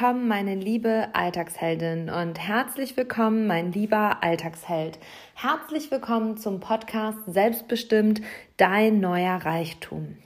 Willkommen, 0.00 0.28
meine 0.28 0.54
liebe 0.54 1.08
Alltagsheldin 1.12 2.08
und 2.08 2.38
herzlich 2.38 2.96
willkommen, 2.96 3.46
mein 3.46 3.70
lieber 3.70 4.22
Alltagsheld. 4.22 4.98
Herzlich 5.34 5.90
willkommen 5.90 6.38
zum 6.38 6.58
Podcast 6.58 7.18
Selbstbestimmt, 7.26 8.22
dein 8.56 9.00
neuer 9.00 9.36
Reichtum. 9.44 10.16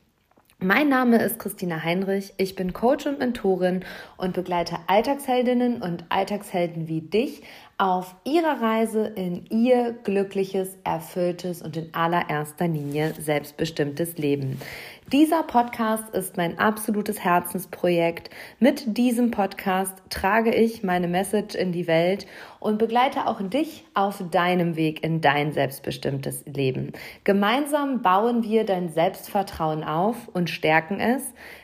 Mein 0.60 0.88
Name 0.88 1.20
ist 1.20 1.40
Christina 1.40 1.82
Heinrich, 1.82 2.34
ich 2.36 2.54
bin 2.54 2.72
Coach 2.72 3.04
und 3.06 3.18
Mentorin 3.18 3.84
und 4.16 4.34
begleite 4.34 4.76
Alltagsheldinnen 4.86 5.82
und 5.82 6.04
Alltagshelden 6.08 6.86
wie 6.86 7.00
dich 7.00 7.42
auf 7.76 8.14
ihrer 8.24 8.60
Reise 8.60 9.06
in 9.06 9.46
ihr 9.46 9.92
glückliches, 10.04 10.76
erfülltes 10.84 11.60
und 11.60 11.76
in 11.76 11.92
allererster 11.92 12.68
Linie 12.68 13.14
selbstbestimmtes 13.18 14.16
Leben. 14.16 14.60
Dieser 15.12 15.42
Podcast 15.42 16.14
ist 16.14 16.36
mein 16.36 16.58
absolutes 16.58 17.20
Herzensprojekt. 17.20 18.30
Mit 18.58 18.96
diesem 18.96 19.32
Podcast 19.32 19.94
trage 20.08 20.54
ich 20.54 20.82
meine 20.82 21.08
Message 21.08 21.54
in 21.56 21.72
die 21.72 21.86
Welt 21.86 22.26
und 22.60 22.78
begleite 22.78 23.26
auch 23.26 23.42
dich 23.42 23.84
auf 23.92 24.22
deinem 24.30 24.76
Weg 24.76 25.04
in 25.04 25.20
dein 25.20 25.52
selbstbestimmtes 25.52 26.44
Leben. 26.46 26.92
Gemeinsam 27.24 28.02
bauen 28.02 28.44
wir 28.44 28.64
dein 28.64 28.88
Selbstvertrauen 28.88 29.84
auf 29.84 30.28
und 30.32 30.48
stärken 30.48 31.00
es. 31.00 31.22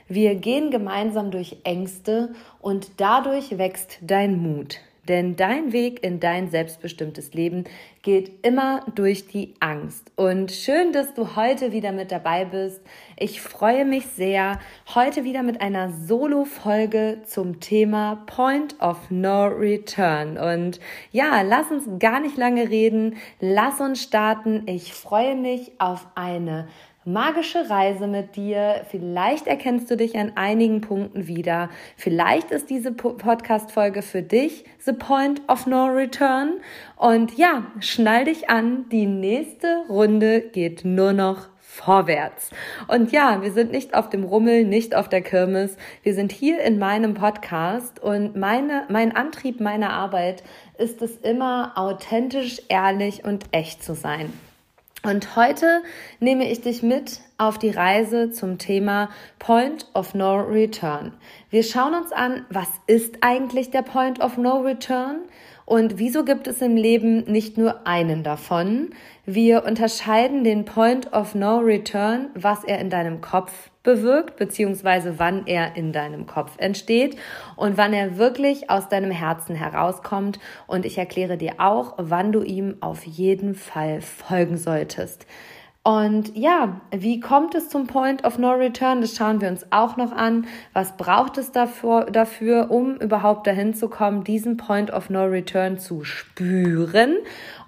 Wir 0.08 0.34
gehen 0.34 0.70
gemeinsam 0.70 1.30
durch 1.30 1.58
Ängste 1.64 2.34
und 2.60 3.00
dadurch 3.00 3.56
wächst 3.56 4.00
dein 4.02 4.42
Mut. 4.42 4.80
Denn 5.08 5.36
dein 5.36 5.72
Weg 5.72 6.04
in 6.04 6.20
dein 6.20 6.50
selbstbestimmtes 6.50 7.32
Leben 7.32 7.64
geht 8.02 8.46
immer 8.46 8.84
durch 8.94 9.26
die 9.26 9.54
Angst. 9.60 10.10
Und 10.16 10.52
schön, 10.52 10.92
dass 10.92 11.14
du 11.14 11.36
heute 11.36 11.72
wieder 11.72 11.92
mit 11.92 12.12
dabei 12.12 12.44
bist. 12.44 12.80
Ich 13.18 13.40
freue 13.40 13.84
mich 13.84 14.06
sehr, 14.06 14.58
heute 14.94 15.24
wieder 15.24 15.42
mit 15.42 15.60
einer 15.60 15.90
Solo-Folge 15.90 17.22
zum 17.24 17.60
Thema 17.60 18.22
Point 18.26 18.80
of 18.80 19.10
No 19.10 19.46
Return. 19.46 20.38
Und 20.38 20.80
ja, 21.12 21.42
lass 21.42 21.70
uns 21.70 21.88
gar 21.98 22.20
nicht 22.20 22.36
lange 22.36 22.70
reden. 22.70 23.16
Lass 23.40 23.80
uns 23.80 24.02
starten. 24.02 24.62
Ich 24.66 24.92
freue 24.92 25.36
mich 25.36 25.72
auf 25.78 26.06
eine 26.14 26.68
magische 27.12 27.70
Reise 27.70 28.06
mit 28.06 28.36
dir. 28.36 28.82
Vielleicht 28.90 29.46
erkennst 29.46 29.90
du 29.90 29.96
dich 29.96 30.16
an 30.18 30.32
einigen 30.34 30.80
Punkten 30.80 31.26
wieder. 31.26 31.70
Vielleicht 31.96 32.50
ist 32.50 32.70
diese 32.70 32.92
Podcast-Folge 32.92 34.02
für 34.02 34.22
dich 34.22 34.64
the 34.78 34.92
point 34.92 35.42
of 35.48 35.66
no 35.66 35.86
return. 35.86 36.60
Und 36.96 37.36
ja, 37.36 37.66
schnall 37.80 38.24
dich 38.24 38.50
an. 38.50 38.88
Die 38.90 39.06
nächste 39.06 39.84
Runde 39.88 40.40
geht 40.40 40.84
nur 40.84 41.12
noch 41.12 41.48
vorwärts. 41.58 42.50
Und 42.88 43.12
ja, 43.12 43.42
wir 43.42 43.52
sind 43.52 43.70
nicht 43.70 43.94
auf 43.94 44.10
dem 44.10 44.24
Rummel, 44.24 44.64
nicht 44.64 44.94
auf 44.94 45.08
der 45.08 45.22
Kirmes. 45.22 45.76
Wir 46.02 46.14
sind 46.14 46.32
hier 46.32 46.60
in 46.62 46.78
meinem 46.78 47.14
Podcast 47.14 48.02
und 48.02 48.36
meine, 48.36 48.84
mein 48.88 49.14
Antrieb 49.14 49.60
meiner 49.60 49.90
Arbeit 49.90 50.42
ist 50.78 51.00
es 51.00 51.16
immer 51.16 51.72
authentisch, 51.76 52.60
ehrlich 52.68 53.24
und 53.24 53.44
echt 53.52 53.84
zu 53.84 53.94
sein. 53.94 54.32
Und 55.02 55.34
heute 55.34 55.82
nehme 56.18 56.50
ich 56.50 56.60
dich 56.60 56.82
mit 56.82 57.20
auf 57.38 57.56
die 57.56 57.70
Reise 57.70 58.30
zum 58.32 58.58
Thema 58.58 59.08
Point 59.38 59.86
of 59.94 60.12
No 60.12 60.36
Return. 60.40 61.14
Wir 61.48 61.62
schauen 61.62 61.94
uns 61.94 62.12
an, 62.12 62.44
was 62.50 62.68
ist 62.86 63.18
eigentlich 63.22 63.70
der 63.70 63.80
Point 63.80 64.20
of 64.20 64.36
No 64.36 64.58
Return 64.58 65.20
und 65.64 65.96
wieso 65.96 66.22
gibt 66.22 66.48
es 66.48 66.60
im 66.60 66.76
Leben 66.76 67.24
nicht 67.24 67.56
nur 67.56 67.86
einen 67.86 68.22
davon. 68.22 68.90
Wir 69.24 69.64
unterscheiden 69.64 70.44
den 70.44 70.66
Point 70.66 71.14
of 71.14 71.34
No 71.34 71.60
Return, 71.60 72.28
was 72.34 72.64
er 72.64 72.78
in 72.78 72.90
deinem 72.90 73.22
Kopf 73.22 73.69
bewirkt, 73.82 74.36
beziehungsweise 74.36 75.18
wann 75.18 75.46
er 75.46 75.76
in 75.76 75.92
deinem 75.92 76.26
Kopf 76.26 76.52
entsteht 76.58 77.16
und 77.56 77.76
wann 77.76 77.92
er 77.92 78.18
wirklich 78.18 78.70
aus 78.70 78.88
deinem 78.88 79.10
Herzen 79.10 79.54
herauskommt. 79.54 80.38
Und 80.66 80.84
ich 80.84 80.98
erkläre 80.98 81.36
dir 81.36 81.54
auch, 81.58 81.94
wann 81.96 82.32
du 82.32 82.42
ihm 82.42 82.76
auf 82.80 83.04
jeden 83.04 83.54
Fall 83.54 84.00
folgen 84.00 84.56
solltest. 84.56 85.26
Und 85.82 86.36
ja, 86.36 86.82
wie 86.94 87.20
kommt 87.20 87.54
es 87.54 87.70
zum 87.70 87.86
Point 87.86 88.24
of 88.24 88.36
No 88.36 88.50
Return? 88.50 89.00
Das 89.00 89.16
schauen 89.16 89.40
wir 89.40 89.48
uns 89.48 89.64
auch 89.70 89.96
noch 89.96 90.12
an. 90.12 90.46
Was 90.74 90.98
braucht 90.98 91.38
es 91.38 91.52
dafür, 91.52 92.04
dafür, 92.04 92.70
um 92.70 92.96
überhaupt 92.96 93.46
dahin 93.46 93.72
zu 93.72 93.88
kommen, 93.88 94.22
diesen 94.22 94.58
Point 94.58 94.92
of 94.92 95.08
No 95.08 95.24
Return 95.24 95.78
zu 95.78 96.04
spüren? 96.04 97.16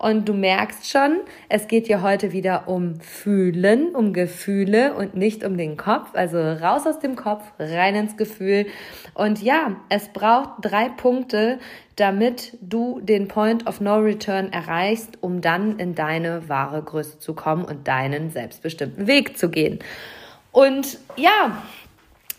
Und 0.02 0.28
du 0.28 0.34
merkst 0.34 0.90
schon, 0.90 1.20
es 1.48 1.68
geht 1.68 1.86
hier 1.86 2.02
heute 2.02 2.32
wieder 2.32 2.66
um 2.66 2.98
Fühlen, 2.98 3.94
um 3.94 4.12
Gefühle 4.12 4.94
und 4.94 5.14
nicht 5.14 5.44
um 5.44 5.56
den 5.56 5.76
Kopf. 5.76 6.08
Also 6.14 6.38
raus 6.38 6.88
aus 6.88 6.98
dem 6.98 7.14
Kopf, 7.14 7.44
rein 7.60 7.94
ins 7.94 8.16
Gefühl. 8.16 8.66
Und 9.14 9.40
ja, 9.40 9.76
es 9.90 10.08
braucht 10.08 10.54
drei 10.60 10.88
Punkte, 10.88 11.60
damit 11.94 12.58
du 12.60 12.98
den 13.00 13.28
Point 13.28 13.68
of 13.68 13.80
No 13.80 13.98
Return 13.98 14.52
erreichst, 14.52 15.18
um 15.20 15.40
dann 15.40 15.78
in 15.78 15.94
deine 15.94 16.48
wahre 16.48 16.82
Größe 16.82 17.20
zu 17.20 17.32
kommen 17.34 17.64
und 17.64 17.86
deinen 17.86 18.30
selbstbestimmten 18.30 19.06
Weg 19.06 19.38
zu 19.38 19.50
gehen. 19.50 19.78
Und 20.50 20.98
ja, 21.16 21.62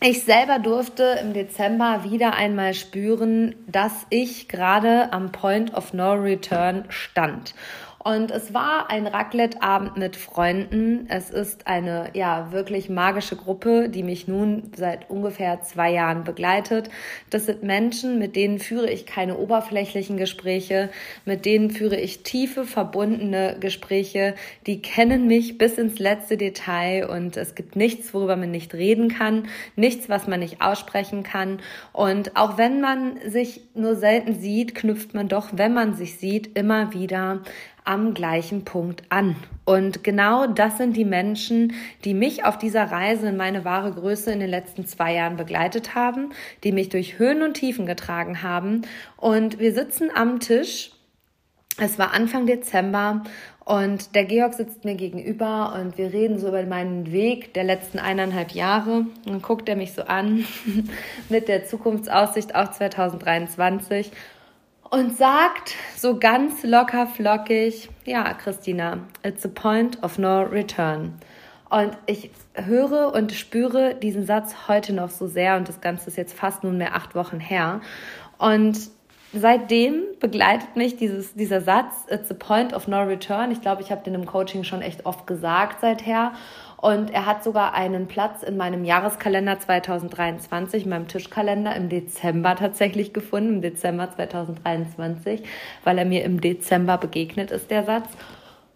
ich 0.06 0.24
selber 0.24 0.60
durfte 0.60 1.18
im 1.22 1.34
Dezember 1.34 2.04
wieder 2.04 2.34
einmal 2.34 2.74
spüren, 2.74 3.56
dass 3.68 4.06
ich 4.10 4.50
gerade 4.50 5.14
am 5.14 5.32
Point 5.32 5.74
of 5.74 5.94
No 5.94 6.12
Return 6.12 6.84
stand. 6.90 7.56
Und 8.04 8.32
es 8.32 8.54
war 8.54 8.90
ein 8.90 9.08
Raclette-Abend 9.08 9.96
mit 9.96 10.18
Freunden. 10.18 11.06
Es 11.08 11.30
ist 11.30 11.68
eine, 11.68 12.10
ja, 12.14 12.52
wirklich 12.52 12.90
magische 12.90 13.38
Gruppe, 13.38 13.88
die 13.88 14.04
mich 14.04 14.28
nun 14.28 14.72
seit 14.76 15.10
ungefähr 15.10 15.62
zwei 15.62 15.92
Jahren 15.94 16.26
begleitet. 16.26 16.90
Das 17.30 17.46
sind 17.46 17.64
Menschen, 17.64 18.20
mit 18.20 18.36
denen 18.36 18.60
führe 18.60 18.92
ich 18.92 19.06
keine 19.06 19.38
oberflächlichen 19.38 20.18
Gespräche, 20.18 20.90
mit 21.24 21.46
denen 21.46 21.72
führe 21.72 21.96
ich 21.96 22.24
tiefe, 22.24 22.66
verbundene 22.66 23.56
Gespräche. 23.62 24.36
Die 24.68 24.82
kennen 24.82 25.28
mich 25.28 25.58
bis 25.58 25.78
ins 25.78 25.98
letzte 25.98 26.36
Detail 26.36 27.10
und 27.10 27.38
es 27.38 27.56
gibt 27.56 27.78
nichts, 27.78 28.14
worüber 28.14 28.36
man 28.36 28.52
nicht 28.52 28.74
reden 28.74 29.08
kann, 29.08 29.48
nichts, 29.78 30.10
was 30.10 30.28
man 30.28 30.42
nicht 30.42 30.62
aussprechen 30.62 31.24
kann. 31.24 31.60
Und 31.94 32.36
auch 32.36 32.58
wenn 32.58 32.82
man 32.82 33.18
sich 33.26 33.62
nur 33.76 33.96
selten 33.96 34.36
sieht, 34.36 34.76
knüpft 34.76 35.14
man 35.14 35.30
doch, 35.30 35.52
wenn 35.54 35.74
man 35.74 35.94
sich 35.94 36.18
sieht, 36.20 36.58
immer 36.58 36.94
wieder 36.94 37.44
am 37.86 38.14
gleichen 38.14 38.66
Punkt 38.66 39.04
an. 39.10 39.36
Und 39.66 40.04
genau 40.04 40.48
das 40.48 40.78
sind 40.78 40.98
die 40.98 41.06
Menschen, 41.06 41.74
die 42.04 42.14
mich 42.14 42.44
auf 42.46 42.58
dieser 42.58 42.92
Reise 42.92 43.30
in 43.30 43.38
meine 43.38 43.64
wahre 43.64 43.92
Größe 43.92 44.32
in 44.32 44.40
den 44.40 44.50
letzten 44.50 44.86
zwei 44.86 45.14
Jahren 45.14 45.38
begleitet 45.38 45.96
haben, 45.96 46.32
die 46.64 46.72
mich 46.72 46.90
durch 46.90 47.18
Höhen 47.18 47.42
und 47.42 47.54
Tiefen 47.54 47.86
getragen 47.86 48.44
haben. 48.44 48.82
Und 49.18 49.60
wir 49.60 49.74
sitzen 49.74 50.10
am 50.14 50.40
Tisch. 50.40 50.92
Es 51.78 51.98
war 51.98 52.14
Anfang 52.14 52.46
Dezember 52.46 53.24
und 53.66 54.14
der 54.14 54.26
Georg 54.26 54.54
sitzt 54.54 54.84
mir 54.84 54.96
gegenüber 54.96 55.74
und 55.80 55.98
wir 55.98 56.12
reden 56.12 56.38
so 56.38 56.50
über 56.50 56.64
meinen 56.64 57.12
Weg 57.12 57.54
der 57.54 57.64
letzten 57.64 57.98
eineinhalb 57.98 58.52
Jahre. 58.52 59.06
Und 59.26 59.28
dann 59.28 59.42
guckt 59.42 59.70
er 59.70 59.78
mich 59.78 59.94
so 59.94 60.04
an 60.04 60.46
mit 61.30 61.48
der 61.48 61.66
Zukunftsaussicht 61.66 62.54
auf 62.56 62.72
2023 62.72 64.12
und 64.94 65.18
sagt 65.18 65.74
so 65.98 66.20
ganz 66.20 66.62
locker 66.62 67.08
flockig, 67.08 67.90
ja, 68.06 68.32
Christina, 68.36 69.00
it's 69.24 69.44
a 69.44 69.50
point 69.50 70.04
of 70.04 70.20
no 70.20 70.44
return. 70.44 71.16
Und 71.72 71.98
ich 72.06 72.30
höre 72.54 73.12
und 73.12 73.32
spüre 73.32 73.96
diesen 73.96 74.28
Satz 74.28 74.68
heute 74.68 74.94
noch 74.94 75.10
so 75.10 75.26
sehr 75.26 75.58
und 75.58 75.68
das 75.68 75.82
Ganze 75.82 76.12
ist 76.12 76.18
jetzt 76.18 76.38
fast 76.38 76.64
nunmehr 76.64 76.94
acht 76.94 77.16
Wochen 77.16 77.40
her. 77.40 77.82
Und 78.38 78.78
seitdem 79.34 80.04
begleitet 80.20 80.76
mich 80.76 80.96
dieses, 80.96 81.34
dieser 81.34 81.62
Satz, 81.62 82.06
it's 82.12 82.30
a 82.30 82.36
point 82.36 82.72
of 82.72 82.88
no 82.88 83.02
return. 83.02 83.50
Ich 83.50 83.62
glaube, 83.62 83.82
ich 83.82 83.90
habe 83.90 84.04
den 84.04 84.14
im 84.14 84.28
Coaching 84.28 84.64
schon 84.64 84.84
echt 84.84 85.08
oft 85.08 85.26
gesagt 85.26 85.82
seither. 85.82 86.34
Und 86.84 87.12
er 87.12 87.26
hat 87.26 87.46
sogar 87.46 87.74
einen 87.76 88.08
Platz 88.08 88.44
in 88.44 88.58
meinem 88.58 88.84
Jahreskalender 88.84 89.58
2023, 89.58 90.84
in 90.84 90.90
meinem 90.90 91.08
Tischkalender 91.08 91.74
im 91.78 91.88
Dezember 91.88 92.58
tatsächlich 92.58 93.14
gefunden, 93.14 93.54
im 93.54 93.62
Dezember 93.62 94.12
2023, 94.12 95.44
weil 95.86 95.98
er 95.98 96.04
mir 96.04 96.26
im 96.26 96.42
Dezember 96.42 96.98
begegnet 96.98 97.52
ist, 97.52 97.72
der 97.72 97.86
Satz. 97.86 98.10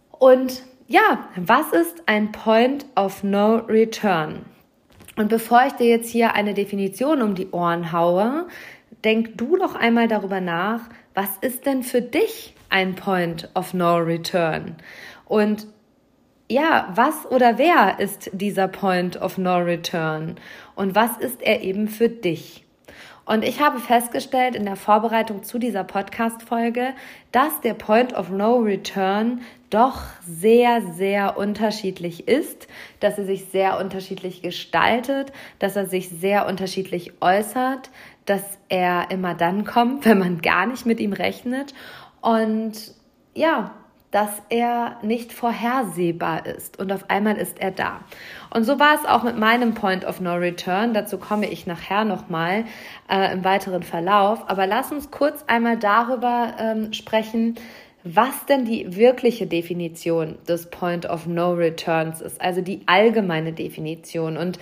Und 0.09 0.63
ja, 0.87 1.27
was 1.35 1.73
ist 1.73 2.03
ein 2.05 2.31
Point 2.31 2.85
of 2.95 3.25
No 3.25 3.57
Return? 3.57 4.45
Und 5.17 5.27
bevor 5.27 5.65
ich 5.67 5.73
dir 5.73 5.87
jetzt 5.87 6.09
hier 6.09 6.33
eine 6.33 6.53
Definition 6.53 7.21
um 7.21 7.35
die 7.35 7.51
Ohren 7.51 7.91
haue, 7.91 8.47
denk 9.03 9.37
du 9.37 9.57
doch 9.57 9.75
einmal 9.75 10.07
darüber 10.07 10.39
nach, 10.39 10.79
was 11.13 11.35
ist 11.41 11.65
denn 11.65 11.83
für 11.83 12.01
dich 12.01 12.55
ein 12.69 12.95
Point 12.95 13.49
of 13.53 13.73
No 13.73 13.97
Return? 13.97 14.77
Und 15.25 15.67
ja, 16.49 16.91
was 16.95 17.25
oder 17.29 17.57
wer 17.57 17.99
ist 17.99 18.29
dieser 18.33 18.67
Point 18.67 19.21
of 19.21 19.37
No 19.37 19.57
Return 19.57 20.35
und 20.75 20.95
was 20.95 21.17
ist 21.17 21.41
er 21.41 21.61
eben 21.61 21.87
für 21.87 22.09
dich? 22.09 22.63
Und 23.25 23.43
ich 23.43 23.59
habe 23.59 23.79
festgestellt 23.79 24.55
in 24.55 24.63
der 24.63 24.77
Vorbereitung 24.77 25.43
zu 25.43 25.59
dieser 25.59 25.83
Podcast-Folge, 25.83 26.93
dass 27.33 27.59
der 27.59 27.73
Point 27.73 28.13
of 28.13 28.29
No 28.29 28.59
Return 28.59 29.41
doch 29.69 30.01
sehr, 30.25 30.81
sehr 30.93 31.37
unterschiedlich 31.37 32.29
ist, 32.29 32.69
dass 33.01 33.17
er 33.17 33.25
sich 33.25 33.47
sehr 33.47 33.79
unterschiedlich 33.81 34.41
gestaltet, 34.41 35.33
dass 35.59 35.75
er 35.75 35.87
sich 35.87 36.07
sehr 36.07 36.47
unterschiedlich 36.47 37.21
äußert, 37.21 37.89
dass 38.25 38.43
er 38.69 39.11
immer 39.11 39.35
dann 39.35 39.65
kommt, 39.65 40.05
wenn 40.05 40.19
man 40.19 40.41
gar 40.41 40.65
nicht 40.65 40.85
mit 40.85 41.01
ihm 41.01 41.11
rechnet 41.11 41.73
und 42.21 42.93
ja, 43.33 43.71
dass 44.17 44.41
er 44.49 44.97
nicht 45.03 45.31
vorhersehbar 45.31 46.47
ist 46.47 46.79
und 46.79 46.91
auf 46.91 47.07
einmal 47.07 47.37
ist 47.37 47.61
er 47.61 47.69
da. 47.69 47.99
Und 48.49 48.63
so 48.63 48.79
war 48.79 48.95
es 48.95 49.07
auch 49.07 49.21
mit 49.21 49.37
meinem 49.37 49.75
Point 49.75 50.05
of 50.05 50.19
No 50.19 50.33
Return. 50.33 50.95
Dazu 50.95 51.19
komme 51.19 51.47
ich 51.47 51.67
nachher 51.67 52.03
nochmal 52.03 52.65
äh, 53.11 53.31
im 53.31 53.43
weiteren 53.43 53.83
Verlauf. 53.83 54.49
Aber 54.49 54.65
lass 54.65 54.91
uns 54.91 55.11
kurz 55.11 55.43
einmal 55.45 55.77
darüber 55.77 56.55
ähm, 56.57 56.93
sprechen, 56.93 57.59
was 58.03 58.47
denn 58.47 58.65
die 58.65 58.95
wirkliche 58.95 59.45
Definition 59.45 60.39
des 60.47 60.71
Point 60.71 61.07
of 61.07 61.27
No 61.27 61.53
Returns 61.53 62.19
ist, 62.19 62.41
also 62.41 62.61
die 62.61 62.81
allgemeine 62.87 63.53
Definition. 63.53 64.35
Und 64.35 64.57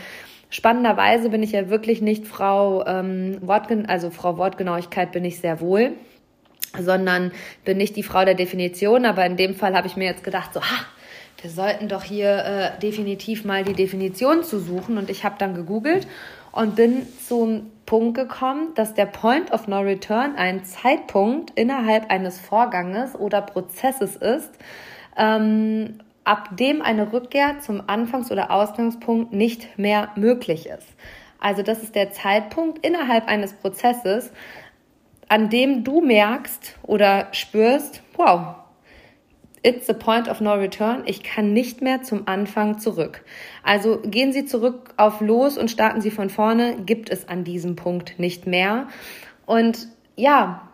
spannenderweise 0.49 1.29
bin 1.29 1.41
ich 1.43 1.53
ja 1.53 1.69
wirklich 1.69 2.01
nicht 2.01 2.27
Frau 2.27 2.85
ähm, 2.85 3.37
Wortgen 3.39 3.85
also 3.85 4.09
Frau 4.09 4.37
Wortgenauigkeit 4.37 5.13
bin 5.13 5.23
ich 5.23 5.39
sehr 5.39 5.61
wohl 5.61 5.93
sondern 6.79 7.31
bin 7.63 7.77
nicht 7.77 7.95
die 7.95 8.03
Frau 8.03 8.25
der 8.25 8.35
Definition. 8.35 9.05
Aber 9.05 9.25
in 9.25 9.37
dem 9.37 9.55
Fall 9.55 9.75
habe 9.75 9.87
ich 9.87 9.95
mir 9.95 10.05
jetzt 10.05 10.23
gedacht, 10.23 10.53
so, 10.53 10.61
ha, 10.61 10.85
wir 11.41 11.49
sollten 11.49 11.87
doch 11.87 12.03
hier 12.03 12.37
äh, 12.75 12.79
definitiv 12.79 13.45
mal 13.45 13.63
die 13.63 13.73
Definition 13.73 14.43
zu 14.43 14.59
suchen. 14.59 14.97
Und 14.97 15.09
ich 15.09 15.23
habe 15.23 15.35
dann 15.37 15.53
gegoogelt 15.53 16.07
und 16.51 16.75
bin 16.75 17.05
zum 17.27 17.71
Punkt 17.85 18.17
gekommen, 18.17 18.73
dass 18.75 18.93
der 18.93 19.05
Point 19.05 19.51
of 19.51 19.67
No 19.67 19.79
Return 19.79 20.35
ein 20.37 20.65
Zeitpunkt 20.65 21.51
innerhalb 21.55 22.09
eines 22.09 22.39
Vorganges 22.39 23.13
oder 23.15 23.41
Prozesses 23.41 24.15
ist, 24.15 24.51
ähm, 25.17 25.99
ab 26.23 26.49
dem 26.57 26.81
eine 26.81 27.13
Rückkehr 27.13 27.59
zum 27.59 27.83
Anfangs- 27.87 28.31
oder 28.31 28.49
Ausgangspunkt 28.51 29.33
nicht 29.33 29.77
mehr 29.77 30.09
möglich 30.15 30.67
ist. 30.67 30.87
Also 31.39 31.61
das 31.61 31.83
ist 31.83 31.93
der 31.93 32.11
Zeitpunkt 32.11 32.83
innerhalb 32.83 33.27
eines 33.27 33.53
Prozesses, 33.53 34.31
an 35.27 35.49
dem 35.49 35.83
du 35.83 36.01
merkst 36.01 36.77
oder 36.83 37.27
spürst, 37.31 38.01
wow, 38.15 38.55
it's 39.63 39.87
the 39.87 39.93
point 39.93 40.29
of 40.29 40.41
no 40.41 40.53
return. 40.53 41.03
Ich 41.05 41.23
kann 41.23 41.53
nicht 41.53 41.81
mehr 41.81 42.03
zum 42.03 42.27
Anfang 42.27 42.77
zurück. 42.77 43.25
Also 43.63 43.99
gehen 44.03 44.31
Sie 44.31 44.45
zurück 44.45 44.93
auf 44.97 45.21
los 45.21 45.57
und 45.57 45.71
starten 45.71 46.01
Sie 46.01 46.11
von 46.11 46.29
vorne, 46.29 46.77
gibt 46.85 47.09
es 47.09 47.27
an 47.27 47.43
diesem 47.43 47.75
Punkt 47.75 48.19
nicht 48.19 48.45
mehr. 48.45 48.87
Und 49.45 49.87
ja, 50.15 50.69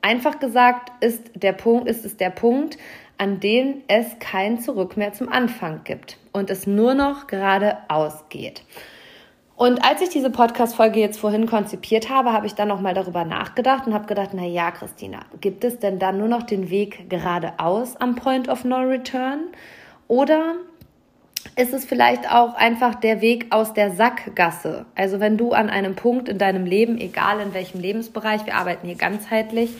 einfach 0.00 0.40
gesagt 0.40 0.90
ist 1.00 1.30
der 1.34 1.52
Punkt, 1.52 1.88
ist 1.88 2.04
es 2.04 2.16
der 2.16 2.30
Punkt, 2.30 2.78
an 3.18 3.38
dem 3.38 3.82
es 3.86 4.18
kein 4.18 4.58
Zurück 4.58 4.96
mehr 4.96 5.12
zum 5.12 5.28
Anfang 5.28 5.84
gibt 5.84 6.18
und 6.32 6.50
es 6.50 6.66
nur 6.66 6.94
noch 6.94 7.28
geradeaus 7.28 8.24
geht. 8.28 8.64
Und 9.56 9.84
als 9.84 10.00
ich 10.00 10.08
diese 10.08 10.30
Podcast-Folge 10.30 10.98
jetzt 10.98 11.20
vorhin 11.20 11.46
konzipiert 11.46 12.08
habe, 12.08 12.32
habe 12.32 12.46
ich 12.46 12.54
dann 12.54 12.68
nochmal 12.68 12.94
darüber 12.94 13.24
nachgedacht 13.24 13.86
und 13.86 13.94
habe 13.94 14.06
gedacht, 14.06 14.30
na 14.32 14.44
ja, 14.44 14.70
Christina, 14.70 15.20
gibt 15.40 15.62
es 15.64 15.78
denn 15.78 15.98
dann 15.98 16.18
nur 16.18 16.28
noch 16.28 16.42
den 16.42 16.70
Weg 16.70 17.08
geradeaus 17.10 17.96
am 17.96 18.14
Point 18.14 18.48
of 18.48 18.64
No 18.64 18.80
Return? 18.80 19.48
Oder 20.08 20.56
ist 21.56 21.72
es 21.74 21.84
vielleicht 21.84 22.30
auch 22.30 22.54
einfach 22.54 22.94
der 22.94 23.20
Weg 23.20 23.46
aus 23.50 23.74
der 23.74 23.92
Sackgasse? 23.92 24.86
Also 24.94 25.20
wenn 25.20 25.36
du 25.36 25.52
an 25.52 25.70
einem 25.70 25.94
Punkt 25.94 26.28
in 26.28 26.38
deinem 26.38 26.64
Leben, 26.64 26.98
egal 26.98 27.40
in 27.40 27.52
welchem 27.52 27.80
Lebensbereich, 27.80 28.46
wir 28.46 28.54
arbeiten 28.54 28.86
hier 28.86 28.96
ganzheitlich, 28.96 29.70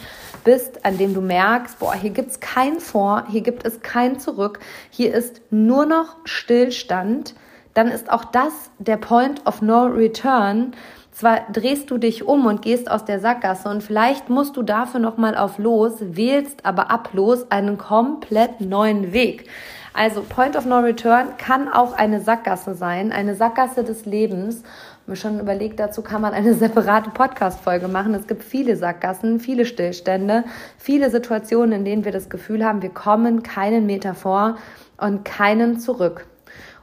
bist, 0.45 0.85
an 0.85 0.99
dem 0.99 1.15
du 1.15 1.21
merkst, 1.21 1.79
boah, 1.79 1.95
hier 1.95 2.11
gibt's 2.11 2.41
kein 2.41 2.81
Vor, 2.81 3.25
hier 3.31 3.43
gibt 3.43 3.65
es 3.65 3.81
kein 3.81 4.19
Zurück, 4.19 4.61
hier 4.91 5.15
ist 5.15 5.41
nur 5.51 5.87
noch 5.87 6.17
Stillstand, 6.25 7.35
dann 7.75 7.89
ist 7.89 8.11
auch 8.11 8.25
das 8.25 8.53
der 8.79 8.97
Point 8.97 9.47
of 9.47 9.63
No 9.63 9.85
Return. 9.85 10.73
Zwar 11.13 11.41
drehst 11.53 11.91
du 11.91 11.99
dich 11.99 12.27
um 12.27 12.47
und 12.47 12.63
gehst 12.63 12.91
aus 12.91 13.05
der 13.05 13.21
Sackgasse 13.21 13.69
und 13.69 13.83
vielleicht 13.83 14.31
musst 14.31 14.57
du 14.57 14.63
dafür 14.63 14.99
nochmal 14.99 15.37
auf 15.37 15.59
los, 15.59 15.97
wählst 16.01 16.65
aber 16.65 16.91
ab 16.91 17.11
los 17.13 17.51
einen 17.51 17.77
komplett 17.77 18.61
neuen 18.63 19.13
Weg. 19.13 19.47
Also 19.95 20.23
Point 20.23 20.57
of 20.57 20.65
No 20.65 20.79
Return 20.79 21.37
kann 21.37 21.69
auch 21.69 21.93
eine 21.93 22.21
Sackgasse 22.21 22.75
sein, 22.75 23.13
eine 23.13 23.35
Sackgasse 23.35 23.85
des 23.85 24.07
Lebens. 24.07 24.63
Mir 25.07 25.17
schon 25.17 25.39
überlegt, 25.39 25.81
dazu 25.81 26.01
kann 26.01 26.23
man 26.23 26.33
eine 26.33 26.55
separate 26.55 27.11
Podcast-Folge 27.11 27.89
machen. 27.89 28.15
Es 28.15 28.27
gibt 28.27 28.43
viele 28.43 28.77
Sackgassen, 28.77 29.39
viele 29.39 29.67
Stillstände, 29.67 30.45
viele 30.79 31.11
Situationen, 31.11 31.73
in 31.81 31.85
denen 31.85 32.05
wir 32.07 32.13
das 32.13 32.31
Gefühl 32.31 32.65
haben, 32.65 32.81
wir 32.81 32.91
kommen 32.91 33.43
keinen 33.43 33.85
Meter 33.85 34.15
vor 34.15 34.57
und 34.97 35.27
keinen 35.27 35.79
zurück. 35.79 36.27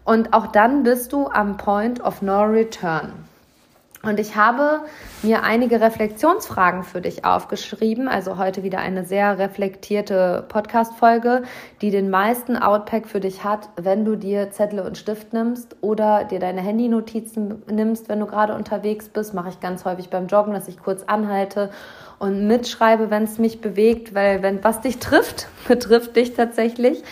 Und 0.10 0.34
auch 0.34 0.48
dann 0.48 0.82
bist 0.82 1.14
du 1.14 1.28
am 1.28 1.58
Point 1.58 2.04
of 2.04 2.24
No 2.24 2.42
Return. 2.42 3.12
Und 4.02 4.20
ich 4.20 4.36
habe 4.36 4.82
mir 5.22 5.44
einige 5.44 5.82
Reflexionsfragen 5.82 6.84
für 6.84 7.00
dich 7.00 7.26
aufgeschrieben. 7.26 8.08
Also 8.08 8.40
heute 8.40 8.64
wieder 8.64 8.80
eine 8.80 9.06
sehr 9.06 9.38
reflektierte 9.38 10.46
Podcast-Folge, 10.50 11.44
die 11.84 11.92
den 11.92 12.10
meisten 12.10 12.58
Outpack 12.58 13.08
für 13.08 13.20
dich 13.20 13.44
hat, 13.44 13.70
wenn 13.76 14.04
du 14.04 14.16
dir 14.16 14.50
Zettel 14.50 14.80
und 14.80 14.98
Stift 14.98 15.32
nimmst 15.32 15.76
oder 15.82 16.24
dir 16.24 16.40
deine 16.40 16.62
Handynotizen 16.62 17.62
nimmst, 17.68 18.10
wenn 18.10 18.20
du 18.20 18.26
gerade 18.26 18.56
unterwegs 18.56 19.10
bist. 19.10 19.36
Mache 19.36 19.50
ich 19.50 19.60
ganz 19.60 19.86
häufig 19.86 20.10
beim 20.10 20.26
Joggen, 20.26 20.56
dass 20.56 20.68
ich 20.68 20.80
kurz 20.80 21.04
anhalte 21.04 21.70
und 22.18 22.48
mitschreibe, 22.48 23.12
wenn 23.12 23.26
es 23.26 23.38
mich 23.38 23.62
bewegt, 23.62 24.16
weil 24.16 24.42
wenn 24.42 24.64
was 24.64 24.82
dich 24.82 24.98
trifft, 24.98 25.50
betrifft 25.68 26.16
dich 26.16 26.34
tatsächlich. 26.34 27.04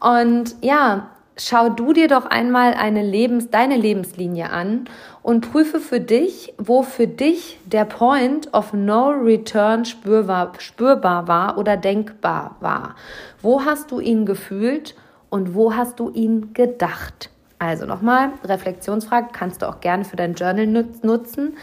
Und 0.00 0.54
ja, 0.62 1.10
schau 1.38 1.68
du 1.68 1.92
dir 1.92 2.08
doch 2.08 2.26
einmal 2.26 2.74
eine 2.74 3.02
Lebens, 3.02 3.50
deine 3.50 3.76
Lebenslinie 3.76 4.50
an 4.50 4.88
und 5.22 5.50
prüfe 5.50 5.80
für 5.80 6.00
dich, 6.00 6.54
wo 6.58 6.82
für 6.82 7.06
dich 7.06 7.58
der 7.64 7.84
Point 7.84 8.52
of 8.52 8.72
No 8.72 9.10
Return 9.10 9.84
spürbar, 9.84 10.52
spürbar 10.58 11.28
war 11.28 11.58
oder 11.58 11.76
denkbar 11.76 12.56
war. 12.60 12.96
Wo 13.40 13.64
hast 13.64 13.90
du 13.90 14.00
ihn 14.00 14.26
gefühlt 14.26 14.94
und 15.30 15.54
wo 15.54 15.74
hast 15.74 16.00
du 16.00 16.10
ihn 16.10 16.52
gedacht? 16.54 17.30
Also 17.58 17.86
nochmal, 17.86 18.30
Reflexionsfrage 18.44 19.28
kannst 19.32 19.62
du 19.62 19.68
auch 19.68 19.80
gerne 19.80 20.04
für 20.04 20.16
dein 20.16 20.34
Journal 20.34 20.66
nutzen. 21.02 21.56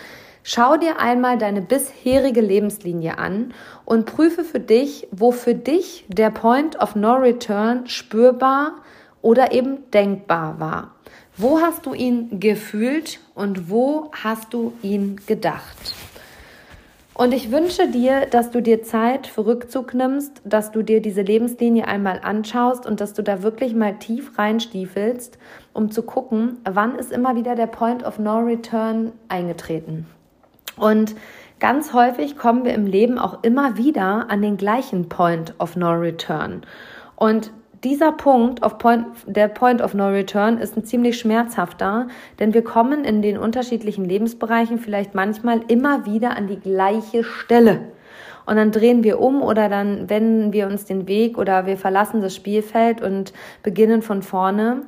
Schau 0.43 0.77
dir 0.77 0.99
einmal 0.99 1.37
deine 1.37 1.61
bisherige 1.61 2.41
Lebenslinie 2.41 3.17
an 3.17 3.53
und 3.83 4.05
prüfe 4.05 4.43
für 4.43 4.59
dich, 4.59 5.07
wo 5.11 5.31
für 5.31 5.55
dich 5.55 6.05
der 6.07 6.29
Point 6.29 6.79
of 6.79 6.95
No 6.95 7.15
Return 7.15 7.87
spürbar 7.87 8.73
oder 9.25 9.51
eben 9.53 9.89
denkbar 9.89 10.59
war. 10.59 10.91
Wo 11.35 11.59
hast 11.59 11.87
du 11.87 11.95
ihn 11.95 12.39
gefühlt 12.39 13.19
und 13.33 13.71
wo 13.71 14.11
hast 14.11 14.53
du 14.53 14.73
ihn 14.83 15.19
gedacht? 15.25 15.95
Und 17.15 17.33
ich 17.33 17.51
wünsche 17.51 17.87
dir, 17.89 18.27
dass 18.27 18.51
du 18.51 18.61
dir 18.61 18.83
Zeit 18.83 19.25
für 19.25 19.47
Rückzug 19.47 19.95
nimmst, 19.95 20.43
dass 20.45 20.71
du 20.71 20.83
dir 20.83 21.01
diese 21.01 21.23
Lebenslinie 21.23 21.87
einmal 21.87 22.19
anschaust 22.23 22.85
und 22.85 23.01
dass 23.01 23.13
du 23.13 23.23
da 23.23 23.41
wirklich 23.41 23.73
mal 23.73 23.97
tief 23.97 24.37
reinstiefelst, 24.37 25.39
um 25.73 25.89
zu 25.89 26.03
gucken, 26.03 26.57
wann 26.63 26.93
ist 26.95 27.11
immer 27.11 27.35
wieder 27.35 27.55
der 27.55 27.67
Point 27.67 28.05
of 28.05 28.19
No 28.19 28.37
Return 28.37 29.11
eingetreten. 29.27 30.05
Und 30.77 31.15
ganz 31.59 31.93
häufig 31.93 32.37
kommen 32.37 32.63
wir 32.63 32.75
im 32.75 32.85
Leben 32.85 33.17
auch 33.17 33.43
immer 33.43 33.75
wieder 33.75 34.29
an 34.29 34.43
den 34.43 34.57
gleichen 34.57 35.09
Point 35.09 35.55
of 35.57 35.75
No 35.75 35.93
Return. 35.93 36.61
Und 37.15 37.51
dieser 37.85 38.11
Punkt, 38.11 38.63
auf 38.63 38.79
Point, 38.79 39.05
der 39.27 39.47
Point 39.47 39.81
of 39.81 39.93
No 39.93 40.07
Return, 40.07 40.57
ist 40.57 40.75
ein 40.75 40.83
ziemlich 40.83 41.19
schmerzhafter, 41.19 42.07
denn 42.39 42.53
wir 42.55 42.63
kommen 42.63 43.05
in 43.05 43.21
den 43.21 43.37
unterschiedlichen 43.37 44.03
Lebensbereichen 44.03 44.79
vielleicht 44.79 45.13
manchmal 45.13 45.61
immer 45.67 46.05
wieder 46.05 46.35
an 46.35 46.47
die 46.47 46.59
gleiche 46.59 47.23
Stelle. 47.23 47.81
Und 48.47 48.57
dann 48.57 48.71
drehen 48.71 49.03
wir 49.03 49.19
um 49.19 49.41
oder 49.41 49.69
dann 49.69 50.09
wenden 50.09 50.51
wir 50.51 50.67
uns 50.67 50.85
den 50.85 51.07
Weg 51.07 51.37
oder 51.37 51.67
wir 51.67 51.77
verlassen 51.77 52.21
das 52.21 52.35
Spielfeld 52.35 53.01
und 53.01 53.33
beginnen 53.61 54.01
von 54.01 54.23
vorne. 54.23 54.81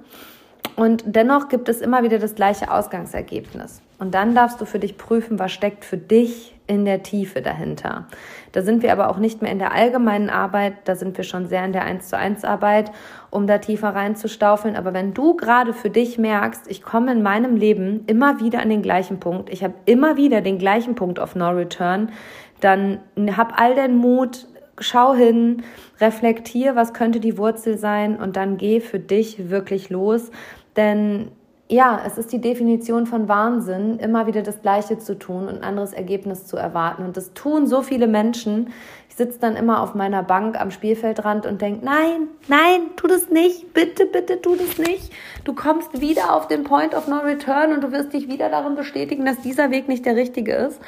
Und 0.76 1.04
dennoch 1.06 1.50
gibt 1.50 1.70
es 1.70 1.82
immer 1.82 2.04
wieder 2.04 2.18
das 2.18 2.34
gleiche 2.34 2.72
Ausgangsergebnis. 2.72 3.82
Und 4.00 4.14
dann 4.14 4.36
darfst 4.36 4.62
du 4.62 4.66
für 4.66 4.80
dich 4.80 4.98
prüfen, 4.98 5.40
was 5.40 5.52
steckt 5.52 5.84
für 5.84 5.98
dich 5.98 6.54
in 6.68 6.86
der 6.86 7.02
Tiefe 7.02 7.42
dahinter. 7.42 8.08
Da 8.52 8.62
sind 8.62 8.84
wir 8.84 8.92
aber 8.92 9.10
auch 9.10 9.18
nicht 9.18 9.42
mehr 9.42 9.52
in 9.52 9.60
der 9.60 9.72
allgemeinen 9.72 10.30
Arbeit, 10.30 10.74
da 10.86 10.96
sind 10.96 11.18
wir 11.18 11.24
schon 11.24 11.48
sehr 11.48 11.64
in 11.64 11.72
der 11.72 11.84
1 11.84 12.10
zu 12.10 12.18
1 12.18 12.44
Arbeit, 12.44 12.92
um 13.32 13.48
da 13.48 13.58
tiefer 13.58 13.90
reinzustaufeln. 13.90 14.76
Aber 14.76 14.94
wenn 14.94 15.14
du 15.14 15.36
gerade 15.36 15.74
für 15.74 15.90
dich 15.90 16.18
merkst, 16.18 16.70
ich 16.70 16.84
komme 16.84 17.12
in 17.14 17.24
meinem 17.24 17.56
Leben 17.56 18.04
immer 18.08 18.40
wieder 18.40 18.60
an 18.60 18.70
den 18.70 18.82
gleichen 18.82 19.20
Punkt, 19.20 19.50
ich 19.50 19.64
habe 19.64 19.74
immer 19.86 20.18
wieder 20.18 20.42
den 20.42 20.60
gleichen 20.60 20.96
Punkt 20.96 21.20
auf 21.20 21.36
No 21.36 21.50
Return, 21.50 22.12
dann 22.60 23.00
hab 23.36 23.60
all 23.60 23.76
den 23.76 23.96
Mut, 23.96 24.48
schau 24.80 25.14
hin, 25.14 25.64
reflektier, 26.00 26.76
was 26.76 26.94
könnte 26.94 27.20
die 27.20 27.38
Wurzel 27.38 27.78
sein 27.78 28.18
und 28.18 28.36
dann 28.36 28.58
geh 28.58 28.80
für 28.80 29.00
dich 29.00 29.50
wirklich 29.50 29.90
los. 29.90 30.32
Denn 30.76 31.32
ja, 31.70 32.02
es 32.06 32.18
ist 32.18 32.32
die 32.32 32.40
Definition 32.40 33.06
von 33.08 33.28
Wahnsinn, 33.28 34.00
immer 34.00 34.26
wieder 34.26 34.42
das 34.42 34.62
Gleiche 34.62 35.00
zu 35.00 35.20
tun 35.20 35.50
und 35.50 35.58
ein 35.58 35.64
anderes 35.64 35.92
Ergebnis 35.92 36.46
zu 36.46 36.56
erwarten. 36.56 37.04
Und 37.04 37.18
das 37.18 37.34
tun 37.34 37.68
so 37.68 37.82
viele 37.82 38.08
Menschen. 38.08 38.72
Ich 39.10 39.16
sitze 39.16 39.40
dann 39.40 39.58
immer 39.58 39.82
auf 39.82 39.94
meiner 39.94 40.24
Bank 40.24 40.60
am 40.60 40.72
Spielfeldrand 40.72 41.46
und 41.46 41.62
denke, 41.62 41.84
nein, 41.84 42.30
nein, 42.48 42.92
tu 42.96 43.08
das 43.08 43.30
nicht, 43.30 43.74
bitte, 43.74 44.06
bitte 44.06 44.42
tu 44.42 44.56
das 44.56 44.78
nicht. 44.78 45.12
Du 45.44 45.54
kommst 45.54 46.00
wieder 46.00 46.34
auf 46.34 46.48
den 46.48 46.64
Point 46.64 46.96
of 46.96 47.08
No 47.10 47.18
Return 47.18 47.74
und 47.74 47.84
du 47.84 47.92
wirst 47.92 48.14
dich 48.14 48.30
wieder 48.30 48.50
darin 48.50 48.76
bestätigen, 48.76 49.26
dass 49.26 49.42
dieser 49.42 49.70
Weg 49.70 49.90
nicht 49.90 50.06
der 50.06 50.16
richtige 50.16 50.54
ist. 50.54 50.80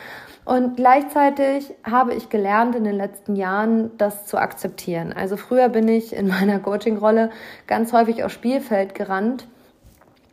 Und 0.46 0.78
gleichzeitig 0.78 1.74
habe 1.84 2.14
ich 2.14 2.30
gelernt 2.30 2.76
in 2.76 2.86
den 2.86 2.96
letzten 2.96 3.36
Jahren, 3.36 3.92
das 3.98 4.28
zu 4.28 4.38
akzeptieren. 4.38 5.14
Also 5.14 5.36
früher 5.36 5.68
bin 5.68 5.90
ich 5.90 6.16
in 6.16 6.30
meiner 6.30 6.60
Coaching-Rolle 6.60 7.32
ganz 7.68 7.92
häufig 7.92 8.24
aufs 8.24 8.36
Spielfeld 8.36 8.96
gerannt 8.96 9.46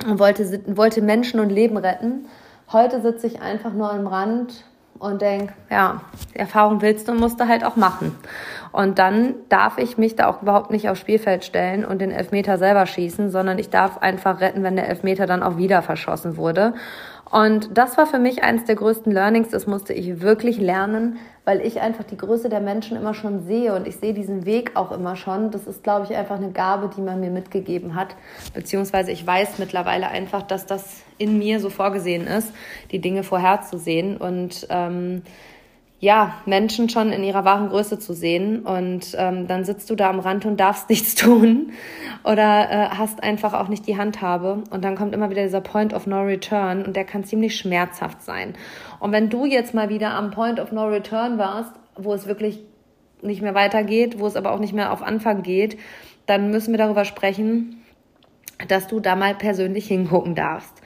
und 0.05 0.19
wollte, 0.19 0.61
wollte 0.77 1.03
Menschen 1.03 1.41
und 1.41 1.51
Leben 1.51 1.77
retten. 1.77 2.27
Heute 2.73 3.01
sitze 3.01 3.27
ich 3.27 3.41
einfach 3.41 3.73
nur 3.73 3.91
am 3.91 4.07
Rand 4.07 4.65
und 4.99 5.23
denke, 5.23 5.53
ja, 5.71 6.01
die 6.35 6.39
Erfahrung 6.39 6.83
willst 6.83 7.09
du 7.09 7.13
und 7.13 7.21
musst 7.21 7.39
du 7.41 7.49
halt 7.49 7.65
auch 7.65 7.77
machen. 7.77 8.17
Und 8.73 8.99
dann 8.99 9.35
darf 9.49 9.79
ich 9.79 9.99
mich 9.99 10.17
da 10.17 10.29
auch 10.29 10.43
überhaupt 10.43 10.71
nicht 10.71 10.89
aufs 10.89 11.01
Spielfeld 11.01 11.45
stellen 11.45 11.85
und 11.85 12.01
den 12.01 12.11
Elfmeter 12.11 12.59
selber 12.59 12.87
schießen, 12.87 13.31
sondern 13.31 13.59
ich 13.59 13.71
darf 13.71 13.99
einfach 13.99 14.41
retten, 14.41 14.63
wenn 14.63 14.77
der 14.77 14.89
Elfmeter 14.89 15.27
dann 15.27 15.43
auch 15.43 15.57
wieder 15.57 15.83
verschossen 15.83 16.37
wurde. 16.37 16.75
Und 17.31 17.77
das 17.77 17.99
war 17.99 18.07
für 18.07 18.21
mich 18.21 18.45
eines 18.45 18.65
der 18.65 18.77
größten 18.77 19.13
Learnings, 19.13 19.49
das 19.49 19.67
musste 19.67 19.93
ich 19.93 20.21
wirklich 20.21 20.59
lernen, 20.59 21.19
weil 21.45 21.61
ich 21.61 21.81
einfach 21.81 22.05
die 22.05 22.17
Größe 22.17 22.49
der 22.49 22.61
Menschen 22.61 22.97
immer 22.97 23.15
schon 23.15 23.43
sehe 23.43 23.75
und 23.75 23.89
ich 23.89 23.97
sehe 23.97 24.15
diesen 24.15 24.47
Weg 24.47 24.77
auch 24.77 24.93
immer 24.93 25.17
schon. 25.17 25.51
Das 25.51 25.67
ist, 25.67 25.83
glaube 25.83 26.07
ich, 26.09 26.17
einfach 26.17 26.37
eine 26.37 26.53
Gabe, 26.53 26.89
die 26.97 27.01
man 27.01 27.19
mir 27.19 27.31
mitgegeben 27.31 27.97
hat, 27.97 28.15
beziehungsweise 28.55 29.11
ich 29.11 29.27
weiß 29.27 29.59
mittlerweile 29.59 30.09
einfach, 30.09 30.43
dass 30.43 30.67
das 30.67 31.03
in 31.19 31.39
mir 31.39 31.59
so 31.59 31.69
vorgesehen 31.69 32.29
ist, 32.29 32.53
die 32.93 33.01
Dinge 33.01 33.25
vorherzusehen 33.25 34.19
und 34.19 34.67
ähm, 34.71 35.23
ja, 35.99 36.35
Menschen 36.45 36.91
schon 36.91 37.11
in 37.11 37.25
ihrer 37.25 37.45
wahren 37.45 37.71
Größe 37.71 37.99
zu 37.99 38.13
sehen. 38.13 38.61
Und 38.61 39.15
ähm, 39.19 39.47
dann 39.47 39.65
sitzt 39.65 39.89
du 39.89 39.95
da 39.95 40.11
am 40.11 40.21
Rand 40.21 40.45
und 40.45 40.59
darfst 40.59 40.89
nichts 40.91 41.15
tun 41.15 41.73
oder 42.25 42.71
äh, 42.71 42.89
hast 42.97 43.23
einfach 43.23 43.55
auch 43.55 43.69
nicht 43.69 43.87
die 43.87 43.97
Handhabe. 43.97 44.65
Und 44.71 44.85
dann 44.85 44.97
kommt 44.97 45.15
immer 45.15 45.31
wieder 45.31 45.43
dieser 45.43 45.61
Point 45.61 45.95
of 45.95 46.07
No 46.07 46.23
Return 46.23 46.85
und 46.85 46.97
der 46.97 47.05
kann 47.05 47.25
ziemlich 47.25 47.57
schmerzhaft 47.57 48.23
sein. 48.23 48.55
Und 49.01 49.13
wenn 49.13 49.31
du 49.31 49.47
jetzt 49.47 49.75
mal 49.75 49.89
wieder 49.89 50.11
am 50.11 50.31
Point 50.31 50.61
of 50.61 50.73
No 50.73 50.87
Return 50.87 51.39
warst, 51.39 51.73
wo 51.97 52.13
es 52.13 52.27
wirklich 52.27 52.61
nicht 53.23 53.41
mehr 53.41 53.55
weitergeht, 53.55 54.19
wo 54.19 54.27
es 54.27 54.37
aber 54.37 54.53
auch 54.53 54.61
nicht 54.61 54.75
mehr 54.75 54.93
auf 54.93 55.03
Anfang 55.03 55.43
geht, 55.43 55.79
dann 56.27 56.51
müssen 56.51 56.73
wir 56.73 56.79
darüber 56.79 57.05
sprechen, 57.05 57.83
dass 58.69 58.87
du 58.87 59.01
da 59.01 59.17
mal 59.17 59.35
persönlich 59.35 59.87
hingucken 59.87 60.35
darfst. 60.35 60.83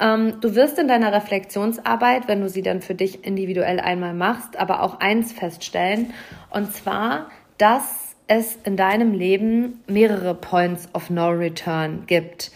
Ähm, 0.00 0.40
du 0.40 0.54
wirst 0.54 0.78
in 0.78 0.88
deiner 0.88 1.12
Reflexionsarbeit, 1.12 2.28
wenn 2.28 2.40
du 2.40 2.48
sie 2.48 2.62
dann 2.62 2.82
für 2.82 2.94
dich 2.94 3.24
individuell 3.24 3.80
einmal 3.80 4.14
machst, 4.14 4.58
aber 4.58 4.82
auch 4.82 5.00
eins 5.00 5.32
feststellen, 5.32 6.12
und 6.50 6.72
zwar, 6.72 7.30
dass 7.58 8.16
es 8.26 8.56
in 8.64 8.76
deinem 8.76 9.12
Leben 9.12 9.82
mehrere 9.86 10.34
Points 10.34 10.88
of 10.94 11.10
No 11.10 11.28
Return 11.28 12.04
gibt. 12.06 12.50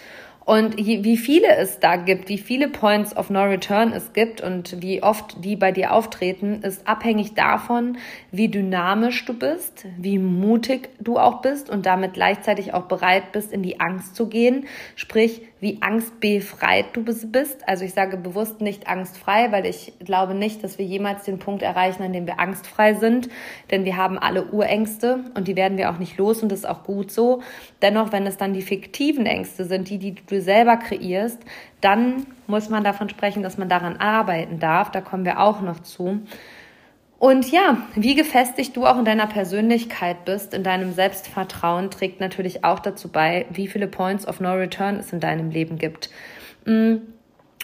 Und 0.47 0.77
wie 0.77 1.17
viele 1.17 1.57
es 1.57 1.81
da 1.81 1.97
gibt, 1.97 2.29
wie 2.29 2.39
viele 2.39 2.69
Points 2.69 3.17
of 3.17 3.31
No 3.31 3.43
Return 3.43 3.93
es 3.93 4.13
gibt 4.13 4.41
und 4.41 4.81
wie 4.81 5.03
oft 5.03 5.45
die 5.45 5.57
bei 5.57 5.73
dir 5.73 5.93
auftreten, 5.93 6.61
ist 6.63 6.87
abhängig 6.87 7.35
davon, 7.35 7.99
wie 8.31 8.49
dynamisch 8.49 9.25
du 9.25 9.35
bist, 9.35 9.87
wie 9.99 10.21
mutig 10.21 10.91
du 11.01 11.19
auch 11.19 11.43
bist 11.43 11.69
und 11.69 11.85
damit 11.85 12.15
gleichzeitig 12.15 12.75
auch 12.75 12.85
bereit 12.85 13.33
bist, 13.33 13.53
in 13.53 13.65
die 13.65 13.81
Angst 13.81 14.15
zu 14.15 14.29
gehen. 14.29 14.67
Sprich, 14.95 15.43
wie 15.59 15.81
angstbefreit 15.81 16.87
du 16.93 17.03
bist. 17.03 17.67
Also 17.67 17.85
ich 17.85 17.95
sage 17.95 18.19
bewusst 18.19 18.61
nicht 18.61 18.89
angstfrei, 18.89 19.51
weil 19.53 19.65
ich 19.65 19.93
glaube 20.05 20.35
nicht, 20.35 20.63
dass 20.63 20.79
wir 20.79 20.85
jemals 20.85 21.25
den 21.25 21.39
Punkt 21.39 21.63
erreichen, 21.63 22.03
an 22.03 22.13
dem 22.13 22.27
wir 22.27 22.39
angstfrei 22.39 22.95
sind. 22.95 23.31
Denn 23.71 23.85
wir 23.85 23.97
haben 23.97 24.19
alle 24.19 24.45
Urängste 24.45 25.21
und 25.35 25.49
die 25.49 25.57
werden 25.57 25.79
wir 25.79 25.91
auch 25.91 25.99
nicht 25.99 26.19
los 26.19 26.43
und 26.43 26.53
das 26.53 26.61
ist 26.61 26.69
auch 26.69 26.85
gut 26.85 27.11
so. 27.11 27.43
Dennoch, 27.81 28.13
wenn 28.13 28.27
es 28.27 28.37
dann 28.37 28.53
die 28.53 28.63
fiktiven 28.63 29.25
Ängste 29.25 29.65
sind, 29.65 29.89
die, 29.89 29.99
die 29.99 30.15
du 30.15 30.41
selber 30.43 30.77
kreierst, 30.77 31.39
dann 31.81 32.27
muss 32.47 32.69
man 32.69 32.85
davon 32.85 33.09
sprechen, 33.09 33.43
dass 33.43 33.57
man 33.57 33.69
daran 33.69 33.97
arbeiten 33.97 34.59
darf. 34.59 34.91
Da 34.91 35.01
kommen 35.01 35.25
wir 35.25 35.41
auch 35.41 35.63
noch 35.63 35.81
zu. 35.81 36.21
Und 37.19 37.51
ja, 37.51 37.79
wie 37.95 38.15
gefestigt 38.15 38.77
du 38.77 38.85
auch 38.85 38.99
in 38.99 39.07
deiner 39.07 39.27
Persönlichkeit 39.27 40.27
bist, 40.27 40.53
in 40.53 40.63
deinem 40.63 40.93
Selbstvertrauen, 40.93 41.91
trägt 41.91 42.21
natürlich 42.21 42.63
auch 42.63 42.79
dazu 42.79 43.09
bei, 43.09 43.47
wie 43.51 43.69
viele 43.69 43.87
Points 43.87 44.29
of 44.29 44.41
No 44.41 44.53
Return 44.53 44.97
es 44.97 45.13
in 45.13 45.21
deinem 45.21 45.51
Leben 45.51 45.79
gibt. 45.79 46.11
Mm, 46.67 46.97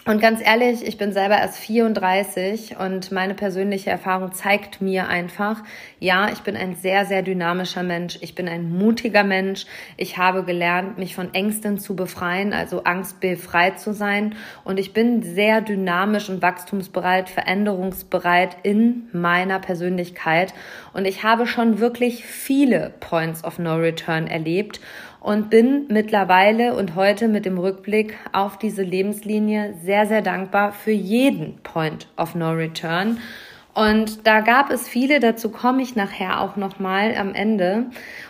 und 0.05 0.21
ganz 0.21 0.41
ehrlich, 0.43 0.85
ich 0.85 0.97
bin 0.97 1.13
selber 1.13 1.37
erst 1.37 1.57
34 1.59 2.77
und 2.77 3.13
meine 3.13 3.35
persönliche 3.35 3.89
Erfahrung 3.89 4.33
zeigt 4.33 4.81
mir 4.81 5.07
einfach, 5.07 5.63
ja, 5.99 6.29
ich 6.29 6.39
bin 6.39 6.57
ein 6.57 6.75
sehr, 6.75 7.05
sehr 7.05 7.21
dynamischer 7.21 7.83
Mensch. 7.83 8.17
Ich 8.19 8.35
bin 8.35 8.49
ein 8.49 8.69
mutiger 8.69 9.23
Mensch. 9.23 9.65
Ich 9.95 10.17
habe 10.17 10.43
gelernt, 10.43 10.97
mich 10.97 11.15
von 11.15 11.33
Ängsten 11.33 11.79
zu 11.79 11.95
befreien, 11.95 12.51
also 12.51 12.83
angstbefreit 12.83 13.79
zu 13.79 13.93
sein. 13.93 14.35
Und 14.65 14.77
ich 14.77 14.91
bin 14.91 15.23
sehr 15.23 15.61
dynamisch 15.61 16.29
und 16.29 16.41
wachstumsbereit, 16.41 17.29
veränderungsbereit 17.29 18.57
in 18.63 19.07
meiner 19.13 19.59
Persönlichkeit. 19.59 20.53
Und 20.91 21.05
ich 21.05 21.23
habe 21.23 21.47
schon 21.47 21.79
wirklich 21.79 22.25
viele 22.25 22.93
Points 22.99 23.45
of 23.45 23.57
No 23.57 23.75
Return 23.75 24.27
erlebt 24.27 24.81
und 25.23 25.49
bin 25.49 25.85
mittlerweile 25.87 26.75
und 26.75 26.95
heute 26.95 27.29
mit 27.29 27.45
dem 27.45 27.57
Rückblick 27.57 28.15
auf 28.33 28.59
diese 28.59 28.83
Lebenslinie 28.83 29.73
sehr, 29.81 30.05
sehr 30.05 30.21
dankbar 30.21 30.73
für 30.73 30.91
jeden 30.91 31.57
Point 31.63 32.07
of 32.17 32.35
No 32.35 32.51
Return. 32.51 33.17
Und 33.73 34.27
da 34.27 34.41
gab 34.41 34.69
es 34.69 34.87
viele, 34.87 35.21
dazu 35.21 35.49
komme 35.49 35.81
ich 35.81 35.95
nachher 35.95 36.41
auch 36.41 36.57
nochmal 36.57 37.15
am 37.15 37.33
Ende 37.33 37.85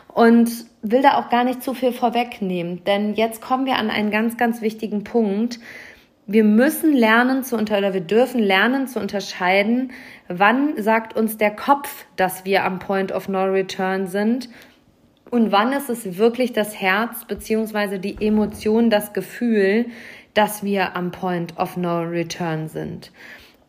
und 0.08 0.52
will 0.84 1.02
da 1.02 1.18
auch 1.18 1.30
gar 1.30 1.44
nicht 1.44 1.64
zu 1.64 1.74
viel 1.74 1.92
vorwegnehmen, 1.92 2.84
denn 2.86 3.16
jetzt 3.16 3.42
kommen 3.42 3.66
wir 3.66 3.76
an 3.78 3.90
einen 3.90 4.12
ganz, 4.12 4.38
ganz 4.38 4.62
wichtigen 4.62 5.04
Punkt. 5.04 5.60
Wir 6.28 6.44
müssen 6.44 6.94
lernen 6.94 7.44
zu 7.44 7.58
unter 7.58 7.80
oder 7.80 7.94
wir 7.94 8.02
dürfen 8.02 8.40
lernen 8.40 8.88
zu 8.88 9.00
unterscheiden, 9.00 9.92
wann 10.28 10.82
sagt 10.82 11.18
uns 11.18 11.38
der 11.38 11.52
Kopf, 11.52 12.06
dass 12.16 12.46
wir 12.46 12.64
am 12.64 12.78
Point 12.78 13.12
of 13.12 13.28
No 13.28 13.46
Return 13.46 14.06
sind 14.06 14.48
und 15.34 15.52
wann 15.52 15.74
ist 15.74 15.90
es 15.90 16.20
wirklich 16.20 16.54
das 16.54 16.80
Herz 16.80 17.26
beziehungsweise 17.26 17.98
die 17.98 18.18
Emotion, 18.24 18.92
das 18.92 19.14
Gefühl, 19.14 19.88
dass 20.36 20.64
wir 20.64 20.96
am 20.96 21.10
Point 21.10 21.58
of 21.58 21.76
No 21.76 22.02
Return 22.04 22.68
sind. 22.68 23.12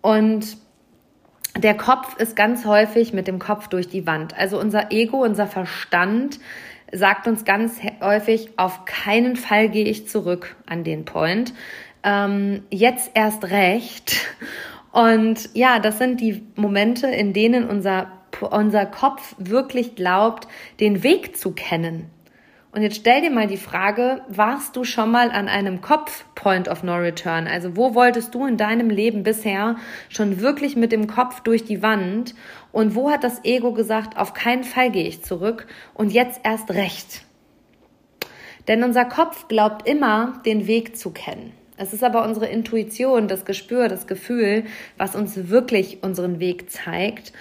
Und 0.03 0.59
der 1.57 1.75
Kopf 1.75 2.19
ist 2.19 2.37
ganz 2.37 2.67
häufig 2.67 3.15
mit 3.15 3.27
dem 3.27 3.39
Kopf 3.39 3.69
durch 3.69 3.89
die 3.89 4.07
Wand. 4.07 4.37
Also 4.37 4.61
unser 4.61 4.93
Ego, 4.93 5.25
unser 5.25 5.47
Verstand 5.47 6.39
sagt 6.93 7.27
uns 7.27 7.47
ganz 7.47 7.81
häufig, 8.03 8.51
auf 8.59 8.85
keinen 8.85 9.35
Fall 9.35 9.71
gehe 9.71 9.87
ich 9.87 10.07
zurück 10.07 10.57
an 10.67 10.85
den 10.85 11.07
Point. 11.07 11.55
Ähm, 12.03 12.65
jetzt 12.69 13.13
erst 13.15 13.43
recht. 13.45 14.27
Und 14.93 15.49
ja, 15.55 15.79
das 15.79 15.97
sind 15.97 16.21
die 16.21 16.43
Momente, 16.57 17.07
in 17.07 17.33
denen 17.33 17.67
unser 17.67 18.13
unser 18.41 18.87
Kopf 18.87 19.35
wirklich 19.39 19.95
glaubt, 19.95 20.49
den 20.81 21.03
Weg 21.03 21.37
zu 21.37 21.53
kennen. 21.53 22.11
Und 22.75 22.83
jetzt 22.83 22.97
stell 22.97 23.21
dir 23.21 23.31
mal 23.31 23.47
die 23.47 23.57
Frage, 23.57 24.23
warst 24.27 24.75
du 24.75 24.83
schon 24.83 25.13
mal 25.13 25.31
an 25.31 25.47
einem 25.47 25.81
Kopf 25.81 26.25
Point 26.35 26.67
of 26.67 26.83
No 26.83 26.97
Return? 26.97 27.47
Also 27.47 27.77
wo 27.77 27.95
wolltest 27.95 28.35
du 28.35 28.47
in 28.47 28.57
deinem 28.57 28.91
Leben 28.91 29.23
bisher 29.23 29.77
schon 30.09 30.41
wirklich 30.41 30.75
mit 30.75 30.91
dem 30.91 31.07
Kopf 31.07 31.41
durch 31.41 31.65
die 31.65 31.83
Wand? 31.83 32.35
Und 32.73 32.97
wo 32.97 33.13
hat 33.13 33.23
das 33.23 33.45
Ego 33.45 33.73
gesagt, 33.73 34.19
auf 34.19 34.35
keinen 34.35 34.65
Fall 34.65 34.91
gehe 34.91 35.07
ich 35.07 35.23
zurück 35.23 35.69
und 35.95 36.13
jetzt 36.13 36.41
erst 36.43 36.73
recht? 36.73 37.23
Denn 38.67 38.83
unser 38.83 39.05
Kopf 39.05 39.47
glaubt 39.47 39.89
immer, 39.89 40.41
den 40.45 40.67
Weg 40.67 40.97
zu 40.97 41.11
kennen. 41.11 41.53
Es 41.77 41.93
ist 41.93 42.05
aber 42.05 42.25
unsere 42.25 42.47
Intuition, 42.47 43.27
das 43.27 43.45
Gespür, 43.45 43.89
das 43.89 44.07
Gefühl, 44.07 44.65
was 44.97 45.17
uns 45.17 45.49
wirklich 45.49 46.03
unseren 46.03 46.39
Weg 46.39 46.71
zeigt. 46.71 47.33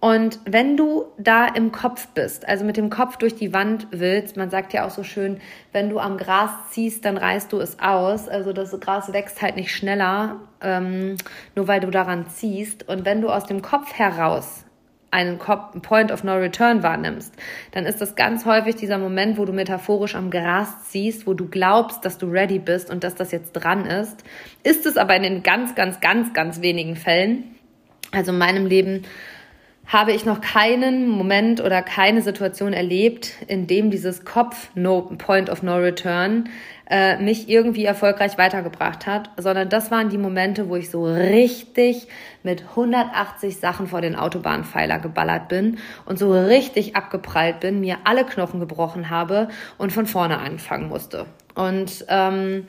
Und 0.00 0.38
wenn 0.44 0.76
du 0.76 1.06
da 1.18 1.46
im 1.46 1.72
Kopf 1.72 2.06
bist, 2.08 2.46
also 2.46 2.64
mit 2.64 2.76
dem 2.76 2.88
Kopf 2.88 3.16
durch 3.16 3.34
die 3.34 3.52
Wand 3.52 3.88
willst, 3.90 4.36
man 4.36 4.48
sagt 4.48 4.72
ja 4.72 4.86
auch 4.86 4.90
so 4.90 5.02
schön, 5.02 5.40
wenn 5.72 5.90
du 5.90 5.98
am 5.98 6.18
Gras 6.18 6.50
ziehst, 6.70 7.04
dann 7.04 7.16
reißt 7.16 7.52
du 7.52 7.58
es 7.58 7.80
aus. 7.80 8.28
Also 8.28 8.52
das 8.52 8.78
Gras 8.78 9.12
wächst 9.12 9.42
halt 9.42 9.56
nicht 9.56 9.74
schneller, 9.74 10.36
ähm, 10.60 11.16
nur 11.56 11.66
weil 11.66 11.80
du 11.80 11.90
daran 11.90 12.28
ziehst. 12.28 12.88
Und 12.88 13.04
wenn 13.04 13.20
du 13.20 13.28
aus 13.28 13.46
dem 13.46 13.60
Kopf 13.60 13.92
heraus 13.92 14.64
einen 15.10 15.38
Point 15.38 16.12
of 16.12 16.22
No 16.22 16.34
Return 16.34 16.84
wahrnimmst, 16.84 17.34
dann 17.72 17.84
ist 17.84 18.00
das 18.00 18.14
ganz 18.14 18.44
häufig 18.44 18.76
dieser 18.76 18.98
Moment, 18.98 19.36
wo 19.36 19.46
du 19.46 19.52
metaphorisch 19.52 20.14
am 20.14 20.30
Gras 20.30 20.90
ziehst, 20.90 21.26
wo 21.26 21.34
du 21.34 21.48
glaubst, 21.48 22.04
dass 22.04 22.18
du 22.18 22.26
ready 22.26 22.60
bist 22.60 22.88
und 22.88 23.02
dass 23.02 23.16
das 23.16 23.32
jetzt 23.32 23.52
dran 23.52 23.84
ist. 23.84 24.22
Ist 24.62 24.86
es 24.86 24.96
aber 24.96 25.16
in 25.16 25.24
den 25.24 25.42
ganz, 25.42 25.74
ganz, 25.74 25.98
ganz, 25.98 26.32
ganz 26.34 26.60
wenigen 26.60 26.94
Fällen. 26.94 27.56
Also 28.12 28.32
in 28.32 28.38
meinem 28.38 28.66
Leben 28.66 29.04
habe 29.88 30.12
ich 30.12 30.26
noch 30.26 30.42
keinen 30.42 31.08
Moment 31.08 31.62
oder 31.62 31.80
keine 31.80 32.20
Situation 32.20 32.74
erlebt, 32.74 33.32
in 33.46 33.66
dem 33.66 33.90
dieses 33.90 34.24
Kopf 34.26 34.68
no 34.74 35.00
Point 35.16 35.48
of 35.48 35.62
No 35.62 35.76
Return 35.76 36.50
äh, 36.90 37.16
mich 37.16 37.48
irgendwie 37.48 37.86
erfolgreich 37.86 38.36
weitergebracht 38.36 39.06
hat, 39.06 39.30
sondern 39.38 39.70
das 39.70 39.90
waren 39.90 40.10
die 40.10 40.18
Momente, 40.18 40.68
wo 40.68 40.76
ich 40.76 40.90
so 40.90 41.04
richtig 41.04 42.06
mit 42.42 42.64
180 42.70 43.56
Sachen 43.56 43.86
vor 43.86 44.02
den 44.02 44.14
Autobahnpfeiler 44.14 44.98
geballert 44.98 45.48
bin 45.48 45.78
und 46.04 46.18
so 46.18 46.32
richtig 46.32 46.94
abgeprallt 46.94 47.60
bin, 47.60 47.80
mir 47.80 47.98
alle 48.04 48.24
Knochen 48.24 48.60
gebrochen 48.60 49.08
habe 49.08 49.48
und 49.78 49.90
von 49.92 50.06
vorne 50.06 50.38
anfangen 50.38 50.88
musste. 50.88 51.24
Und 51.54 52.04
ähm, 52.08 52.66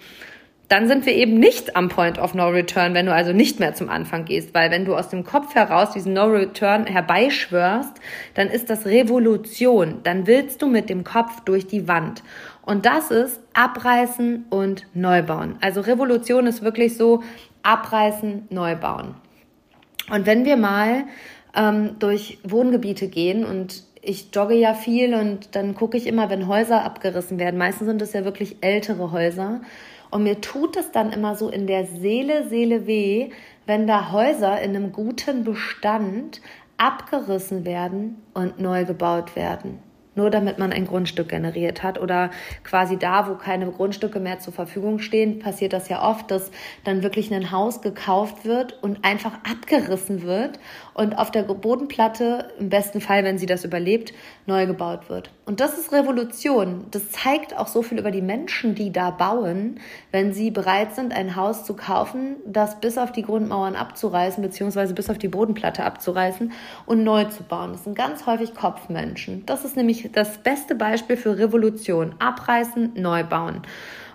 dann 0.69 0.87
sind 0.87 1.07
wir 1.07 1.13
eben 1.13 1.39
nicht 1.39 1.75
am 1.75 1.89
Point 1.89 2.19
of 2.19 2.35
No 2.35 2.47
Return, 2.47 2.93
wenn 2.93 3.07
du 3.07 3.13
also 3.13 3.33
nicht 3.33 3.59
mehr 3.59 3.73
zum 3.73 3.89
Anfang 3.89 4.25
gehst, 4.25 4.53
weil 4.53 4.69
wenn 4.69 4.85
du 4.85 4.95
aus 4.95 5.09
dem 5.09 5.23
Kopf 5.23 5.55
heraus 5.55 5.91
diesen 5.91 6.13
No 6.13 6.25
Return 6.25 6.85
herbeischwörst, 6.85 7.93
dann 8.35 8.49
ist 8.49 8.69
das 8.69 8.85
Revolution, 8.85 9.99
dann 10.03 10.27
willst 10.27 10.61
du 10.61 10.67
mit 10.67 10.89
dem 10.89 11.03
Kopf 11.03 11.41
durch 11.41 11.65
die 11.65 11.87
Wand. 11.87 12.23
Und 12.61 12.85
das 12.85 13.09
ist 13.09 13.41
abreißen 13.53 14.45
und 14.51 14.85
neu 14.93 15.23
bauen. 15.23 15.55
Also 15.59 15.81
Revolution 15.81 16.45
ist 16.45 16.61
wirklich 16.61 16.97
so 16.97 17.23
abreißen, 17.63 18.47
neu 18.51 18.75
bauen. 18.75 19.15
Und 20.11 20.27
wenn 20.27 20.45
wir 20.45 20.55
mal 20.55 21.05
ähm, 21.55 21.95
durch 21.97 22.37
Wohngebiete 22.43 23.07
gehen 23.07 23.43
und 23.43 23.83
ich 24.01 24.29
jogge 24.33 24.55
ja 24.55 24.75
viel 24.75 25.13
und 25.13 25.55
dann 25.55 25.75
gucke 25.75 25.97
ich 25.97 26.07
immer, 26.07 26.29
wenn 26.29 26.47
Häuser 26.47 26.85
abgerissen 26.85 27.37
werden. 27.39 27.57
Meistens 27.57 27.87
sind 27.87 28.01
es 28.01 28.13
ja 28.13 28.23
wirklich 28.23 28.57
ältere 28.61 29.11
Häuser. 29.11 29.61
Und 30.11 30.23
mir 30.23 30.41
tut 30.41 30.75
es 30.75 30.91
dann 30.91 31.11
immer 31.11 31.35
so 31.35 31.49
in 31.49 31.67
der 31.67 31.85
Seele, 31.85 32.47
Seele 32.47 32.87
weh, 32.87 33.29
wenn 33.65 33.85
da 33.87 34.11
Häuser 34.11 34.59
in 34.61 34.75
einem 34.75 34.91
guten 34.91 35.43
Bestand 35.43 36.41
abgerissen 36.77 37.65
werden 37.65 38.21
und 38.33 38.59
neu 38.59 38.85
gebaut 38.85 39.35
werden 39.35 39.79
nur 40.19 40.29
damit 40.29 40.59
man 40.59 40.73
ein 40.73 40.85
Grundstück 40.85 41.29
generiert 41.29 41.81
hat. 41.81 41.99
Oder 41.99 42.29
quasi 42.63 42.97
da, 42.97 43.29
wo 43.29 43.35
keine 43.35 43.71
Grundstücke 43.71 44.19
mehr 44.19 44.39
zur 44.39 44.53
Verfügung 44.53 44.99
stehen, 44.99 45.39
passiert 45.39 45.71
das 45.71 45.87
ja 45.87 46.03
oft, 46.03 46.29
dass 46.29 46.51
dann 46.83 47.03
wirklich 47.03 47.33
ein 47.33 47.51
Haus 47.51 47.81
gekauft 47.81 48.43
wird 48.43 48.83
und 48.83 49.05
einfach 49.05 49.33
abgerissen 49.49 50.23
wird 50.23 50.59
und 50.93 51.17
auf 51.17 51.31
der 51.31 51.43
Bodenplatte, 51.43 52.49
im 52.59 52.67
besten 52.67 52.99
Fall, 52.99 53.23
wenn 53.23 53.37
sie 53.37 53.45
das 53.45 53.63
überlebt, 53.63 54.13
neu 54.45 54.65
gebaut 54.65 55.09
wird. 55.09 55.31
Und 55.45 55.61
das 55.61 55.77
ist 55.77 55.93
Revolution. 55.93 56.85
Das 56.91 57.11
zeigt 57.11 57.57
auch 57.57 57.67
so 57.67 57.81
viel 57.81 57.97
über 57.97 58.11
die 58.11 58.21
Menschen, 58.21 58.75
die 58.75 58.91
da 58.91 59.09
bauen, 59.09 59.79
wenn 60.11 60.33
sie 60.33 60.51
bereit 60.51 60.93
sind, 60.93 61.13
ein 61.13 61.37
Haus 61.37 61.63
zu 61.63 61.75
kaufen, 61.75 62.35
das 62.45 62.81
bis 62.81 62.97
auf 62.97 63.13
die 63.13 63.21
Grundmauern 63.21 63.75
abzureißen, 63.75 64.43
beziehungsweise 64.43 64.93
bis 64.93 65.09
auf 65.09 65.17
die 65.17 65.29
Bodenplatte 65.29 65.85
abzureißen 65.85 66.51
und 66.85 67.03
neu 67.05 67.23
zu 67.25 67.43
bauen. 67.43 67.71
Das 67.71 67.85
sind 67.85 67.95
ganz 67.95 68.25
häufig 68.25 68.53
Kopfmenschen. 68.53 69.45
Das 69.45 69.63
ist 69.63 69.77
nämlich 69.77 70.08
das 70.13 70.39
beste 70.39 70.75
Beispiel 70.75 71.17
für 71.17 71.37
Revolution. 71.37 72.15
Abreißen, 72.19 72.93
neu 72.95 73.23
bauen. 73.23 73.61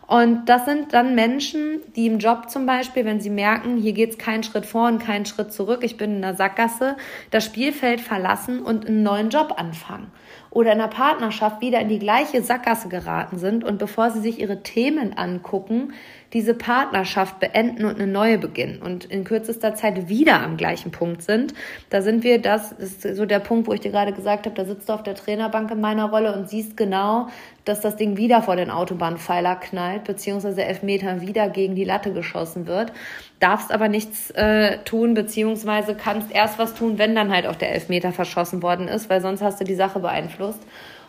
Und 0.06 0.50
das 0.50 0.66
sind 0.66 0.92
dann 0.92 1.14
Menschen, 1.14 1.80
die 1.96 2.06
im 2.06 2.18
Job 2.18 2.50
zum 2.50 2.66
Beispiel, 2.66 3.04
wenn 3.06 3.20
sie 3.20 3.30
merken, 3.30 3.78
hier 3.78 3.94
geht's 3.94 4.18
keinen 4.18 4.42
Schritt 4.42 4.66
vor 4.66 4.88
und 4.88 4.98
keinen 4.98 5.24
Schritt 5.24 5.52
zurück, 5.52 5.80
ich 5.82 5.96
bin 5.96 6.16
in 6.16 6.22
der 6.22 6.34
Sackgasse, 6.34 6.96
das 7.30 7.44
Spielfeld 7.44 8.02
verlassen 8.02 8.60
und 8.60 8.86
einen 8.86 9.02
neuen 9.02 9.30
Job 9.30 9.54
anfangen. 9.56 10.10
Oder 10.50 10.72
in 10.72 10.78
der 10.78 10.88
Partnerschaft 10.88 11.62
wieder 11.62 11.80
in 11.80 11.88
die 11.88 11.98
gleiche 11.98 12.42
Sackgasse 12.42 12.88
geraten 12.88 13.38
sind 13.38 13.64
und 13.64 13.78
bevor 13.78 14.10
sie 14.10 14.20
sich 14.20 14.38
ihre 14.38 14.62
Themen 14.62 15.16
angucken, 15.16 15.94
diese 16.34 16.52
Partnerschaft 16.52 17.38
beenden 17.38 17.84
und 17.84 17.94
eine 17.94 18.08
neue 18.08 18.38
beginnen 18.38 18.82
und 18.82 19.04
in 19.04 19.22
kürzester 19.22 19.76
Zeit 19.76 20.08
wieder 20.08 20.42
am 20.42 20.56
gleichen 20.56 20.90
Punkt 20.90 21.22
sind. 21.22 21.54
Da 21.90 22.02
sind 22.02 22.24
wir, 22.24 22.42
das 22.42 22.72
ist 22.72 23.02
so 23.02 23.24
der 23.24 23.38
Punkt, 23.38 23.68
wo 23.68 23.72
ich 23.72 23.80
dir 23.80 23.92
gerade 23.92 24.12
gesagt 24.12 24.46
habe, 24.46 24.56
da 24.56 24.64
sitzt 24.64 24.88
du 24.88 24.92
auf 24.92 25.04
der 25.04 25.14
Trainerbank 25.14 25.70
in 25.70 25.80
meiner 25.80 26.10
Rolle 26.10 26.36
und 26.36 26.48
siehst 26.48 26.76
genau, 26.76 27.28
dass 27.64 27.80
das 27.80 27.96
Ding 27.96 28.16
wieder 28.16 28.42
vor 28.42 28.56
den 28.56 28.70
Autobahnpfeiler 28.70 29.54
knallt, 29.56 30.04
beziehungsweise 30.04 30.64
elf 30.64 30.82
Meter 30.82 31.20
wieder 31.20 31.48
gegen 31.48 31.76
die 31.76 31.84
Latte 31.84 32.12
geschossen 32.12 32.66
wird. 32.66 32.92
Darfst 33.38 33.72
aber 33.72 33.88
nichts 33.88 34.32
äh, 34.32 34.78
tun, 34.78 35.14
beziehungsweise 35.14 35.94
kannst 35.94 36.32
erst 36.32 36.58
was 36.58 36.74
tun, 36.74 36.98
wenn 36.98 37.14
dann 37.14 37.32
halt 37.32 37.46
auch 37.46 37.56
der 37.56 37.72
Elfmeter 37.72 38.12
verschossen 38.12 38.60
worden 38.62 38.88
ist, 38.88 39.08
weil 39.08 39.20
sonst 39.20 39.40
hast 39.40 39.60
du 39.60 39.64
die 39.64 39.74
Sache 39.76 40.00
beeinflusst. 40.00 40.60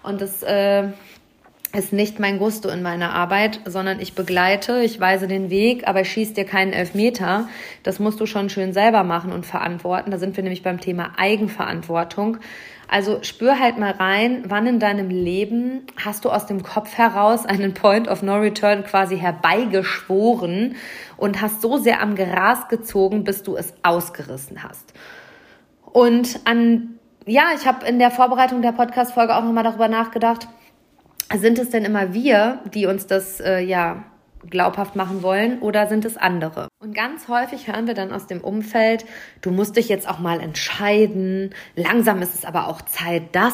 Und 0.03 0.21
das 0.21 0.43
äh, 0.43 0.89
ist 1.75 1.93
nicht 1.93 2.19
mein 2.19 2.39
Gusto 2.39 2.69
in 2.69 2.81
meiner 2.81 3.13
Arbeit, 3.13 3.59
sondern 3.65 3.99
ich 3.99 4.15
begleite, 4.15 4.81
ich 4.81 4.99
weise 4.99 5.27
den 5.27 5.49
Weg, 5.49 5.87
aber 5.87 6.01
ich 6.01 6.11
schieße 6.11 6.33
dir 6.33 6.45
keinen 6.45 6.73
Elfmeter. 6.73 7.47
Das 7.83 7.99
musst 7.99 8.19
du 8.19 8.25
schon 8.25 8.49
schön 8.49 8.73
selber 8.73 9.03
machen 9.03 9.31
und 9.31 9.45
verantworten. 9.45 10.11
Da 10.11 10.17
sind 10.17 10.35
wir 10.37 10.43
nämlich 10.43 10.63
beim 10.63 10.79
Thema 10.79 11.11
Eigenverantwortung. 11.17 12.37
Also 12.87 13.23
spür 13.23 13.59
halt 13.59 13.77
mal 13.79 13.91
rein, 13.91 14.43
wann 14.47 14.67
in 14.67 14.79
deinem 14.79 15.09
Leben 15.09 15.87
hast 16.03 16.23
du 16.23 16.29
aus 16.29 16.45
dem 16.45 16.61
Kopf 16.61 16.97
heraus 16.97 17.45
einen 17.45 17.73
Point 17.73 18.07
of 18.07 18.21
No 18.21 18.35
Return 18.35 18.83
quasi 18.83 19.17
herbeigeschworen 19.17 20.75
und 21.17 21.41
hast 21.41 21.61
so 21.61 21.77
sehr 21.77 22.01
am 22.01 22.15
Gras 22.15 22.67
gezogen, 22.67 23.23
bis 23.23 23.43
du 23.43 23.55
es 23.55 23.73
ausgerissen 23.81 24.63
hast. 24.63 24.93
Und 25.83 26.39
an, 26.45 26.99
ja, 27.25 27.45
ich 27.59 27.65
habe 27.65 27.85
in 27.87 27.97
der 27.97 28.11
Vorbereitung 28.11 28.61
der 28.61 28.71
Podcast-Folge 28.71 29.35
auch 29.35 29.43
nochmal 29.43 29.63
darüber 29.63 29.87
nachgedacht, 29.87 30.47
sind 31.33 31.59
es 31.59 31.69
denn 31.69 31.85
immer 31.85 32.13
wir, 32.13 32.59
die 32.73 32.85
uns 32.85 33.07
das 33.07 33.39
äh, 33.39 33.59
ja 33.59 34.03
glaubhaft 34.49 34.95
machen 34.95 35.23
wollen 35.23 35.59
oder 35.59 35.87
sind 35.87 36.05
es 36.05 36.17
andere? 36.17 36.67
Und 36.79 36.95
ganz 36.95 37.27
häufig 37.27 37.67
hören 37.67 37.87
wir 37.87 37.93
dann 37.93 38.11
aus 38.11 38.27
dem 38.27 38.41
Umfeld, 38.41 39.05
du 39.41 39.51
musst 39.51 39.75
dich 39.75 39.89
jetzt 39.89 40.07
auch 40.07 40.19
mal 40.19 40.39
entscheiden, 40.39 41.53
langsam 41.75 42.21
ist 42.21 42.35
es 42.35 42.45
aber 42.45 42.67
auch 42.67 42.81
Zeit, 42.83 43.23
das, 43.33 43.53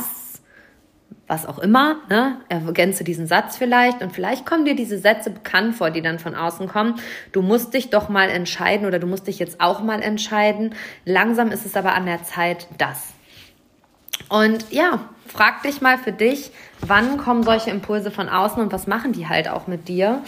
was 1.28 1.46
auch 1.46 1.60
immer, 1.60 2.02
ne? 2.10 2.42
Ergänze 2.50 3.06
diesen 3.06 3.26
Satz 3.26 3.56
vielleicht 3.56 4.02
und 4.02 4.12
vielleicht 4.12 4.46
kommen 4.46 4.66
dir 4.66 4.76
diese 4.76 4.98
Sätze 4.98 5.30
bekannt 5.30 5.76
vor, 5.76 5.90
die 5.90 6.02
dann 6.02 6.20
von 6.20 6.36
außen 6.36 6.68
kommen. 6.68 6.96
Du 7.32 7.42
musst 7.42 7.74
dich 7.74 7.90
doch 7.90 8.10
mal 8.10 8.30
entscheiden 8.30 8.86
oder 8.86 9.00
du 9.00 9.08
musst 9.08 9.28
dich 9.28 9.40
jetzt 9.40 9.62
auch 9.62 9.82
mal 9.82 10.02
entscheiden. 10.02 10.76
Langsam 11.06 11.52
ist 11.52 11.66
es 11.66 11.78
aber 11.78 11.94
an 11.94 12.06
der 12.06 12.24
Zeit, 12.24 12.68
das. 12.78 13.14
Und 14.30 14.72
ja, 14.72 15.00
frag 15.28 15.64
dich 15.64 15.82
mal 15.82 15.98
für 15.98 16.12
dich, 16.12 16.52
wann 16.82 17.18
kommen 17.18 17.44
solche 17.44 17.70
Impulse 17.70 18.12
von 18.12 18.30
außen 18.30 18.62
und 18.62 18.72
was 18.72 18.88
machen 18.88 19.14
die 19.14 19.28
halt 19.28 19.50
auch 19.50 19.68
mit 19.68 19.88
dir? 19.88 20.22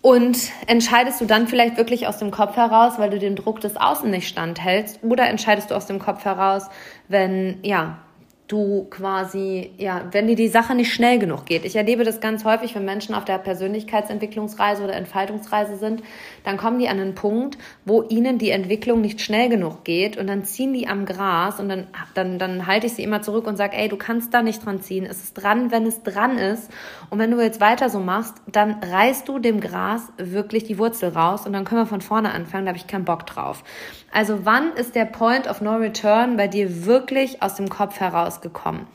Und 0.00 0.36
entscheidest 0.66 1.20
du 1.22 1.24
dann 1.24 1.48
vielleicht 1.48 1.78
wirklich 1.78 2.06
aus 2.06 2.18
dem 2.18 2.30
Kopf 2.30 2.56
heraus, 2.56 2.98
weil 2.98 3.08
du 3.08 3.18
dem 3.18 3.36
Druck 3.36 3.60
des 3.60 3.76
Außen 3.76 4.10
nicht 4.10 4.28
standhältst? 4.28 5.02
Oder 5.02 5.28
entscheidest 5.28 5.70
du 5.70 5.74
aus 5.74 5.86
dem 5.86 5.98
Kopf 5.98 6.26
heraus, 6.26 6.68
wenn, 7.08 7.58
ja, 7.62 7.98
du 8.46 8.86
quasi, 8.90 9.70
ja, 9.78 10.02
wenn 10.10 10.26
dir 10.26 10.36
die 10.36 10.48
Sache 10.48 10.74
nicht 10.74 10.92
schnell 10.92 11.18
genug 11.18 11.46
geht. 11.46 11.64
Ich 11.64 11.76
erlebe 11.76 12.04
das 12.04 12.20
ganz 12.20 12.44
häufig, 12.44 12.74
wenn 12.74 12.84
Menschen 12.84 13.14
auf 13.14 13.24
der 13.24 13.38
Persönlichkeitsentwicklungsreise 13.38 14.84
oder 14.84 14.94
Entfaltungsreise 14.94 15.76
sind, 15.78 16.02
dann 16.44 16.58
kommen 16.58 16.78
die 16.78 16.88
an 16.88 17.00
einen 17.00 17.14
Punkt, 17.14 17.58
wo 17.84 18.02
ihnen 18.02 18.38
die 18.38 18.50
Entwicklung 18.50 19.00
nicht 19.00 19.20
schnell 19.20 19.48
genug 19.48 19.84
geht 19.84 20.16
und 20.16 20.26
dann 20.26 20.44
ziehen 20.44 20.72
die 20.72 20.86
am 20.86 21.06
Gras 21.06 21.58
und 21.58 21.68
dann, 21.68 21.86
dann, 22.14 22.38
dann 22.38 22.66
halte 22.66 22.86
ich 22.86 22.94
sie 22.94 23.02
immer 23.02 23.22
zurück 23.22 23.46
und 23.46 23.56
sage, 23.56 23.76
ey, 23.76 23.88
du 23.88 23.96
kannst 23.96 24.32
da 24.32 24.42
nicht 24.42 24.64
dran 24.64 24.80
ziehen. 24.80 25.06
Es 25.06 25.24
ist 25.24 25.34
dran, 25.34 25.70
wenn 25.70 25.86
es 25.86 26.02
dran 26.02 26.38
ist. 26.38 26.70
Und 27.10 27.18
wenn 27.18 27.30
du 27.30 27.40
jetzt 27.40 27.60
weiter 27.60 27.88
so 27.88 27.98
machst, 27.98 28.34
dann 28.46 28.74
reißt 28.82 29.26
du 29.26 29.38
dem 29.38 29.60
Gras 29.60 30.02
wirklich 30.18 30.64
die 30.64 30.78
Wurzel 30.78 31.10
raus 31.10 31.46
und 31.46 31.52
dann 31.54 31.64
können 31.64 31.80
wir 31.80 31.86
von 31.86 32.02
vorne 32.02 32.32
anfangen, 32.32 32.66
da 32.66 32.70
habe 32.70 32.78
ich 32.78 32.86
keinen 32.86 33.04
Bock 33.04 33.26
drauf. 33.26 33.64
Also 34.12 34.44
wann 34.44 34.72
ist 34.74 34.94
der 34.94 35.06
Point 35.06 35.48
of 35.48 35.60
No 35.60 35.76
Return 35.76 36.36
bei 36.36 36.46
dir 36.46 36.84
wirklich 36.84 37.42
aus 37.42 37.54
dem 37.54 37.68
Kopf 37.68 38.00
herausgekommen? 38.00 38.86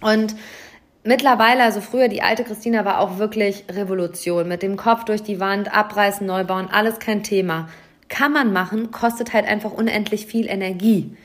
Und 0.00 0.36
mittlerweile, 1.04 1.62
also 1.62 1.80
früher, 1.80 2.08
die 2.08 2.22
alte 2.22 2.44
Christina 2.44 2.84
war 2.84 3.00
auch 3.00 3.18
wirklich 3.18 3.64
Revolution. 3.70 4.48
Mit 4.48 4.62
dem 4.62 4.76
Kopf 4.76 5.04
durch 5.04 5.22
die 5.22 5.40
Wand, 5.40 5.74
abreißen, 5.74 6.26
neu 6.26 6.44
bauen, 6.44 6.68
alles 6.70 6.98
kein 6.98 7.22
Thema. 7.22 7.68
Kann 8.08 8.32
man 8.32 8.52
machen, 8.52 8.90
kostet 8.90 9.32
halt 9.32 9.46
einfach 9.46 9.72
unendlich 9.72 10.26
viel 10.26 10.48
Energie. 10.48 11.16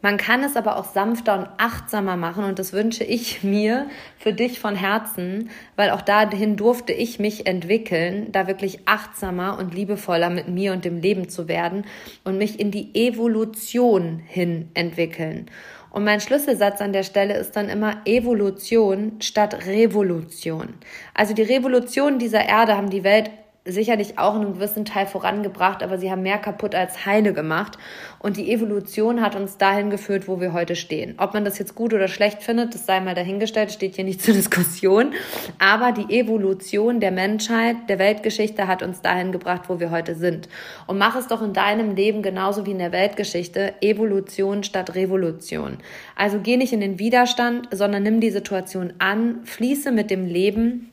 Man 0.00 0.16
kann 0.16 0.44
es 0.44 0.54
aber 0.54 0.76
auch 0.76 0.84
sanfter 0.84 1.36
und 1.36 1.48
achtsamer 1.58 2.16
machen 2.16 2.44
und 2.44 2.60
das 2.60 2.72
wünsche 2.72 3.02
ich 3.02 3.42
mir 3.42 3.88
für 4.16 4.32
dich 4.32 4.60
von 4.60 4.76
Herzen, 4.76 5.50
weil 5.74 5.90
auch 5.90 6.02
dahin 6.02 6.56
durfte 6.56 6.92
ich 6.92 7.18
mich 7.18 7.46
entwickeln, 7.46 8.30
da 8.30 8.46
wirklich 8.46 8.80
achtsamer 8.86 9.58
und 9.58 9.74
liebevoller 9.74 10.30
mit 10.30 10.48
mir 10.48 10.72
und 10.72 10.84
dem 10.84 11.00
Leben 11.00 11.28
zu 11.28 11.48
werden 11.48 11.84
und 12.22 12.38
mich 12.38 12.60
in 12.60 12.70
die 12.70 12.94
Evolution 12.94 14.20
hin 14.24 14.70
entwickeln. 14.74 15.46
Und 15.90 16.04
mein 16.04 16.20
Schlüsselsatz 16.20 16.80
an 16.80 16.92
der 16.92 17.02
Stelle 17.02 17.36
ist 17.36 17.56
dann 17.56 17.68
immer 17.68 18.02
Evolution 18.04 19.20
statt 19.20 19.66
Revolution. 19.66 20.74
Also 21.14 21.34
die 21.34 21.42
Revolution 21.42 22.18
dieser 22.18 22.46
Erde 22.46 22.76
haben 22.76 22.90
die 22.90 23.04
Welt 23.04 23.30
sicherlich 23.64 24.18
auch 24.18 24.34
in 24.34 24.42
einem 24.42 24.54
gewissen 24.54 24.84
Teil 24.84 25.06
vorangebracht, 25.06 25.82
aber 25.82 25.98
sie 25.98 26.10
haben 26.10 26.22
mehr 26.22 26.38
kaputt 26.38 26.74
als 26.74 27.06
heile 27.06 27.32
gemacht. 27.32 27.78
Und 28.18 28.36
die 28.36 28.50
Evolution 28.52 29.20
hat 29.20 29.36
uns 29.36 29.58
dahin 29.58 29.90
geführt, 29.90 30.26
wo 30.26 30.40
wir 30.40 30.52
heute 30.52 30.74
stehen. 30.74 31.14
Ob 31.18 31.34
man 31.34 31.44
das 31.44 31.58
jetzt 31.58 31.74
gut 31.74 31.92
oder 31.92 32.08
schlecht 32.08 32.42
findet, 32.42 32.74
das 32.74 32.86
sei 32.86 33.00
mal 33.00 33.14
dahingestellt, 33.14 33.70
steht 33.70 33.96
hier 33.96 34.04
nicht 34.04 34.22
zur 34.22 34.34
Diskussion. 34.34 35.12
Aber 35.58 35.92
die 35.92 36.18
Evolution 36.18 37.00
der 37.00 37.10
Menschheit, 37.10 37.76
der 37.88 37.98
Weltgeschichte 37.98 38.66
hat 38.66 38.82
uns 38.82 39.02
dahin 39.02 39.32
gebracht, 39.32 39.62
wo 39.68 39.80
wir 39.80 39.90
heute 39.90 40.14
sind. 40.14 40.48
Und 40.86 40.98
mach 40.98 41.16
es 41.16 41.26
doch 41.26 41.42
in 41.42 41.52
deinem 41.52 41.94
Leben 41.94 42.22
genauso 42.22 42.66
wie 42.66 42.72
in 42.72 42.78
der 42.78 42.92
Weltgeschichte. 42.92 43.74
Evolution 43.80 44.64
statt 44.64 44.94
Revolution. 44.94 45.78
Also 46.16 46.40
geh 46.42 46.56
nicht 46.56 46.72
in 46.72 46.80
den 46.80 46.98
Widerstand, 46.98 47.68
sondern 47.70 48.02
nimm 48.02 48.20
die 48.20 48.30
Situation 48.30 48.94
an, 48.98 49.40
fließe 49.44 49.92
mit 49.92 50.10
dem 50.10 50.26
Leben 50.26 50.90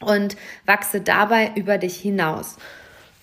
und 0.00 0.36
wachse 0.66 1.00
dabei 1.00 1.52
über 1.54 1.78
dich 1.78 1.96
hinaus. 1.96 2.56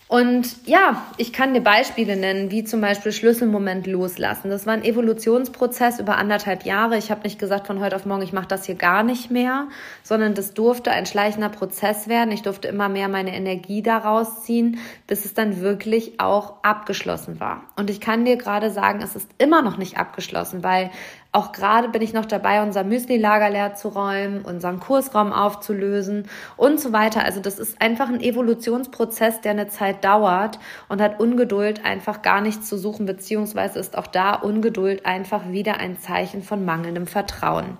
Und 0.10 0.66
ja, 0.66 1.04
ich 1.18 1.34
kann 1.34 1.54
dir 1.54 1.60
Beispiele 1.60 2.16
nennen, 2.16 2.50
wie 2.50 2.64
zum 2.64 2.80
Beispiel 2.80 3.12
Schlüsselmoment 3.12 3.88
loslassen. 3.88 4.50
Das 4.50 4.66
war 4.66 4.72
ein 4.72 4.86
Evolutionsprozess 4.86 6.00
über 6.00 6.18
anderthalb 6.18 6.64
Jahre. 6.64 6.98
Ich 6.98 7.12
habe 7.12 7.24
nicht 7.24 7.40
gesagt 7.40 7.68
von 7.68 7.82
heute 7.82 7.98
auf 7.98 8.06
morgen, 8.06 8.22
ich 8.22 8.32
mache 8.32 8.48
das 8.48 8.66
hier 8.66 8.76
gar 8.76 9.04
nicht 9.04 9.32
mehr, 9.32 9.68
sondern 10.04 10.34
das 10.34 10.54
durfte 10.54 10.92
ein 10.92 11.06
schleichender 11.06 11.50
Prozess 11.50 12.08
werden. 12.08 12.32
Ich 12.32 12.42
durfte 12.42 12.70
immer 12.70 12.88
mehr 12.88 13.10
meine 13.10 13.36
Energie 13.36 13.82
daraus 13.82 14.44
ziehen, 14.44 14.80
bis 15.08 15.26
es 15.26 15.34
dann 15.34 15.60
wirklich 15.60 16.22
auch 16.22 16.64
abgeschlossen 16.64 17.42
war. 17.42 17.64
Und 17.76 17.90
ich 17.90 18.00
kann 18.00 18.24
dir 18.24 18.38
gerade 18.38 18.72
sagen, 18.72 19.02
es 19.04 19.14
ist 19.18 19.30
immer 19.40 19.62
noch 19.62 19.76
nicht 19.76 19.98
abgeschlossen, 19.98 20.64
weil 20.64 20.90
auch 21.38 21.52
gerade 21.52 21.90
bin 21.90 22.02
ich 22.02 22.14
noch 22.14 22.26
dabei, 22.26 22.64
unser 22.64 22.84
Müsli-Lager 22.84 23.52
leer 23.52 23.76
zu 23.76 23.90
räumen, 23.90 24.42
unseren 24.42 24.80
Kursraum 24.80 25.32
aufzulösen 25.32 26.28
und 26.56 26.80
so 26.80 26.94
weiter. 26.94 27.24
Also 27.24 27.42
das 27.42 27.60
ist 27.60 27.80
einfach 27.80 28.10
ein 28.10 28.22
Evolutionsprozess, 28.22 29.42
der 29.42 29.52
eine 29.52 29.68
Zeit 29.68 30.04
dauert 30.04 30.58
und 30.90 31.00
hat 31.00 31.20
Ungeduld 31.20 31.86
einfach 31.86 32.24
gar 32.24 32.42
nichts 32.42 32.68
zu 32.68 32.76
suchen, 32.76 33.06
beziehungsweise 33.06 33.78
ist 33.78 33.96
auch 33.96 34.08
da 34.08 34.34
Ungeduld 34.34 35.06
einfach 35.06 35.50
wieder 35.50 35.78
ein 35.78 36.00
Zeichen 36.00 36.42
von 36.42 36.66
mangelndem 36.66 37.06
Vertrauen. 37.06 37.78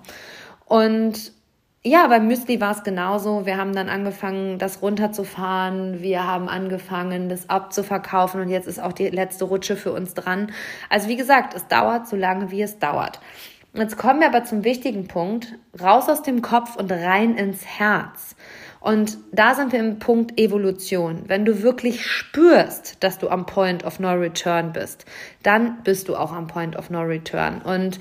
Und 0.64 1.32
ja, 1.84 2.06
beim 2.08 2.26
Müsli 2.26 2.60
war 2.60 2.72
es 2.72 2.82
genauso. 2.82 3.46
Wir 3.46 3.56
haben 3.56 3.74
dann 3.74 3.88
angefangen, 3.88 4.58
das 4.58 4.82
runterzufahren. 4.82 6.02
Wir 6.02 6.26
haben 6.26 6.48
angefangen, 6.48 7.28
das 7.28 7.48
abzuverkaufen 7.48 8.40
und 8.40 8.48
jetzt 8.48 8.66
ist 8.66 8.80
auch 8.80 8.92
die 8.92 9.08
letzte 9.08 9.44
Rutsche 9.44 9.76
für 9.76 9.92
uns 9.92 10.14
dran. 10.14 10.50
Also 10.90 11.08
wie 11.08 11.16
gesagt, 11.16 11.54
es 11.54 11.68
dauert 11.68 12.08
so 12.08 12.16
lange, 12.16 12.50
wie 12.50 12.62
es 12.62 12.78
dauert. 12.78 13.20
Jetzt 13.74 13.96
kommen 13.96 14.20
wir 14.20 14.26
aber 14.26 14.44
zum 14.44 14.64
wichtigen 14.64 15.06
Punkt. 15.06 15.54
Raus 15.80 16.08
aus 16.08 16.22
dem 16.22 16.42
Kopf 16.42 16.74
und 16.76 16.90
rein 16.90 17.36
ins 17.36 17.64
Herz. 17.64 18.34
Und 18.80 19.18
da 19.32 19.54
sind 19.54 19.72
wir 19.72 19.80
im 19.80 19.98
Punkt 19.98 20.38
Evolution. 20.38 21.24
Wenn 21.26 21.44
du 21.44 21.62
wirklich 21.62 22.06
spürst, 22.06 23.02
dass 23.02 23.18
du 23.18 23.28
am 23.28 23.46
Point 23.46 23.84
of 23.84 24.00
No 24.00 24.12
Return 24.12 24.72
bist, 24.72 25.04
dann 25.42 25.82
bist 25.82 26.08
du 26.08 26.16
auch 26.16 26.32
am 26.32 26.46
Point 26.46 26.76
of 26.76 26.90
No 26.90 27.02
Return. 27.02 27.60
Und 27.62 27.98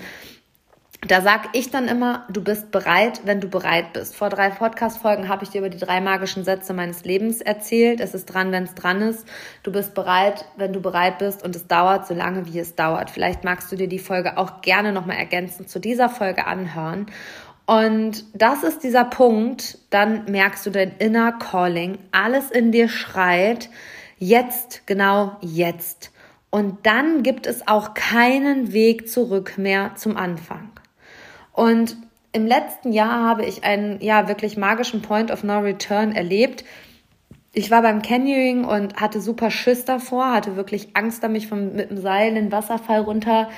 da 1.01 1.21
sag 1.21 1.49
ich 1.53 1.69
dann 1.69 1.87
immer, 1.87 2.25
du 2.29 2.43
bist 2.43 2.71
bereit, 2.71 3.21
wenn 3.23 3.39
du 3.39 3.47
bereit 3.47 3.93
bist. 3.93 4.15
Vor 4.15 4.29
drei 4.29 4.49
Podcast-Folgen 4.49 5.29
habe 5.29 5.43
ich 5.43 5.51
dir 5.51 5.59
über 5.59 5.69
die 5.69 5.77
drei 5.77 6.01
magischen 6.01 6.43
Sätze 6.43 6.73
meines 6.73 7.05
Lebens 7.05 7.39
erzählt. 7.39 7.99
Es 7.99 8.15
ist 8.15 8.25
dran, 8.25 8.51
wenn 8.51 8.63
es 8.63 8.73
dran 8.73 9.01
ist. 9.01 9.27
Du 9.61 9.71
bist 9.71 9.93
bereit, 9.93 10.45
wenn 10.57 10.73
du 10.73 10.81
bereit 10.81 11.19
bist 11.19 11.43
und 11.43 11.55
es 11.55 11.67
dauert 11.67 12.07
so 12.07 12.15
lange, 12.15 12.47
wie 12.47 12.57
es 12.57 12.75
dauert. 12.75 13.11
Vielleicht 13.11 13.43
magst 13.43 13.71
du 13.71 13.75
dir 13.75 13.87
die 13.87 13.99
Folge 13.99 14.37
auch 14.37 14.61
gerne 14.61 14.91
nochmal 14.91 15.17
ergänzend 15.17 15.69
zu 15.69 15.79
dieser 15.79 16.09
Folge 16.09 16.47
anhören. 16.47 17.05
Und 17.67 18.23
das 18.33 18.63
ist 18.63 18.83
dieser 18.83 19.05
Punkt, 19.05 19.77
dann 19.91 20.25
merkst 20.25 20.65
du 20.65 20.71
dein 20.71 20.97
Inner 20.97 21.33
Calling. 21.33 21.99
Alles 22.11 22.49
in 22.49 22.71
dir 22.71 22.89
schreit, 22.89 23.69
jetzt, 24.17 24.87
genau 24.87 25.35
jetzt. 25.41 26.11
Und 26.49 26.85
dann 26.87 27.21
gibt 27.21 27.45
es 27.45 27.67
auch 27.67 27.93
keinen 27.93 28.73
Weg 28.73 29.07
zurück 29.09 29.57
mehr 29.57 29.91
zum 29.95 30.17
Anfang. 30.17 30.66
Und 31.57 31.97
im 32.33 32.45
letzten 32.45 32.93
Jahr 32.93 33.27
habe 33.27 33.43
ich 33.43 33.63
einen 33.63 33.99
ja 33.99 34.27
wirklich 34.27 34.57
magischen 34.57 35.01
Point 35.01 35.31
of 35.31 35.43
No 35.43 35.57
Return 35.57 36.11
erlebt. 36.11 36.63
Ich 37.51 37.71
war 37.71 37.81
beim 37.81 38.03
Canyoning 38.03 38.63
und 38.63 38.97
hatte 38.97 39.19
super 39.19 39.49
Schiss 39.49 39.83
davor, 39.83 40.33
hatte 40.33 40.55
wirklich 40.55 40.89
Angst, 40.95 41.23
da 41.23 41.27
mich 41.27 41.47
vom, 41.47 41.73
mit 41.73 41.89
dem 41.89 41.97
Seil 41.97 42.29
in 42.29 42.35
den 42.35 42.51
Wasserfall 42.51 42.99
runter 42.99 43.49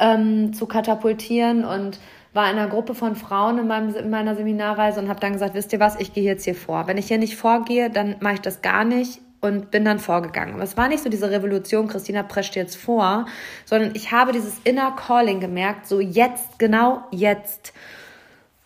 ähm, 0.00 0.54
zu 0.54 0.64
katapultieren 0.64 1.66
und 1.66 2.00
war 2.32 2.50
in 2.50 2.56
einer 2.56 2.68
Gruppe 2.68 2.94
von 2.94 3.16
Frauen 3.16 3.58
in, 3.58 3.66
meinem, 3.66 3.94
in 3.94 4.08
meiner 4.08 4.34
Seminarreise 4.34 4.98
und 4.98 5.10
habe 5.10 5.20
dann 5.20 5.34
gesagt, 5.34 5.52
wisst 5.52 5.74
ihr 5.74 5.80
was, 5.80 6.00
ich 6.00 6.14
gehe 6.14 6.24
jetzt 6.24 6.44
hier 6.44 6.54
vor. 6.54 6.86
Wenn 6.86 6.96
ich 6.96 7.08
hier 7.08 7.18
nicht 7.18 7.36
vorgehe, 7.36 7.90
dann 7.90 8.16
mache 8.20 8.34
ich 8.34 8.40
das 8.40 8.62
gar 8.62 8.84
nicht 8.84 9.20
und 9.42 9.72
bin 9.72 9.84
dann 9.84 9.98
vorgegangen. 9.98 10.54
Aber 10.54 10.62
es 10.62 10.76
war 10.76 10.88
nicht 10.88 11.02
so 11.02 11.10
diese 11.10 11.30
Revolution, 11.30 11.88
Christina 11.88 12.22
prescht 12.22 12.56
jetzt 12.56 12.76
vor, 12.76 13.26
sondern 13.66 13.90
ich 13.94 14.12
habe 14.12 14.32
dieses 14.32 14.58
Inner 14.64 14.92
Calling 14.92 15.40
gemerkt, 15.40 15.86
so 15.86 16.00
jetzt, 16.00 16.58
genau 16.58 17.02
jetzt. 17.10 17.74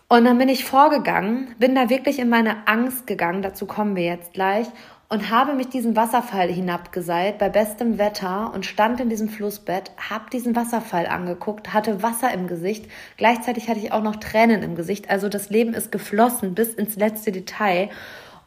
Und 0.07 0.23
dann 0.23 0.37
bin 0.37 0.47
ich 0.47 0.63
vorgegangen, 0.63 1.53
bin 1.57 1.75
da 1.75 1.89
wirklich 1.89 2.19
in 2.19 2.29
meine 2.29 2.67
Angst 2.67 3.07
gegangen, 3.07 3.41
dazu 3.41 3.65
kommen 3.65 3.95
wir 3.95 4.05
jetzt 4.05 4.33
gleich, 4.33 4.67
und 5.09 5.31
habe 5.31 5.53
mich 5.53 5.69
diesen 5.69 5.95
Wasserfall 5.95 6.49
hinabgeseilt 6.49 7.37
bei 7.37 7.49
bestem 7.49 7.97
Wetter 7.97 8.51
und 8.53 8.65
stand 8.65 8.99
in 8.99 9.09
diesem 9.09 9.29
Flussbett, 9.29 9.91
habe 9.97 10.29
diesen 10.31 10.55
Wasserfall 10.55 11.07
angeguckt, 11.07 11.73
hatte 11.73 12.03
Wasser 12.03 12.31
im 12.33 12.45
Gesicht, 12.45 12.85
gleichzeitig 13.15 13.67
hatte 13.67 13.79
ich 13.79 13.91
auch 13.93 14.03
noch 14.03 14.17
Tränen 14.17 14.61
im 14.63 14.75
Gesicht, 14.75 15.09
also 15.09 15.27
das 15.27 15.49
Leben 15.49 15.73
ist 15.73 15.91
geflossen 15.91 16.53
bis 16.55 16.73
ins 16.73 16.97
letzte 16.97 17.31
Detail 17.31 17.89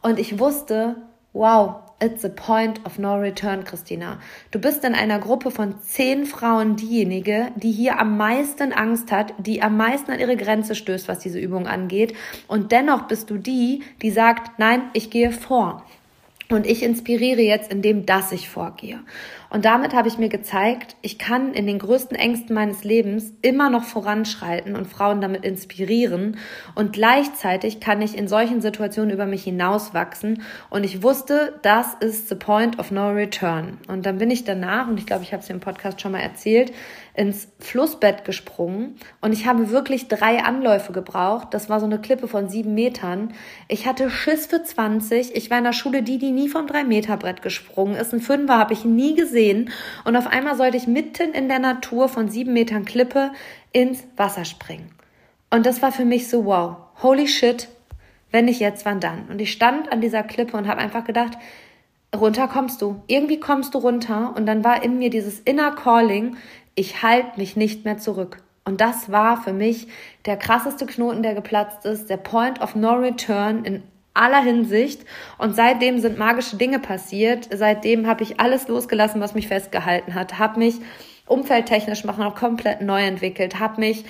und 0.01 0.17
ich 0.17 0.39
wusste, 0.39 0.95
wow, 1.33 1.90
It's 2.03 2.25
a 2.25 2.29
point 2.29 2.83
of 2.83 2.97
no 2.97 3.15
return, 3.15 3.63
Christina. 3.63 4.19
Du 4.49 4.57
bist 4.57 4.83
in 4.83 4.95
einer 4.95 5.19
Gruppe 5.19 5.51
von 5.51 5.79
zehn 5.83 6.25
Frauen 6.25 6.75
diejenige, 6.75 7.51
die 7.55 7.71
hier 7.71 7.99
am 7.99 8.17
meisten 8.17 8.73
Angst 8.73 9.11
hat, 9.11 9.35
die 9.37 9.61
am 9.61 9.77
meisten 9.77 10.09
an 10.09 10.19
ihre 10.19 10.35
Grenze 10.35 10.73
stößt, 10.73 11.07
was 11.07 11.19
diese 11.19 11.37
Übung 11.37 11.67
angeht. 11.67 12.15
Und 12.47 12.71
dennoch 12.71 13.03
bist 13.03 13.29
du 13.29 13.37
die, 13.37 13.83
die 14.01 14.09
sagt, 14.09 14.57
nein, 14.57 14.81
ich 14.93 15.11
gehe 15.11 15.31
vor. 15.31 15.85
Und 16.51 16.67
ich 16.67 16.83
inspiriere 16.83 17.41
jetzt, 17.41 17.71
indem 17.71 18.05
das 18.05 18.31
ich 18.31 18.49
vorgehe. 18.49 18.99
Und 19.49 19.65
damit 19.65 19.93
habe 19.93 20.07
ich 20.07 20.17
mir 20.17 20.29
gezeigt, 20.29 20.95
ich 21.01 21.19
kann 21.19 21.53
in 21.53 21.67
den 21.67 21.79
größten 21.79 22.15
Ängsten 22.15 22.53
meines 22.53 22.83
Lebens 22.83 23.33
immer 23.41 23.69
noch 23.69 23.83
voranschreiten 23.83 24.75
und 24.75 24.87
Frauen 24.87 25.19
damit 25.19 25.43
inspirieren. 25.43 26.37
Und 26.75 26.93
gleichzeitig 26.93 27.79
kann 27.79 28.01
ich 28.01 28.17
in 28.17 28.27
solchen 28.27 28.61
Situationen 28.61 29.11
über 29.11 29.25
mich 29.25 29.43
hinauswachsen. 29.43 30.43
Und 30.69 30.85
ich 30.85 31.03
wusste, 31.03 31.59
das 31.63 31.95
ist 31.99 32.29
the 32.29 32.35
point 32.35 32.79
of 32.79 32.91
no 32.91 33.09
return. 33.09 33.77
Und 33.87 34.05
dann 34.05 34.19
bin 34.19 34.31
ich 34.31 34.43
danach, 34.43 34.87
und 34.87 34.97
ich 34.97 35.05
glaube, 35.05 35.23
ich 35.23 35.33
habe 35.33 35.43
es 35.43 35.49
im 35.49 35.59
Podcast 35.59 35.99
schon 35.99 36.13
mal 36.13 36.19
erzählt, 36.19 36.71
ins 37.21 37.49
Flussbett 37.59 38.25
gesprungen 38.25 38.95
und 39.21 39.31
ich 39.31 39.45
habe 39.45 39.69
wirklich 39.69 40.07
drei 40.07 40.43
Anläufe 40.43 40.91
gebraucht. 40.91 41.49
Das 41.51 41.69
war 41.69 41.79
so 41.79 41.85
eine 41.85 42.01
Klippe 42.01 42.27
von 42.27 42.49
sieben 42.49 42.73
Metern. 42.73 43.35
Ich 43.67 43.85
hatte 43.85 44.09
Schiss 44.09 44.47
für 44.47 44.63
20. 44.63 45.35
Ich 45.35 45.51
war 45.51 45.59
in 45.59 45.63
der 45.63 45.73
Schule 45.73 46.01
die, 46.01 46.17
die 46.17 46.31
nie 46.31 46.49
vom 46.49 46.65
drei 46.65 46.83
Meter 46.83 47.17
Brett 47.17 47.43
gesprungen 47.43 47.93
ist. 47.93 48.11
Ein 48.11 48.21
Fünfer 48.21 48.57
habe 48.57 48.73
ich 48.73 48.85
nie 48.85 49.13
gesehen. 49.13 49.69
Und 50.03 50.15
auf 50.15 50.25
einmal 50.25 50.57
sollte 50.57 50.77
ich 50.77 50.87
mitten 50.87 51.33
in 51.33 51.47
der 51.47 51.59
Natur 51.59 52.09
von 52.09 52.27
sieben 52.27 52.53
Metern 52.53 52.85
Klippe 52.85 53.29
ins 53.71 54.03
Wasser 54.17 54.43
springen. 54.43 54.89
Und 55.51 55.67
das 55.67 55.83
war 55.83 55.91
für 55.91 56.05
mich 56.05 56.27
so 56.27 56.45
wow. 56.45 56.77
Holy 57.03 57.27
shit. 57.27 57.67
Wenn 58.31 58.45
nicht 58.45 58.59
jetzt, 58.59 58.83
wann 58.83 58.99
dann? 58.99 59.27
Und 59.29 59.39
ich 59.39 59.51
stand 59.51 59.91
an 59.91 60.01
dieser 60.01 60.23
Klippe 60.23 60.57
und 60.57 60.67
habe 60.67 60.81
einfach 60.81 61.03
gedacht, 61.03 61.37
runter 62.15 62.47
kommst 62.47 62.81
du. 62.81 63.01
Irgendwie 63.07 63.39
kommst 63.39 63.73
du 63.73 63.77
runter. 63.77 64.33
Und 64.35 64.45
dann 64.45 64.63
war 64.63 64.83
in 64.83 64.97
mir 64.97 65.09
dieses 65.09 65.39
Inner 65.39 65.71
Calling, 65.71 66.37
ich 66.75 67.03
halte 67.03 67.39
mich 67.39 67.55
nicht 67.55 67.85
mehr 67.85 67.97
zurück. 67.97 68.37
Und 68.63 68.79
das 68.79 69.11
war 69.11 69.41
für 69.41 69.53
mich 69.53 69.87
der 70.25 70.37
krasseste 70.37 70.85
Knoten, 70.85 71.23
der 71.23 71.33
geplatzt 71.33 71.85
ist, 71.85 72.09
der 72.09 72.17
Point 72.17 72.61
of 72.61 72.75
No 72.75 72.93
Return 72.93 73.65
in 73.65 73.83
aller 74.13 74.41
Hinsicht. 74.41 75.03
Und 75.37 75.55
seitdem 75.55 75.99
sind 75.99 76.17
magische 76.17 76.57
Dinge 76.57 76.79
passiert. 76.79 77.47
Seitdem 77.51 78.07
habe 78.07 78.23
ich 78.23 78.39
alles 78.39 78.67
losgelassen, 78.67 79.21
was 79.21 79.33
mich 79.33 79.47
festgehalten 79.47 80.13
hat. 80.13 80.37
Habe 80.37 80.59
mich 80.59 80.75
umfeldtechnisch 81.25 82.03
noch 82.03 82.35
komplett 82.35 82.81
neu 82.81 83.01
entwickelt. 83.01 83.59
Habe 83.59 83.79
mich 83.79 84.05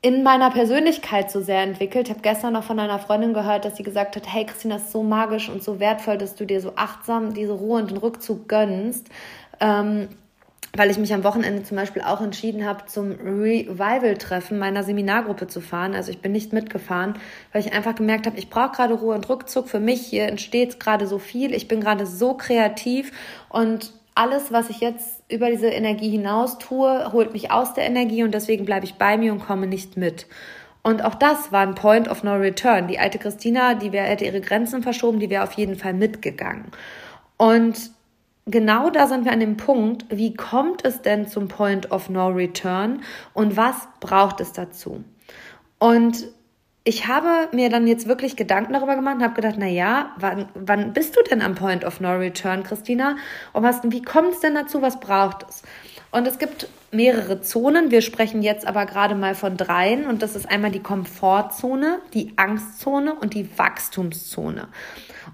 in 0.00 0.22
meiner 0.22 0.50
Persönlichkeit 0.50 1.30
so 1.30 1.40
sehr 1.40 1.62
entwickelt. 1.62 2.08
Ich 2.08 2.10
habe 2.10 2.22
gestern 2.22 2.52
noch 2.52 2.64
von 2.64 2.78
einer 2.78 2.98
Freundin 2.98 3.32
gehört, 3.32 3.64
dass 3.64 3.76
sie 3.76 3.82
gesagt 3.82 4.16
hat, 4.16 4.30
hey 4.30 4.44
Christina, 4.44 4.74
das 4.74 4.84
ist 4.84 4.92
so 4.92 5.02
magisch 5.02 5.48
und 5.48 5.62
so 5.62 5.80
wertvoll, 5.80 6.18
dass 6.18 6.34
du 6.34 6.44
dir 6.44 6.60
so 6.60 6.72
achtsam 6.76 7.32
diese 7.32 7.52
Ruhe 7.52 7.80
und 7.80 7.90
den 7.90 7.96
Rückzug 7.96 8.48
gönnst. 8.48 9.08
Ähm, 9.60 10.08
weil 10.76 10.90
ich 10.90 10.98
mich 10.98 11.14
am 11.14 11.24
Wochenende 11.24 11.62
zum 11.62 11.76
Beispiel 11.76 12.02
auch 12.02 12.20
entschieden 12.20 12.64
habe, 12.64 12.86
zum 12.86 13.12
Revival-Treffen 13.12 14.58
meiner 14.58 14.82
Seminargruppe 14.82 15.46
zu 15.46 15.60
fahren. 15.60 15.94
Also 15.94 16.10
ich 16.10 16.20
bin 16.20 16.32
nicht 16.32 16.52
mitgefahren, 16.52 17.14
weil 17.52 17.60
ich 17.60 17.72
einfach 17.72 17.94
gemerkt 17.94 18.26
habe, 18.26 18.38
ich 18.38 18.50
brauche 18.50 18.72
gerade 18.72 18.94
Ruhe 18.94 19.14
und 19.14 19.28
Rückzug. 19.28 19.68
Für 19.68 19.80
mich 19.80 20.00
hier 20.00 20.26
entsteht 20.26 20.80
gerade 20.80 21.06
so 21.06 21.18
viel. 21.18 21.54
Ich 21.54 21.68
bin 21.68 21.80
gerade 21.80 22.06
so 22.06 22.34
kreativ 22.34 23.12
und 23.48 23.92
alles, 24.16 24.52
was 24.52 24.70
ich 24.70 24.80
jetzt 24.80 25.22
über 25.28 25.50
diese 25.50 25.68
Energie 25.68 26.10
hinaus 26.10 26.58
tue, 26.58 27.12
holt 27.12 27.32
mich 27.32 27.50
aus 27.50 27.74
der 27.74 27.84
Energie 27.84 28.22
und 28.22 28.32
deswegen 28.32 28.64
bleibe 28.64 28.84
ich 28.84 28.94
bei 28.94 29.16
mir 29.16 29.32
und 29.32 29.44
komme 29.44 29.66
nicht 29.66 29.96
mit. 29.96 30.26
Und 30.82 31.02
auch 31.02 31.14
das 31.14 31.50
war 31.50 31.62
ein 31.62 31.74
Point 31.74 32.08
of 32.08 32.22
No 32.22 32.34
Return. 32.34 32.86
Die 32.86 32.98
alte 32.98 33.18
Christina, 33.18 33.74
die 33.74 33.90
wär, 33.90 34.04
hätte 34.04 34.26
ihre 34.26 34.40
Grenzen 34.40 34.82
verschoben, 34.82 35.18
die 35.18 35.30
wäre 35.30 35.42
auf 35.42 35.52
jeden 35.52 35.76
Fall 35.76 35.94
mitgegangen. 35.94 36.66
Und 37.36 37.90
genau 38.46 38.90
da 38.90 39.06
sind 39.06 39.24
wir 39.24 39.32
an 39.32 39.40
dem 39.40 39.56
Punkt, 39.56 40.04
wie 40.10 40.34
kommt 40.34 40.84
es 40.84 41.02
denn 41.02 41.26
zum 41.28 41.48
Point 41.48 41.90
of 41.90 42.10
No 42.10 42.28
Return 42.28 43.02
und 43.32 43.56
was 43.56 43.88
braucht 44.00 44.40
es 44.40 44.52
dazu? 44.52 45.04
Und 45.78 46.26
ich 46.86 47.08
habe 47.08 47.48
mir 47.52 47.70
dann 47.70 47.86
jetzt 47.86 48.06
wirklich 48.08 48.36
Gedanken 48.36 48.74
darüber 48.74 48.94
gemacht 48.94 49.16
und 49.16 49.22
habe 49.22 49.34
gedacht, 49.34 49.56
na 49.58 49.66
ja, 49.66 50.12
wann, 50.18 50.50
wann 50.54 50.92
bist 50.92 51.16
du 51.16 51.22
denn 51.22 51.40
am 51.40 51.54
Point 51.54 51.84
of 51.84 52.00
No 52.00 52.12
Return, 52.12 52.62
Christina? 52.62 53.16
Und 53.54 53.62
was, 53.62 53.80
wie 53.84 54.02
kommt 54.02 54.32
es 54.32 54.40
denn 54.40 54.54
dazu? 54.54 54.82
Was 54.82 55.00
braucht 55.00 55.46
es? 55.48 55.62
Und 56.14 56.28
es 56.28 56.38
gibt 56.38 56.68
mehrere 56.92 57.40
Zonen. 57.40 57.90
Wir 57.90 58.00
sprechen 58.00 58.40
jetzt 58.40 58.68
aber 58.68 58.86
gerade 58.86 59.16
mal 59.16 59.34
von 59.34 59.56
dreien. 59.56 60.06
Und 60.06 60.22
das 60.22 60.36
ist 60.36 60.48
einmal 60.48 60.70
die 60.70 60.78
Komfortzone, 60.78 61.98
die 62.14 62.34
Angstzone 62.36 63.16
und 63.16 63.34
die 63.34 63.58
Wachstumszone. 63.58 64.68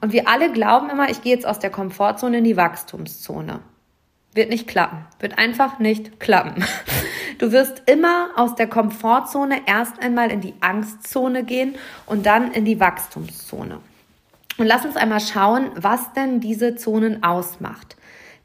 Und 0.01 0.15
wir 0.15 0.27
alle 0.27 0.51
glauben 0.51 0.89
immer, 0.89 1.11
ich 1.11 1.21
gehe 1.21 1.35
jetzt 1.35 1.47
aus 1.47 1.59
der 1.59 1.69
Komfortzone 1.69 2.39
in 2.39 2.45
die 2.45 2.57
Wachstumszone. 2.57 3.61
Wird 4.33 4.49
nicht 4.49 4.69
klappen. 4.69 5.05
Wird 5.19 5.37
einfach 5.39 5.79
nicht 5.79 6.19
klappen. 6.19 6.65
Du 7.39 7.53
wirst 7.53 7.85
immer 7.87 8.29
aus 8.37 8.55
der 8.55 8.67
Komfortzone 8.67 9.63
erst 9.65 10.03
einmal 10.03 10.31
in 10.31 10.43
die 10.43 10.53
Angstzone 10.61 11.43
gehen 11.43 11.75
und 12.05 12.27
dann 12.27 12.53
in 12.53 12.67
die 12.67 12.79
Wachstumszone. 12.79 13.81
Und 14.59 14.67
lass 14.67 14.85
uns 14.85 14.97
einmal 14.97 15.21
schauen, 15.21 15.71
was 15.75 16.13
denn 16.13 16.41
diese 16.41 16.77
Zonen 16.77 17.23
ausmacht. 17.23 17.97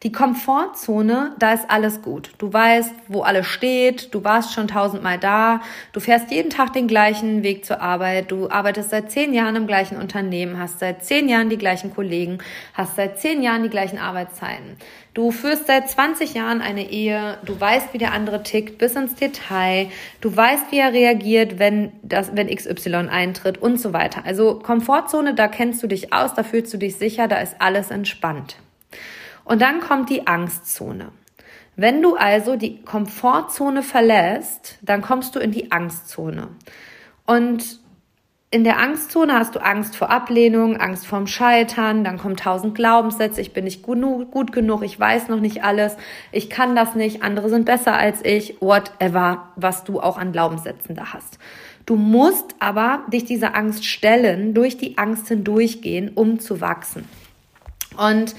Die 0.06 0.12
Komfortzone, 0.12 1.32
da 1.40 1.54
ist 1.54 1.66
alles 1.68 2.04
gut. 2.04 2.30
Du 2.38 2.54
weißt, 2.54 2.94
wo 3.08 3.22
alles 3.22 3.48
steht, 3.48 4.14
du 4.14 4.24
warst 4.24 4.54
schon 4.54 4.68
tausendmal 4.68 5.18
da, 5.18 5.62
du 5.94 6.00
fährst 6.00 6.30
jeden 6.30 6.52
Tag 6.52 6.74
den 6.74 6.88
gleichen 6.88 7.42
Weg 7.42 7.66
zur 7.66 7.82
Arbeit, 7.82 8.30
du 8.30 8.48
arbeitest 8.48 8.92
seit 8.92 9.10
zehn 9.10 9.34
Jahren 9.34 9.56
im 9.56 9.66
gleichen 9.66 9.98
Unternehmen, 9.98 10.60
hast 10.60 10.78
seit 10.78 11.04
zehn 11.04 11.28
Jahren 11.28 11.50
die 11.50 11.58
gleichen 11.58 11.92
Kollegen, 11.92 12.38
hast 12.76 12.98
seit 12.98 13.20
zehn 13.20 13.42
Jahren 13.42 13.64
die 13.64 13.70
gleichen 13.70 13.98
Arbeitszeiten. 13.98 14.78
Du 15.16 15.32
führst 15.32 15.66
seit 15.66 15.90
20 15.90 16.36
Jahren 16.36 16.62
eine 16.62 16.88
Ehe, 16.88 17.40
du 17.44 17.60
weißt, 17.60 17.92
wie 17.96 17.98
der 17.98 18.14
andere 18.14 18.44
tickt, 18.44 18.78
bis 18.78 18.96
ins 18.96 19.16
Detail, 19.16 19.88
du 20.22 20.38
weißt, 20.38 20.72
wie 20.72 20.78
er 20.78 20.94
reagiert, 20.94 21.58
wenn 21.58 21.94
das, 22.04 22.36
wenn 22.36 22.56
XY 22.56 23.08
eintritt 23.10 23.58
und 23.58 23.82
so 23.82 23.92
weiter. 23.92 24.22
Also 24.24 24.60
Komfortzone, 24.60 25.34
da 25.34 25.48
kennst 25.48 25.82
du 25.82 25.88
dich 25.88 26.14
aus, 26.14 26.36
da 26.36 26.44
fühlst 26.44 26.72
du 26.72 26.78
dich 26.78 26.96
sicher, 26.98 27.28
da 27.28 27.38
ist 27.38 27.56
alles 27.58 27.90
entspannt. 27.90 28.58
Und 29.46 29.62
dann 29.62 29.80
kommt 29.80 30.10
die 30.10 30.28
Angstzone. 30.28 31.12
Wenn 31.78 32.02
du 32.02 32.16
also 32.16 32.56
die 32.56 32.82
Komfortzone 32.82 33.84
verlässt, 33.84 34.78
dann 34.82 35.02
kommst 35.02 35.36
du 35.36 35.40
in 35.40 35.52
die 35.52 35.72
Angstzone. 35.72 36.50
Und 37.26 37.80
in 38.52 38.64
der 38.64 38.80
Angstzone 38.80 39.34
hast 39.34 39.56
du 39.56 39.60
Angst 39.60 39.98
vor 39.98 40.10
Ablehnung, 40.10 40.78
Angst 40.78 41.06
vorm 41.06 41.28
Scheitern, 41.28 42.06
dann 42.06 42.18
kommen 42.18 42.38
tausend 42.38 42.74
Glaubenssätze, 42.74 43.42
ich 43.42 43.52
bin 43.52 43.66
nicht 43.66 43.82
gut, 43.82 44.32
gut 44.32 44.54
genug, 44.54 44.84
ich 44.84 44.98
weiß 44.98 45.28
noch 45.28 45.42
nicht 45.42 45.64
alles, 45.64 45.98
ich 46.32 46.50
kann 46.50 46.74
das 46.74 46.96
nicht, 46.96 47.22
andere 47.22 47.50
sind 47.50 47.66
besser 47.66 47.98
als 47.98 48.24
ich, 48.24 48.62
whatever, 48.62 49.50
was 49.58 49.84
du 49.84 50.00
auch 50.00 50.18
an 50.18 50.32
Glaubenssätzen 50.32 50.96
da 50.96 51.12
hast. 51.12 51.38
Du 51.86 51.98
musst 51.98 52.56
aber 52.60 53.04
dich 53.12 53.26
dieser 53.26 53.56
Angst 53.56 53.86
stellen, 53.86 54.54
durch 54.54 54.78
die 54.78 54.98
Angst 54.98 55.28
hindurchgehen, 55.28 56.12
um 56.16 56.40
zu 56.40 56.62
wachsen. 56.62 57.10
Und 57.98 58.36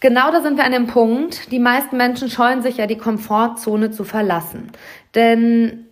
Genau 0.00 0.32
da 0.32 0.40
sind 0.40 0.56
wir 0.56 0.64
an 0.64 0.72
dem 0.72 0.86
Punkt. 0.86 1.52
Die 1.52 1.58
meisten 1.58 1.96
Menschen 1.96 2.30
scheuen 2.30 2.62
sich 2.62 2.78
ja, 2.78 2.86
die 2.86 2.96
Komfortzone 2.96 3.90
zu 3.90 4.04
verlassen. 4.04 4.72
Denn 5.14 5.86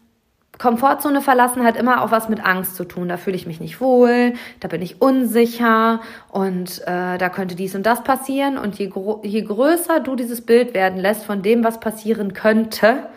Komfortzone 0.59 1.21
verlassen 1.21 1.63
hat 1.63 1.77
immer 1.77 2.03
auch 2.03 2.11
was 2.11 2.29
mit 2.29 2.45
Angst 2.45 2.75
zu 2.75 2.85
tun. 2.85 3.09
Da 3.09 3.17
fühle 3.17 3.37
ich 3.37 3.47
mich 3.47 3.61
nicht 3.61 3.81
wohl, 3.81 4.33
da 4.61 4.69
bin 4.69 4.83
ich 4.83 5.01
unsicher 5.01 6.01
und 6.31 6.81
äh, 6.87 7.17
da 7.19 7.29
könnte 7.29 7.55
dies 7.55 7.75
und 7.75 7.85
das 7.85 8.03
passieren. 8.03 8.59
Und 8.59 8.79
je, 8.79 8.91
je 9.23 9.43
größer 9.43 10.01
du 10.01 10.17
dieses 10.17 10.41
Bild 10.41 10.75
werden 10.75 10.99
lässt 10.99 11.25
von 11.25 11.43
dem, 11.43 11.63
was 11.63 11.79
passieren 11.79 12.33
könnte, 12.33 13.09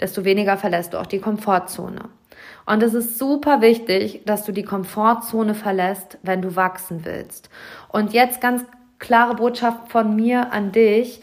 desto 0.00 0.24
weniger 0.24 0.56
verlässt 0.56 0.94
du 0.94 0.98
auch 0.98 1.06
die 1.06 1.20
Komfortzone. 1.20 2.08
Und 2.66 2.82
es 2.82 2.94
ist 2.94 3.18
super 3.18 3.60
wichtig, 3.60 4.22
dass 4.24 4.44
du 4.44 4.52
die 4.52 4.64
Komfortzone 4.64 5.54
verlässt, 5.54 6.18
wenn 6.22 6.42
du 6.42 6.56
wachsen 6.56 7.04
willst. 7.04 7.50
Und 7.88 8.12
jetzt 8.12 8.40
ganz 8.40 8.64
klare 9.02 9.34
Botschaft 9.34 9.90
von 9.90 10.16
mir 10.16 10.52
an 10.52 10.72
dich. 10.72 11.20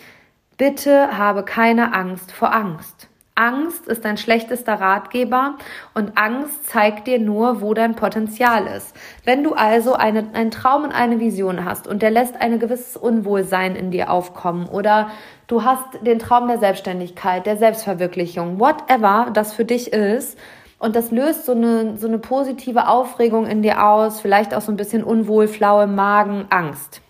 Bitte 0.57 1.17
habe 1.17 1.43
keine 1.43 1.93
Angst 1.93 2.31
vor 2.31 2.53
Angst. 2.53 3.07
Angst 3.35 3.87
ist 3.87 4.03
dein 4.03 4.17
schlechtester 4.17 4.73
Ratgeber 4.73 5.55
und 5.93 6.17
Angst 6.17 6.69
zeigt 6.69 7.07
dir 7.07 7.19
nur, 7.19 7.61
wo 7.61 7.73
dein 7.73 7.95
Potenzial 7.95 8.67
ist. 8.67 8.93
Wenn 9.23 9.45
du 9.45 9.53
also 9.53 9.93
eine, 9.93 10.27
einen 10.33 10.51
Traum 10.51 10.83
und 10.83 10.91
eine 10.91 11.21
Vision 11.21 11.63
hast 11.63 11.87
und 11.87 12.01
der 12.01 12.11
lässt 12.11 12.41
ein 12.41 12.59
gewisses 12.59 12.97
Unwohlsein 12.97 13.77
in 13.77 13.91
dir 13.91 14.11
aufkommen 14.11 14.67
oder 14.67 15.09
du 15.47 15.63
hast 15.63 15.85
den 16.01 16.19
Traum 16.19 16.49
der 16.49 16.57
Selbstständigkeit, 16.57 17.45
der 17.45 17.55
Selbstverwirklichung, 17.55 18.59
whatever 18.59 19.29
das 19.33 19.53
für 19.53 19.65
dich 19.65 19.93
ist, 19.93 20.37
und 20.81 20.95
das 20.95 21.11
löst 21.11 21.45
so 21.45 21.51
eine, 21.51 21.97
so 21.97 22.07
eine 22.07 22.19
positive 22.19 22.87
Aufregung 22.87 23.47
in 23.47 23.61
dir 23.61 23.85
aus, 23.85 24.21
vielleicht 24.21 24.53
auch 24.53 24.61
so 24.61 24.71
ein 24.71 24.77
bisschen 24.77 25.03
unwohl, 25.03 25.49
flau 25.49 25.81
im 25.81 25.93
Magen, 25.93 26.45
Angst 26.49 27.01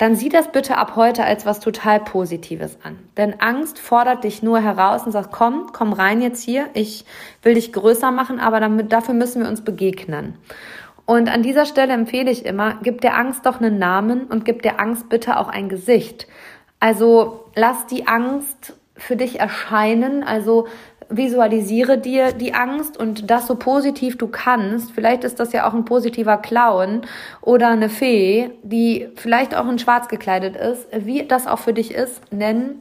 dann 0.00 0.16
sieh 0.16 0.30
das 0.30 0.50
bitte 0.50 0.78
ab 0.78 0.96
heute 0.96 1.24
als 1.24 1.44
was 1.44 1.60
total 1.60 2.00
Positives 2.00 2.78
an. 2.82 2.98
Denn 3.18 3.38
Angst 3.38 3.78
fordert 3.78 4.24
dich 4.24 4.42
nur 4.42 4.58
heraus 4.58 5.04
und 5.04 5.12
sagt, 5.12 5.30
komm, 5.30 5.72
komm 5.74 5.92
rein 5.92 6.22
jetzt 6.22 6.42
hier, 6.42 6.70
ich 6.72 7.04
will 7.42 7.52
dich 7.52 7.70
größer 7.70 8.10
machen, 8.10 8.40
aber 8.40 8.60
damit, 8.60 8.94
dafür 8.94 9.12
müssen 9.12 9.42
wir 9.42 9.50
uns 9.50 9.60
begegnen. 9.60 10.38
Und 11.04 11.28
an 11.28 11.42
dieser 11.42 11.66
Stelle 11.66 11.92
empfehle 11.92 12.30
ich 12.30 12.46
immer, 12.46 12.78
gib 12.82 13.02
der 13.02 13.14
Angst 13.14 13.44
doch 13.44 13.60
einen 13.60 13.78
Namen 13.78 14.24
und 14.24 14.46
gib 14.46 14.62
der 14.62 14.80
Angst 14.80 15.10
bitte 15.10 15.38
auch 15.38 15.48
ein 15.48 15.68
Gesicht. 15.68 16.26
Also 16.78 17.44
lass 17.54 17.86
die 17.86 18.06
Angst 18.06 18.72
für 18.96 19.16
dich 19.16 19.38
erscheinen, 19.38 20.24
also 20.24 20.66
visualisiere 21.10 21.98
dir 21.98 22.32
die 22.32 22.54
Angst 22.54 22.96
und 22.96 23.30
das 23.30 23.46
so 23.46 23.56
positiv 23.56 24.16
du 24.16 24.28
kannst. 24.28 24.92
Vielleicht 24.92 25.24
ist 25.24 25.40
das 25.40 25.52
ja 25.52 25.68
auch 25.68 25.74
ein 25.74 25.84
positiver 25.84 26.38
Clown 26.38 27.02
oder 27.42 27.68
eine 27.68 27.88
Fee, 27.88 28.50
die 28.62 29.08
vielleicht 29.16 29.54
auch 29.54 29.68
in 29.68 29.78
schwarz 29.78 30.08
gekleidet 30.08 30.56
ist. 30.56 30.86
Wie 30.92 31.26
das 31.26 31.46
auch 31.46 31.58
für 31.58 31.72
dich 31.72 31.92
ist, 31.92 32.32
nennen 32.32 32.80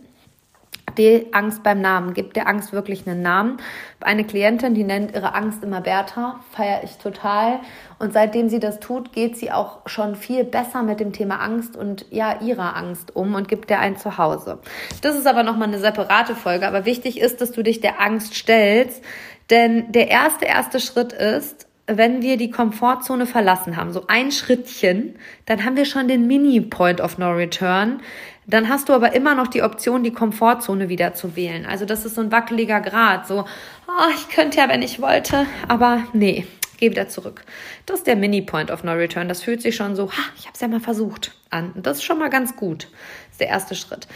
die 0.97 1.27
Angst 1.33 1.63
beim 1.63 1.81
Namen. 1.81 2.13
Gib 2.13 2.33
der 2.33 2.47
Angst 2.47 2.73
wirklich 2.73 3.07
einen 3.07 3.21
Namen. 3.21 3.57
Eine 4.01 4.23
Klientin, 4.23 4.73
die 4.73 4.83
nennt 4.83 5.13
ihre 5.13 5.35
Angst 5.35 5.63
immer 5.63 5.81
Bertha, 5.81 6.39
feiere 6.51 6.83
ich 6.83 6.97
total. 6.97 7.59
Und 7.99 8.13
seitdem 8.13 8.49
sie 8.49 8.59
das 8.59 8.79
tut, 8.79 9.13
geht 9.13 9.37
sie 9.37 9.51
auch 9.51 9.79
schon 9.85 10.15
viel 10.15 10.43
besser 10.43 10.83
mit 10.83 10.99
dem 10.99 11.13
Thema 11.13 11.39
Angst 11.39 11.75
und 11.75 12.05
ja, 12.09 12.41
ihrer 12.41 12.75
Angst 12.75 13.15
um 13.15 13.35
und 13.35 13.47
gibt 13.47 13.69
der 13.69 13.79
ein 13.79 13.97
Zuhause. 13.97 14.59
Das 15.01 15.15
ist 15.15 15.27
aber 15.27 15.43
nochmal 15.43 15.67
eine 15.67 15.79
separate 15.79 16.35
Folge. 16.35 16.67
Aber 16.67 16.85
wichtig 16.85 17.19
ist, 17.19 17.41
dass 17.41 17.51
du 17.51 17.63
dich 17.63 17.81
der 17.81 18.01
Angst 18.01 18.35
stellst. 18.35 19.03
Denn 19.49 19.91
der 19.91 20.09
erste, 20.09 20.45
erste 20.45 20.79
Schritt 20.79 21.13
ist, 21.13 21.67
wenn 21.89 22.21
wir 22.21 22.37
die 22.37 22.51
Komfortzone 22.51 23.25
verlassen 23.25 23.75
haben, 23.75 23.91
so 23.91 24.05
ein 24.07 24.31
Schrittchen, 24.31 25.15
dann 25.45 25.65
haben 25.65 25.75
wir 25.75 25.85
schon 25.85 26.07
den 26.07 26.27
Mini-Point 26.27 27.01
of 27.01 27.17
No 27.17 27.31
Return. 27.31 28.01
Dann 28.49 28.67
hast 28.67 28.89
du 28.89 28.93
aber 28.93 29.13
immer 29.13 29.35
noch 29.35 29.47
die 29.47 29.61
Option, 29.61 30.03
die 30.03 30.11
Komfortzone 30.11 30.89
wieder 30.89 31.13
zu 31.13 31.35
wählen. 31.35 31.67
Also 31.67 31.85
das 31.85 32.03
ist 32.03 32.15
so 32.15 32.21
ein 32.21 32.31
wackeliger 32.31 32.81
Grad. 32.81 33.27
So, 33.27 33.45
oh, 33.87 34.11
ich 34.15 34.29
könnte 34.29 34.57
ja, 34.57 34.67
wenn 34.69 34.81
ich 34.81 34.99
wollte, 34.99 35.45
aber 35.67 36.03
nee, 36.13 36.47
geh 36.77 36.89
wieder 36.89 37.07
zurück. 37.09 37.43
Das 37.85 37.99
ist 37.99 38.07
der 38.07 38.15
Mini-Point 38.15 38.71
of 38.71 38.83
No 38.83 38.93
Return. 38.93 39.29
Das 39.29 39.43
fühlt 39.43 39.61
sich 39.61 39.75
schon 39.75 39.95
so, 39.95 40.11
ha, 40.11 40.21
ich 40.35 40.45
habe 40.45 40.53
es 40.55 40.61
ja 40.61 40.67
mal 40.67 40.79
versucht 40.79 41.35
an. 41.51 41.73
Das 41.75 41.97
ist 41.97 42.03
schon 42.03 42.17
mal 42.17 42.31
ganz 42.31 42.55
gut. 42.55 42.85
Das 42.85 43.31
ist 43.33 43.41
der 43.41 43.49
erste 43.49 43.75
Schritt. 43.75 44.07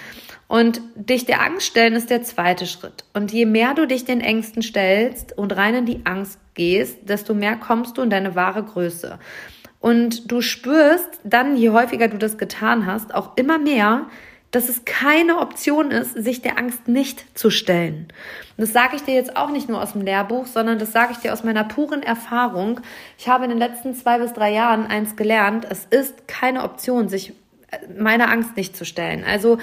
Und 0.47 0.81
dich 0.95 1.25
der 1.25 1.41
Angst 1.41 1.67
stellen 1.67 1.93
ist 1.93 2.09
der 2.09 2.23
zweite 2.23 2.65
Schritt. 2.65 3.05
Und 3.13 3.31
je 3.31 3.45
mehr 3.45 3.75
du 3.75 3.85
dich 3.85 4.03
den 4.05 4.21
Ängsten 4.21 4.63
stellst 4.63 5.37
und 5.37 5.55
rein 5.55 5.75
in 5.75 5.85
die 5.85 6.05
Angst 6.05 6.39
gehst, 6.55 6.97
desto 7.07 7.35
mehr 7.35 7.55
kommst 7.55 7.97
du 7.97 8.01
in 8.01 8.09
deine 8.09 8.33
wahre 8.33 8.63
Größe. 8.63 9.19
Und 9.83 10.31
du 10.31 10.39
spürst 10.39 11.19
dann, 11.25 11.57
je 11.57 11.71
häufiger 11.71 12.07
du 12.07 12.17
das 12.17 12.37
getan 12.37 12.85
hast, 12.85 13.13
auch 13.13 13.35
immer 13.35 13.57
mehr, 13.57 14.05
dass 14.49 14.69
es 14.69 14.85
keine 14.85 15.39
Option 15.39 15.91
ist, 15.91 16.13
sich 16.13 16.41
der 16.41 16.57
Angst 16.57 16.87
nicht 16.87 17.37
zu 17.37 17.49
stellen. 17.49 18.07
Und 18.55 18.61
das 18.61 18.71
sage 18.71 18.95
ich 18.95 19.03
dir 19.03 19.13
jetzt 19.13 19.35
auch 19.35 19.49
nicht 19.49 19.67
nur 19.67 19.83
aus 19.83 19.91
dem 19.91 20.03
Lehrbuch, 20.03 20.45
sondern 20.45 20.79
das 20.79 20.93
sage 20.93 21.11
ich 21.11 21.17
dir 21.17 21.33
aus 21.33 21.43
meiner 21.43 21.65
puren 21.65 22.01
Erfahrung. 22.01 22.79
Ich 23.17 23.27
habe 23.27 23.43
in 23.43 23.49
den 23.49 23.59
letzten 23.59 23.93
zwei 23.93 24.19
bis 24.19 24.31
drei 24.31 24.53
Jahren 24.53 24.87
eins 24.87 25.17
gelernt. 25.17 25.67
Es 25.69 25.83
ist 25.83 26.29
keine 26.29 26.63
Option, 26.63 27.09
sich 27.09 27.33
äh, 27.71 27.79
meiner 27.99 28.31
Angst 28.31 28.55
nicht 28.55 28.77
zu 28.77 28.85
stellen. 28.85 29.25
Also 29.25 29.57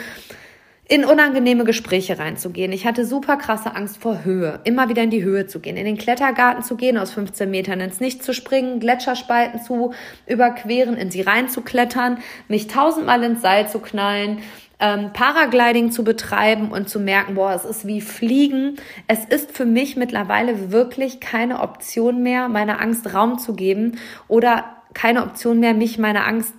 in 0.90 1.05
unangenehme 1.05 1.62
Gespräche 1.62 2.18
reinzugehen. 2.18 2.72
Ich 2.72 2.85
hatte 2.85 3.07
super 3.07 3.37
krasse 3.37 3.76
Angst 3.76 3.98
vor 3.98 4.24
Höhe, 4.24 4.59
immer 4.64 4.88
wieder 4.88 5.05
in 5.05 5.11
die 5.11 5.22
Höhe 5.22 5.46
zu 5.46 5.61
gehen, 5.61 5.76
in 5.76 5.85
den 5.85 5.96
Klettergarten 5.96 6.64
zu 6.64 6.74
gehen, 6.74 6.98
aus 6.98 7.12
15 7.12 7.48
Metern 7.48 7.79
ins 7.79 8.00
Nichts 8.00 8.26
zu 8.26 8.35
springen, 8.35 8.81
Gletscherspalten 8.81 9.62
zu 9.62 9.94
überqueren, 10.26 10.96
in 10.96 11.12
sie 11.12 11.20
reinzuklettern, 11.20 12.18
mich 12.48 12.66
tausendmal 12.66 13.22
ins 13.22 13.40
Seil 13.40 13.68
zu 13.68 13.79
knallen, 13.79 14.38
ähm, 14.81 15.12
Paragliding 15.12 15.92
zu 15.92 16.03
betreiben 16.03 16.72
und 16.72 16.88
zu 16.88 16.98
merken, 16.98 17.37
boah, 17.37 17.53
es 17.53 17.64
ist 17.64 17.87
wie 17.87 18.00
Fliegen. 18.00 18.74
Es 19.07 19.24
ist 19.24 19.53
für 19.53 19.66
mich 19.66 19.96
mittlerweile 19.96 20.72
wirklich 20.72 21.20
keine 21.20 21.61
Option 21.61 22.20
mehr, 22.24 22.48
meiner 22.48 22.81
Angst 22.81 23.14
Raum 23.14 23.38
zu 23.38 23.55
geben 23.55 23.96
oder 24.26 24.64
keine 24.94 25.22
Option 25.22 25.61
mehr, 25.61 25.74
mich 25.74 25.98
meiner 25.98 26.26
Angst, 26.26 26.55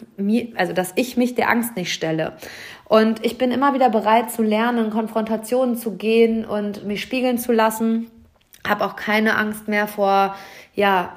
also 0.55 0.73
dass 0.73 0.93
ich 0.95 1.17
mich 1.17 1.35
der 1.35 1.49
Angst 1.49 1.75
nicht 1.75 1.93
stelle. 1.93 2.37
Und 2.91 3.25
ich 3.25 3.37
bin 3.37 3.51
immer 3.51 3.73
wieder 3.73 3.89
bereit 3.89 4.31
zu 4.31 4.43
lernen, 4.43 4.89
Konfrontationen 4.89 5.77
zu 5.77 5.95
gehen 5.95 6.43
und 6.43 6.83
mich 6.83 7.01
spiegeln 7.01 7.37
zu 7.37 7.53
lassen. 7.53 8.11
Habe 8.67 8.83
auch 8.83 8.97
keine 8.97 9.37
Angst 9.37 9.69
mehr 9.69 9.87
vor, 9.87 10.35
ja, 10.75 11.15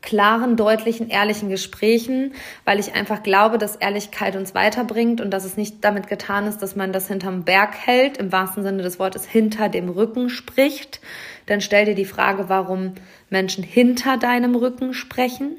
klaren, 0.00 0.56
deutlichen, 0.56 1.08
ehrlichen 1.10 1.48
Gesprächen, 1.48 2.34
weil 2.64 2.78
ich 2.78 2.94
einfach 2.94 3.24
glaube, 3.24 3.58
dass 3.58 3.74
Ehrlichkeit 3.74 4.36
uns 4.36 4.54
weiterbringt 4.54 5.20
und 5.20 5.32
dass 5.32 5.44
es 5.44 5.56
nicht 5.56 5.84
damit 5.84 6.06
getan 6.06 6.46
ist, 6.46 6.58
dass 6.62 6.76
man 6.76 6.92
das 6.92 7.08
hinterm 7.08 7.42
Berg 7.42 7.74
hält, 7.74 8.18
im 8.18 8.30
wahrsten 8.30 8.62
Sinne 8.62 8.84
des 8.84 9.00
Wortes 9.00 9.24
hinter 9.24 9.68
dem 9.68 9.88
Rücken 9.88 10.28
spricht. 10.28 11.00
Dann 11.46 11.60
stell 11.60 11.86
dir 11.86 11.96
die 11.96 12.04
Frage, 12.04 12.48
warum 12.48 12.94
Menschen 13.28 13.64
hinter 13.64 14.18
deinem 14.18 14.54
Rücken 14.54 14.94
sprechen, 14.94 15.56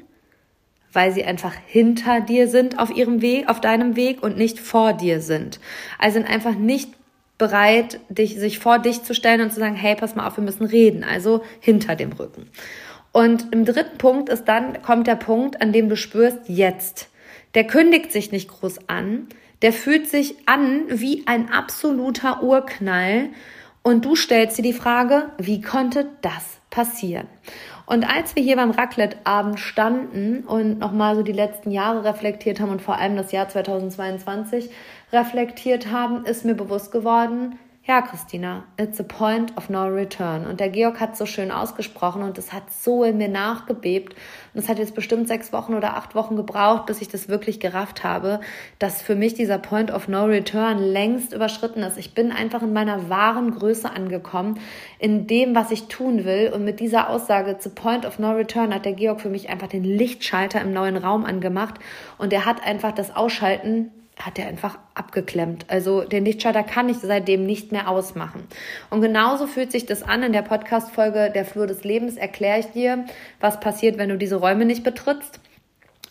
weil 0.92 1.12
sie 1.12 1.24
einfach 1.24 1.54
hinter 1.66 2.20
dir 2.20 2.48
sind 2.48 2.78
auf 2.78 2.94
ihrem 2.94 3.22
Weg, 3.22 3.48
auf 3.48 3.60
deinem 3.60 3.96
Weg 3.96 4.22
und 4.22 4.36
nicht 4.36 4.58
vor 4.58 4.92
dir 4.92 5.20
sind. 5.20 5.60
Also 5.98 6.14
sind 6.14 6.28
einfach 6.28 6.54
nicht 6.54 6.90
bereit, 7.38 8.00
dich, 8.08 8.36
sich 8.36 8.58
vor 8.58 8.78
dich 8.78 9.04
zu 9.04 9.14
stellen 9.14 9.40
und 9.40 9.52
zu 9.52 9.60
sagen, 9.60 9.76
hey, 9.76 9.94
pass 9.94 10.16
mal 10.16 10.26
auf, 10.26 10.36
wir 10.36 10.44
müssen 10.44 10.66
reden. 10.66 11.04
Also 11.04 11.42
hinter 11.60 11.94
dem 11.94 12.12
Rücken. 12.12 12.50
Und 13.12 13.52
im 13.52 13.64
dritten 13.64 13.96
Punkt 13.98 14.28
ist 14.28 14.44
dann, 14.44 14.82
kommt 14.82 15.06
der 15.06 15.16
Punkt, 15.16 15.62
an 15.62 15.72
dem 15.72 15.88
du 15.88 15.96
spürst, 15.96 16.40
jetzt. 16.46 17.08
Der 17.54 17.64
kündigt 17.64 18.12
sich 18.12 18.32
nicht 18.32 18.48
groß 18.48 18.88
an. 18.88 19.28
Der 19.62 19.72
fühlt 19.72 20.08
sich 20.08 20.36
an 20.46 20.84
wie 20.88 21.22
ein 21.26 21.50
absoluter 21.50 22.42
Urknall. 22.42 23.30
Und 23.82 24.04
du 24.04 24.16
stellst 24.16 24.58
dir 24.58 24.62
die 24.62 24.72
Frage, 24.72 25.30
wie 25.38 25.60
konnte 25.60 26.08
das 26.20 26.58
passieren? 26.70 27.26
Und 27.88 28.04
als 28.04 28.36
wir 28.36 28.42
hier 28.42 28.56
beim 28.56 28.70
Raclette-Abend 28.70 29.58
standen 29.58 30.40
und 30.40 30.78
nochmal 30.78 31.16
so 31.16 31.22
die 31.22 31.32
letzten 31.32 31.70
Jahre 31.70 32.04
reflektiert 32.04 32.60
haben 32.60 32.70
und 32.70 32.82
vor 32.82 32.98
allem 32.98 33.16
das 33.16 33.32
Jahr 33.32 33.48
2022 33.48 34.68
reflektiert 35.10 35.90
haben, 35.90 36.26
ist 36.26 36.44
mir 36.44 36.54
bewusst 36.54 36.92
geworden, 36.92 37.58
ja, 37.88 38.02
Christina, 38.02 38.64
it's 38.76 39.00
a 39.00 39.02
point 39.02 39.56
of 39.56 39.70
no 39.70 39.86
return. 39.86 40.46
Und 40.46 40.60
der 40.60 40.68
Georg 40.68 41.00
hat 41.00 41.16
so 41.16 41.24
schön 41.24 41.50
ausgesprochen 41.50 42.22
und 42.22 42.36
es 42.36 42.52
hat 42.52 42.70
so 42.70 43.02
in 43.02 43.16
mir 43.16 43.28
nachgebebt. 43.28 44.14
Und 44.52 44.60
es 44.60 44.68
hat 44.68 44.78
jetzt 44.78 44.94
bestimmt 44.94 45.26
sechs 45.26 45.54
Wochen 45.54 45.72
oder 45.72 45.96
acht 45.96 46.14
Wochen 46.14 46.36
gebraucht, 46.36 46.84
bis 46.84 47.00
ich 47.00 47.08
das 47.08 47.30
wirklich 47.30 47.60
gerafft 47.60 48.04
habe, 48.04 48.40
dass 48.78 49.00
für 49.00 49.14
mich 49.14 49.32
dieser 49.32 49.56
point 49.56 49.90
of 49.90 50.06
no 50.06 50.24
return 50.24 50.78
längst 50.78 51.32
überschritten 51.32 51.82
ist. 51.82 51.96
Ich 51.96 52.12
bin 52.12 52.30
einfach 52.30 52.60
in 52.60 52.74
meiner 52.74 53.08
wahren 53.08 53.52
Größe 53.52 53.90
angekommen, 53.90 54.60
in 54.98 55.26
dem, 55.26 55.54
was 55.54 55.70
ich 55.70 55.88
tun 55.88 56.26
will. 56.26 56.52
Und 56.54 56.64
mit 56.64 56.80
dieser 56.80 57.08
Aussage, 57.08 57.52
it's 57.52 57.66
a 57.66 57.70
point 57.74 58.04
of 58.04 58.18
no 58.18 58.32
return, 58.32 58.74
hat 58.74 58.84
der 58.84 58.92
Georg 58.92 59.22
für 59.22 59.30
mich 59.30 59.48
einfach 59.48 59.68
den 59.68 59.84
Lichtschalter 59.84 60.60
im 60.60 60.74
neuen 60.74 60.98
Raum 60.98 61.24
angemacht. 61.24 61.76
Und 62.18 62.34
er 62.34 62.44
hat 62.44 62.62
einfach 62.62 62.92
das 62.92 63.16
Ausschalten 63.16 63.92
hat 64.18 64.38
er 64.38 64.48
einfach 64.48 64.78
abgeklemmt. 64.94 65.66
Also 65.68 66.02
den 66.02 66.24
Lichtschalter 66.24 66.62
kann 66.62 66.88
ich 66.88 66.98
seitdem 66.98 67.46
nicht 67.46 67.72
mehr 67.72 67.88
ausmachen. 67.88 68.46
Und 68.90 69.00
genauso 69.00 69.46
fühlt 69.46 69.72
sich 69.72 69.86
das 69.86 70.02
an. 70.02 70.22
In 70.22 70.32
der 70.32 70.42
Podcast-Folge 70.42 71.30
Der 71.34 71.44
Flur 71.44 71.66
des 71.66 71.84
Lebens 71.84 72.16
erkläre 72.16 72.60
ich 72.60 72.66
dir, 72.66 73.04
was 73.40 73.60
passiert, 73.60 73.98
wenn 73.98 74.08
du 74.08 74.18
diese 74.18 74.36
Räume 74.36 74.64
nicht 74.64 74.82
betrittst. 74.82 75.40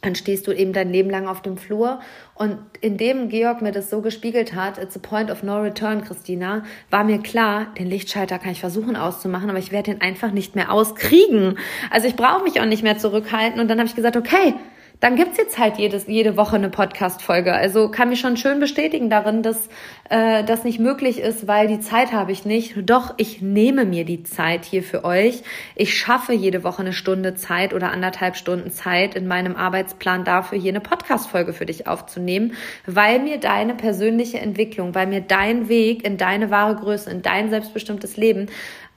Dann 0.02 0.14
stehst 0.14 0.46
du 0.48 0.52
eben 0.52 0.74
dein 0.74 0.92
Leben 0.92 1.10
lang 1.10 1.28
auf 1.28 1.42
dem 1.42 1.58
Flur. 1.58 2.00
Und 2.36 2.60
indem 2.82 3.30
Georg 3.30 3.62
mir 3.62 3.72
das 3.72 3.90
so 3.90 4.02
gespiegelt 4.02 4.54
hat, 4.54 4.78
it's 4.78 4.96
a 4.96 5.00
point 5.00 5.32
of 5.32 5.42
no 5.42 5.58
return, 5.58 6.04
Christina, 6.04 6.64
war 6.92 7.04
mir 7.04 7.18
klar, 7.18 7.68
den 7.80 7.88
Lichtschalter 7.88 8.38
kann 8.38 8.52
ich 8.52 8.60
versuchen 8.60 8.96
auszumachen, 8.96 9.50
aber 9.50 9.58
ich 9.58 9.72
werde 9.72 9.92
den 9.92 10.02
einfach 10.02 10.32
nicht 10.32 10.56
mehr 10.56 10.72
auskriegen. 10.72 11.58
Also 11.90 12.08
ich 12.08 12.16
brauche 12.16 12.44
mich 12.44 12.62
auch 12.62 12.66
nicht 12.66 12.84
mehr 12.84 13.00
zurückhalten. 13.00 13.60
Und 13.60 13.70
dann 13.70 13.80
habe 13.80 13.90
ich 13.90 13.96
gesagt, 13.96 14.16
okay, 14.16 14.54
dann 15.00 15.16
gibt's 15.16 15.38
jetzt 15.38 15.60
halt 15.60 15.78
jedes, 15.78 16.08
jede 16.08 16.38
Woche 16.38 16.56
eine 16.56 16.70
Podcast-Folge. 16.70 17.54
Also 17.54 17.90
kann 17.90 18.10
mich 18.10 18.20
schon 18.20 18.36
schön 18.36 18.60
bestätigen 18.60 19.12
darin, 19.12 19.44
dass 19.44 19.70
äh, 20.10 20.44
das 20.44 20.64
nicht 20.64 20.80
möglich 20.80 21.20
ist, 21.20 21.48
weil 21.48 21.68
die 21.68 21.80
Zeit 21.80 22.14
habe 22.14 22.32
ich 22.32 22.46
nicht. 22.46 22.76
Doch 22.90 23.14
ich 23.18 23.42
nehme 23.42 23.86
mir 23.86 24.06
die 24.06 24.24
Zeit 24.24 24.66
hier 24.66 24.82
für 24.82 25.06
euch. 25.06 25.44
Ich 25.76 25.96
schaffe 25.96 26.34
jede 26.34 26.64
Woche 26.64 26.82
eine 26.82 26.94
Stunde 26.94 27.36
Zeit 27.36 27.76
oder 27.76 27.92
anderthalb 27.92 28.36
Stunden 28.36 28.72
Zeit 28.72 29.14
in 29.14 29.28
meinem 29.28 29.56
Arbeitsplan 29.56 30.24
dafür, 30.24 30.58
hier 30.58 30.72
eine 30.72 30.82
Podcast-Folge 30.82 31.54
für 31.54 31.68
dich 31.68 31.86
aufzunehmen, 31.86 32.54
weil 32.88 33.20
mir 33.20 33.40
deine 33.40 33.76
persönliche 33.76 34.40
Entwicklung, 34.40 34.96
weil 34.96 35.06
mir 35.06 35.22
dein 35.22 35.70
Weg 35.70 36.06
in 36.06 36.18
deine 36.18 36.50
wahre 36.50 36.76
Größe, 36.76 37.12
in 37.12 37.22
dein 37.22 37.52
selbstbestimmtes 37.52 38.18
Leben 38.18 38.48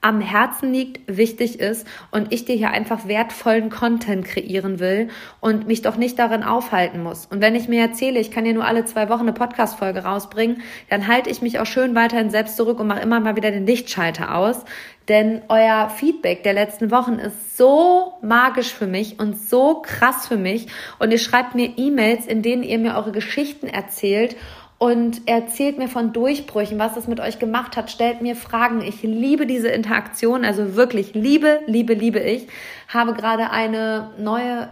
am 0.00 0.20
Herzen 0.20 0.72
liegt, 0.72 1.00
wichtig 1.14 1.60
ist 1.60 1.86
und 2.10 2.32
ich 2.32 2.46
dir 2.46 2.56
hier 2.56 2.70
einfach 2.70 3.06
wertvollen 3.06 3.68
Content 3.68 4.24
kreieren 4.24 4.80
will 4.80 5.08
und 5.40 5.66
mich 5.66 5.82
doch 5.82 5.96
nicht 5.96 6.18
darin 6.18 6.42
aufhalten 6.42 7.02
muss. 7.02 7.26
Und 7.26 7.40
wenn 7.42 7.54
ich 7.54 7.68
mir 7.68 7.82
erzähle, 7.82 8.18
ich 8.18 8.30
kann 8.30 8.44
hier 8.44 8.54
nur 8.54 8.64
alle 8.64 8.86
zwei 8.86 9.08
Wochen 9.10 9.22
eine 9.22 9.34
Podcast-Folge 9.34 10.04
rausbringen, 10.04 10.62
dann 10.88 11.06
halte 11.06 11.28
ich 11.28 11.42
mich 11.42 11.58
auch 11.58 11.66
schön 11.66 11.94
weiterhin 11.94 12.30
selbst 12.30 12.56
zurück 12.56 12.80
und 12.80 12.86
mache 12.86 13.00
immer 13.00 13.20
mal 13.20 13.36
wieder 13.36 13.50
den 13.50 13.66
Lichtschalter 13.66 14.34
aus. 14.34 14.64
Denn 15.08 15.42
euer 15.48 15.90
Feedback 15.90 16.44
der 16.44 16.52
letzten 16.52 16.90
Wochen 16.90 17.14
ist 17.14 17.56
so 17.56 18.14
magisch 18.22 18.72
für 18.72 18.86
mich 18.86 19.18
und 19.18 19.36
so 19.36 19.82
krass 19.82 20.28
für 20.28 20.36
mich. 20.36 20.68
Und 20.98 21.10
ihr 21.10 21.18
schreibt 21.18 21.54
mir 21.54 21.72
E-Mails, 21.76 22.26
in 22.26 22.42
denen 22.42 22.62
ihr 22.62 22.78
mir 22.78 22.94
eure 22.94 23.10
Geschichten 23.10 23.66
erzählt 23.66 24.36
und 24.80 25.28
erzählt 25.28 25.76
mir 25.76 25.88
von 25.88 26.14
Durchbrüchen, 26.14 26.78
was 26.78 26.94
das 26.94 27.06
mit 27.06 27.20
euch 27.20 27.38
gemacht 27.38 27.76
hat, 27.76 27.90
stellt 27.90 28.22
mir 28.22 28.34
Fragen. 28.34 28.80
Ich 28.80 29.02
liebe 29.02 29.44
diese 29.44 29.68
Interaktion, 29.68 30.42
also 30.42 30.74
wirklich 30.74 31.12
liebe, 31.12 31.60
liebe, 31.66 31.92
liebe 31.92 32.18
ich. 32.18 32.48
Habe 32.88 33.12
gerade 33.12 33.50
eine 33.50 34.08
neue 34.16 34.70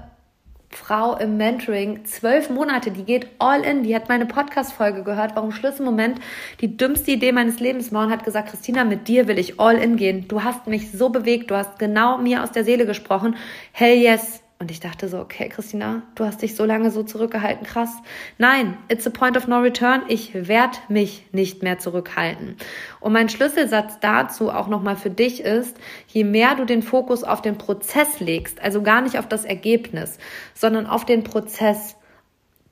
Frau 0.70 1.14
im 1.18 1.36
Mentoring, 1.36 2.06
zwölf 2.06 2.48
Monate, 2.48 2.90
die 2.90 3.04
geht 3.04 3.26
all 3.38 3.60
in, 3.60 3.82
die 3.82 3.94
hat 3.94 4.08
meine 4.08 4.24
Podcast-Folge 4.24 5.02
gehört, 5.02 5.36
warum 5.36 5.52
Schluss 5.52 5.78
im 5.78 5.84
Moment 5.84 6.20
die 6.62 6.78
dümmste 6.78 7.10
Idee 7.10 7.32
meines 7.32 7.60
Lebens 7.60 7.92
war 7.92 8.06
und 8.06 8.12
hat 8.12 8.24
gesagt, 8.24 8.48
Christina, 8.48 8.84
mit 8.84 9.08
dir 9.08 9.28
will 9.28 9.38
ich 9.38 9.60
all 9.60 9.76
in 9.76 9.96
gehen. 9.96 10.26
Du 10.26 10.42
hast 10.42 10.66
mich 10.66 10.90
so 10.90 11.10
bewegt, 11.10 11.50
du 11.50 11.54
hast 11.54 11.78
genau 11.78 12.16
mir 12.16 12.42
aus 12.42 12.52
der 12.52 12.64
Seele 12.64 12.86
gesprochen. 12.86 13.36
Hell 13.72 13.98
yes, 13.98 14.40
und 14.60 14.72
ich 14.72 14.80
dachte 14.80 15.08
so, 15.08 15.20
okay, 15.20 15.48
Christina, 15.48 16.02
du 16.16 16.24
hast 16.24 16.42
dich 16.42 16.56
so 16.56 16.64
lange 16.64 16.90
so 16.90 17.04
zurückgehalten, 17.04 17.64
krass. 17.64 17.90
Nein, 18.38 18.76
it's 18.88 19.06
a 19.06 19.10
point 19.10 19.36
of 19.36 19.46
no 19.46 19.60
return. 19.60 20.02
Ich 20.08 20.34
werde 20.34 20.76
mich 20.88 21.26
nicht 21.30 21.62
mehr 21.62 21.78
zurückhalten. 21.78 22.56
Und 22.98 23.12
mein 23.12 23.28
Schlüsselsatz 23.28 24.00
dazu 24.00 24.50
auch 24.50 24.66
nochmal 24.66 24.96
für 24.96 25.10
dich 25.10 25.42
ist, 25.42 25.76
je 26.08 26.24
mehr 26.24 26.56
du 26.56 26.64
den 26.64 26.82
Fokus 26.82 27.22
auf 27.22 27.40
den 27.40 27.56
Prozess 27.56 28.18
legst, 28.18 28.60
also 28.60 28.82
gar 28.82 29.00
nicht 29.00 29.20
auf 29.20 29.28
das 29.28 29.44
Ergebnis, 29.44 30.18
sondern 30.54 30.86
auf 30.86 31.04
den 31.04 31.22
Prozess, 31.22 31.94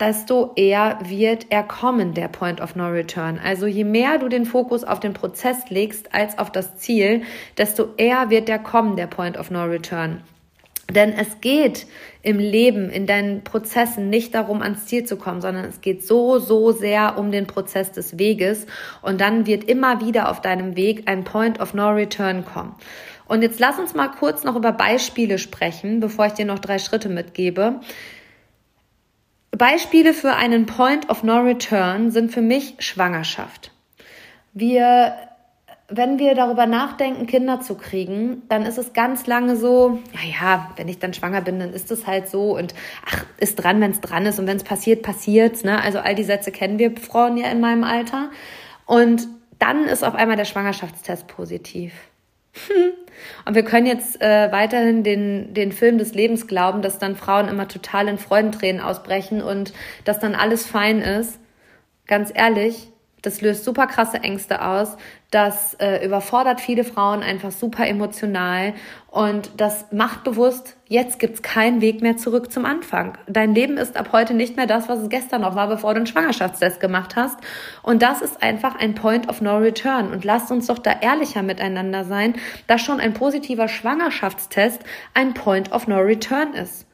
desto 0.00 0.54
eher 0.56 0.98
wird 1.04 1.46
er 1.50 1.62
kommen, 1.62 2.14
der 2.14 2.26
Point 2.26 2.60
of 2.60 2.74
No 2.74 2.88
Return. 2.88 3.38
Also 3.38 3.66
je 3.66 3.84
mehr 3.84 4.18
du 4.18 4.28
den 4.28 4.44
Fokus 4.44 4.82
auf 4.82 4.98
den 4.98 5.14
Prozess 5.14 5.70
legst 5.70 6.12
als 6.12 6.36
auf 6.36 6.50
das 6.50 6.78
Ziel, 6.78 7.22
desto 7.56 7.94
eher 7.96 8.28
wird 8.28 8.48
der 8.48 8.58
kommen, 8.58 8.96
der 8.96 9.06
Point 9.06 9.38
of 9.38 9.52
No 9.52 9.62
Return. 9.62 10.24
Denn 10.90 11.12
es 11.12 11.40
geht 11.40 11.86
im 12.22 12.38
Leben, 12.38 12.90
in 12.90 13.06
deinen 13.06 13.42
Prozessen 13.42 14.08
nicht 14.08 14.34
darum, 14.34 14.62
ans 14.62 14.86
Ziel 14.86 15.04
zu 15.04 15.16
kommen, 15.16 15.40
sondern 15.40 15.64
es 15.64 15.80
geht 15.80 16.06
so, 16.06 16.38
so 16.38 16.70
sehr 16.70 17.18
um 17.18 17.32
den 17.32 17.46
Prozess 17.46 17.90
des 17.92 18.18
Weges. 18.18 18.66
Und 19.02 19.20
dann 19.20 19.46
wird 19.46 19.64
immer 19.64 20.00
wieder 20.00 20.30
auf 20.30 20.40
deinem 20.40 20.76
Weg 20.76 21.08
ein 21.08 21.24
Point 21.24 21.60
of 21.60 21.74
No 21.74 21.90
Return 21.90 22.44
kommen. 22.44 22.74
Und 23.26 23.42
jetzt 23.42 23.58
lass 23.58 23.78
uns 23.78 23.94
mal 23.94 24.08
kurz 24.08 24.44
noch 24.44 24.54
über 24.54 24.72
Beispiele 24.72 25.38
sprechen, 25.38 25.98
bevor 25.98 26.26
ich 26.26 26.34
dir 26.34 26.46
noch 26.46 26.60
drei 26.60 26.78
Schritte 26.78 27.08
mitgebe. 27.08 27.80
Beispiele 29.50 30.12
für 30.14 30.34
einen 30.34 30.66
Point 30.66 31.10
of 31.10 31.24
No 31.24 31.38
Return 31.38 32.10
sind 32.12 32.30
für 32.30 32.42
mich 32.42 32.74
Schwangerschaft. 32.78 33.72
Wir 34.52 35.16
wenn 35.88 36.18
wir 36.18 36.34
darüber 36.34 36.66
nachdenken, 36.66 37.26
Kinder 37.26 37.60
zu 37.60 37.76
kriegen, 37.76 38.42
dann 38.48 38.64
ist 38.64 38.76
es 38.76 38.92
ganz 38.92 39.26
lange 39.26 39.56
so, 39.56 40.00
naja, 40.14 40.72
wenn 40.76 40.88
ich 40.88 40.98
dann 40.98 41.14
schwanger 41.14 41.42
bin, 41.42 41.60
dann 41.60 41.72
ist 41.72 41.92
es 41.92 42.06
halt 42.06 42.28
so 42.28 42.56
und 42.56 42.74
ach, 43.06 43.24
ist 43.38 43.56
dran, 43.56 43.80
wenn 43.80 43.92
es 43.92 44.00
dran 44.00 44.26
ist 44.26 44.40
und 44.40 44.48
wenn 44.48 44.56
es 44.56 44.64
passiert, 44.64 45.02
passiert's. 45.02 45.62
Ne? 45.62 45.80
Also 45.80 46.00
all 46.00 46.16
die 46.16 46.24
Sätze 46.24 46.50
kennen 46.50 46.78
wir 46.78 46.96
Frauen 46.96 47.36
ja 47.36 47.48
in 47.50 47.60
meinem 47.60 47.84
Alter. 47.84 48.30
Und 48.84 49.28
dann 49.58 49.84
ist 49.84 50.04
auf 50.04 50.14
einmal 50.14 50.36
der 50.36 50.44
Schwangerschaftstest 50.44 51.28
positiv. 51.28 51.92
Und 53.44 53.54
wir 53.54 53.64
können 53.64 53.86
jetzt 53.86 54.20
äh, 54.20 54.50
weiterhin 54.52 55.02
den, 55.02 55.54
den 55.54 55.72
Film 55.72 55.98
des 55.98 56.14
Lebens 56.14 56.46
glauben, 56.46 56.82
dass 56.82 56.98
dann 56.98 57.16
Frauen 57.16 57.48
immer 57.48 57.66
total 57.66 58.08
in 58.08 58.18
Freudentränen 58.18 58.80
ausbrechen 58.80 59.40
und 59.40 59.72
dass 60.04 60.18
dann 60.18 60.34
alles 60.34 60.66
fein 60.66 61.00
ist. 61.00 61.38
Ganz 62.06 62.30
ehrlich, 62.34 62.88
das 63.26 63.40
löst 63.40 63.64
super 63.64 63.88
krasse 63.88 64.18
Ängste 64.18 64.64
aus. 64.64 64.96
Das 65.32 65.74
äh, 65.74 66.06
überfordert 66.06 66.60
viele 66.60 66.84
Frauen 66.84 67.24
einfach 67.24 67.50
super 67.50 67.84
emotional. 67.88 68.72
Und 69.10 69.50
das 69.56 69.86
macht 69.90 70.22
bewusst, 70.22 70.76
jetzt 70.86 71.18
gibt's 71.18 71.42
keinen 71.42 71.80
Weg 71.80 72.02
mehr 72.02 72.16
zurück 72.16 72.52
zum 72.52 72.64
Anfang. 72.64 73.18
Dein 73.26 73.52
Leben 73.52 73.78
ist 73.78 73.96
ab 73.96 74.10
heute 74.12 74.32
nicht 74.32 74.56
mehr 74.56 74.68
das, 74.68 74.88
was 74.88 75.00
es 75.00 75.08
gestern 75.08 75.40
noch 75.40 75.56
war, 75.56 75.66
bevor 75.66 75.92
du 75.92 75.96
einen 75.96 76.06
Schwangerschaftstest 76.06 76.78
gemacht 76.78 77.16
hast. 77.16 77.36
Und 77.82 78.00
das 78.00 78.22
ist 78.22 78.44
einfach 78.44 78.76
ein 78.76 78.94
Point 78.94 79.28
of 79.28 79.40
No 79.40 79.56
Return. 79.56 80.12
Und 80.12 80.24
lasst 80.24 80.52
uns 80.52 80.68
doch 80.68 80.78
da 80.78 80.92
ehrlicher 81.00 81.42
miteinander 81.42 82.04
sein, 82.04 82.36
dass 82.68 82.80
schon 82.80 83.00
ein 83.00 83.12
positiver 83.12 83.66
Schwangerschaftstest 83.66 84.84
ein 85.14 85.34
Point 85.34 85.72
of 85.72 85.88
No 85.88 85.98
Return 85.98 86.54
ist. 86.54 86.85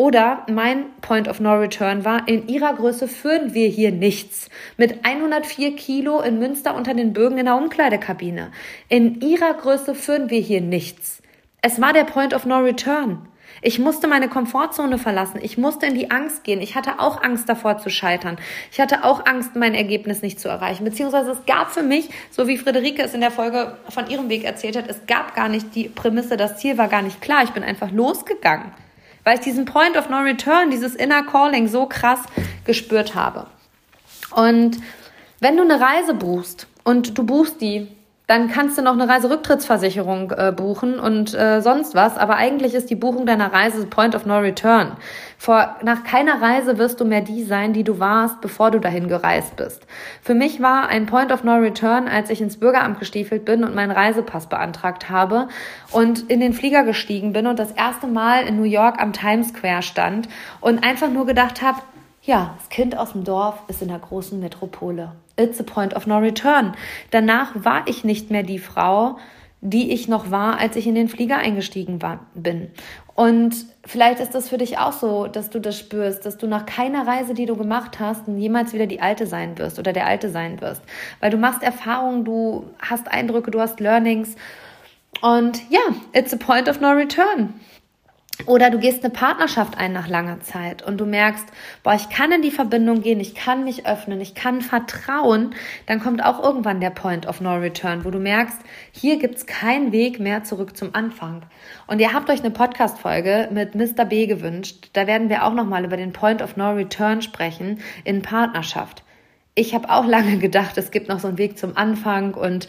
Oder 0.00 0.46
mein 0.50 0.86
Point 1.02 1.28
of 1.28 1.40
No 1.40 1.56
Return 1.56 2.06
war, 2.06 2.26
in 2.26 2.48
ihrer 2.48 2.72
Größe 2.72 3.06
führen 3.06 3.52
wir 3.52 3.68
hier 3.68 3.92
nichts. 3.92 4.48
Mit 4.78 5.04
104 5.04 5.76
Kilo 5.76 6.22
in 6.22 6.38
Münster 6.38 6.74
unter 6.74 6.94
den 6.94 7.12
Bögen 7.12 7.36
in 7.36 7.44
der 7.44 7.56
Umkleidekabine. 7.56 8.50
In 8.88 9.20
ihrer 9.20 9.52
Größe 9.52 9.94
führen 9.94 10.30
wir 10.30 10.40
hier 10.40 10.62
nichts. 10.62 11.20
Es 11.60 11.82
war 11.82 11.92
der 11.92 12.04
Point 12.04 12.32
of 12.32 12.46
No 12.46 12.60
Return. 12.60 13.28
Ich 13.60 13.78
musste 13.78 14.08
meine 14.08 14.30
Komfortzone 14.30 14.96
verlassen. 14.96 15.38
Ich 15.42 15.58
musste 15.58 15.84
in 15.84 15.94
die 15.94 16.10
Angst 16.10 16.44
gehen. 16.44 16.62
Ich 16.62 16.76
hatte 16.76 16.98
auch 16.98 17.22
Angst 17.22 17.46
davor 17.46 17.76
zu 17.76 17.90
scheitern. 17.90 18.38
Ich 18.72 18.80
hatte 18.80 19.04
auch 19.04 19.26
Angst, 19.26 19.54
mein 19.54 19.74
Ergebnis 19.74 20.22
nicht 20.22 20.40
zu 20.40 20.48
erreichen. 20.48 20.84
Beziehungsweise 20.84 21.32
es 21.32 21.44
gab 21.44 21.72
für 21.72 21.82
mich, 21.82 22.08
so 22.30 22.48
wie 22.48 22.56
Friederike 22.56 23.02
es 23.02 23.12
in 23.12 23.20
der 23.20 23.30
Folge 23.30 23.76
von 23.90 24.08
ihrem 24.08 24.30
Weg 24.30 24.44
erzählt 24.44 24.78
hat, 24.78 24.88
es 24.88 25.04
gab 25.06 25.34
gar 25.34 25.50
nicht 25.50 25.74
die 25.74 25.90
Prämisse, 25.90 26.38
das 26.38 26.56
Ziel 26.56 26.78
war 26.78 26.88
gar 26.88 27.02
nicht 27.02 27.20
klar. 27.20 27.42
Ich 27.44 27.50
bin 27.50 27.62
einfach 27.62 27.90
losgegangen, 27.90 28.72
weil 29.24 29.34
ich 29.36 29.40
diesen 29.40 29.64
Point 29.64 29.96
of 29.96 30.08
No 30.08 30.18
Return, 30.18 30.70
dieses 30.70 30.94
Inner 30.94 31.22
Calling 31.22 31.68
so 31.68 31.86
krass 31.86 32.20
gespürt 32.64 33.14
habe. 33.14 33.46
Und 34.34 34.78
wenn 35.40 35.56
du 35.56 35.62
eine 35.62 35.80
Reise 35.80 36.14
buchst 36.14 36.66
und 36.84 37.16
du 37.16 37.24
buchst 37.24 37.60
die 37.60 37.88
dann 38.30 38.46
kannst 38.46 38.78
du 38.78 38.82
noch 38.82 38.92
eine 38.92 39.08
Reiserücktrittsversicherung 39.08 40.30
äh, 40.30 40.52
buchen 40.56 41.00
und 41.00 41.34
äh, 41.34 41.60
sonst 41.60 41.96
was. 41.96 42.16
Aber 42.16 42.36
eigentlich 42.36 42.74
ist 42.74 42.88
die 42.88 42.94
Buchung 42.94 43.26
deiner 43.26 43.52
Reise 43.52 43.84
Point 43.86 44.14
of 44.14 44.24
No 44.24 44.38
Return. 44.38 44.92
Vor, 45.36 45.74
nach 45.82 46.04
keiner 46.04 46.40
Reise 46.40 46.78
wirst 46.78 47.00
du 47.00 47.04
mehr 47.04 47.22
die 47.22 47.42
sein, 47.42 47.72
die 47.72 47.82
du 47.82 47.98
warst, 47.98 48.40
bevor 48.40 48.70
du 48.70 48.78
dahin 48.78 49.08
gereist 49.08 49.56
bist. 49.56 49.84
Für 50.22 50.34
mich 50.34 50.62
war 50.62 50.86
ein 50.88 51.06
Point 51.06 51.32
of 51.32 51.42
No 51.42 51.56
Return, 51.56 52.06
als 52.06 52.30
ich 52.30 52.40
ins 52.40 52.60
Bürgeramt 52.60 53.00
gestiefelt 53.00 53.44
bin 53.44 53.64
und 53.64 53.74
meinen 53.74 53.90
Reisepass 53.90 54.46
beantragt 54.46 55.10
habe 55.10 55.48
und 55.90 56.30
in 56.30 56.38
den 56.38 56.52
Flieger 56.52 56.84
gestiegen 56.84 57.32
bin 57.32 57.48
und 57.48 57.58
das 57.58 57.72
erste 57.72 58.06
Mal 58.06 58.44
in 58.44 58.58
New 58.58 58.62
York 58.62 59.02
am 59.02 59.12
Times 59.12 59.48
Square 59.48 59.82
stand 59.82 60.28
und 60.60 60.84
einfach 60.84 61.10
nur 61.10 61.26
gedacht 61.26 61.62
habe, 61.62 61.80
ja, 62.22 62.54
das 62.58 62.68
Kind 62.68 62.96
aus 62.96 63.10
dem 63.10 63.24
Dorf 63.24 63.56
ist 63.66 63.82
in 63.82 63.88
der 63.88 63.98
großen 63.98 64.38
Metropole. 64.38 65.16
It's 65.40 65.58
a 65.58 65.64
point 65.64 65.94
of 65.96 66.06
no 66.06 66.18
return. 66.18 66.74
Danach 67.10 67.64
war 67.64 67.84
ich 67.86 68.04
nicht 68.04 68.30
mehr 68.30 68.42
die 68.42 68.58
Frau, 68.58 69.16
die 69.62 69.92
ich 69.92 70.08
noch 70.08 70.30
war, 70.30 70.58
als 70.58 70.76
ich 70.76 70.86
in 70.86 70.94
den 70.94 71.08
Flieger 71.08 71.38
eingestiegen 71.38 72.00
war, 72.00 72.26
bin. 72.34 72.70
Und 73.14 73.66
vielleicht 73.84 74.20
ist 74.20 74.34
das 74.34 74.48
für 74.48 74.56
dich 74.56 74.78
auch 74.78 74.92
so, 74.92 75.26
dass 75.26 75.50
du 75.50 75.58
das 75.60 75.78
spürst, 75.78 76.24
dass 76.24 76.38
du 76.38 76.46
nach 76.46 76.64
keiner 76.64 77.06
Reise, 77.06 77.34
die 77.34 77.44
du 77.44 77.56
gemacht 77.56 78.00
hast, 78.00 78.26
jemals 78.28 78.72
wieder 78.72 78.86
die 78.86 79.02
Alte 79.02 79.26
sein 79.26 79.58
wirst 79.58 79.78
oder 79.78 79.92
der 79.92 80.06
Alte 80.06 80.30
sein 80.30 80.60
wirst. 80.62 80.82
Weil 81.20 81.30
du 81.30 81.36
machst 81.36 81.62
Erfahrungen, 81.62 82.24
du 82.24 82.70
hast 82.78 83.10
Eindrücke, 83.10 83.50
du 83.50 83.60
hast 83.60 83.80
Learnings. 83.80 84.36
Und 85.20 85.60
ja, 85.70 85.80
it's 86.14 86.32
a 86.32 86.36
point 86.36 86.68
of 86.68 86.80
no 86.80 86.92
return. 86.92 87.52
Oder 88.46 88.70
du 88.70 88.78
gehst 88.78 89.04
eine 89.04 89.12
Partnerschaft 89.12 89.78
ein 89.78 89.92
nach 89.92 90.08
langer 90.08 90.40
Zeit 90.40 90.82
und 90.82 90.98
du 90.98 91.06
merkst, 91.06 91.46
boah, 91.82 91.94
ich 91.94 92.08
kann 92.08 92.32
in 92.32 92.42
die 92.42 92.50
Verbindung 92.50 93.02
gehen, 93.02 93.20
ich 93.20 93.34
kann 93.34 93.64
mich 93.64 93.86
öffnen, 93.86 94.20
ich 94.20 94.34
kann 94.34 94.60
vertrauen, 94.60 95.54
dann 95.86 96.00
kommt 96.00 96.24
auch 96.24 96.42
irgendwann 96.42 96.80
der 96.80 96.90
Point 96.90 97.26
of 97.26 97.40
No 97.40 97.54
Return, 97.56 98.04
wo 98.04 98.10
du 98.10 98.18
merkst, 98.18 98.58
hier 98.92 99.18
gibt's 99.18 99.46
keinen 99.46 99.92
Weg 99.92 100.20
mehr 100.20 100.44
zurück 100.44 100.76
zum 100.76 100.94
Anfang. 100.94 101.42
Und 101.86 102.00
ihr 102.00 102.12
habt 102.12 102.30
euch 102.30 102.40
eine 102.40 102.50
Podcast-Folge 102.50 103.48
mit 103.52 103.74
Mr. 103.74 104.04
B 104.04 104.26
gewünscht. 104.26 104.90
Da 104.92 105.06
werden 105.06 105.28
wir 105.28 105.44
auch 105.44 105.54
nochmal 105.54 105.84
über 105.84 105.96
den 105.96 106.12
Point 106.12 106.42
of 106.42 106.56
No 106.56 106.72
Return 106.72 107.22
sprechen 107.22 107.80
in 108.04 108.22
Partnerschaft. 108.22 109.02
Ich 109.54 109.74
habe 109.74 109.90
auch 109.90 110.06
lange 110.06 110.38
gedacht, 110.38 110.78
es 110.78 110.90
gibt 110.90 111.08
noch 111.08 111.20
so 111.20 111.28
einen 111.28 111.38
Weg 111.38 111.58
zum 111.58 111.76
Anfang 111.76 112.34
und 112.34 112.68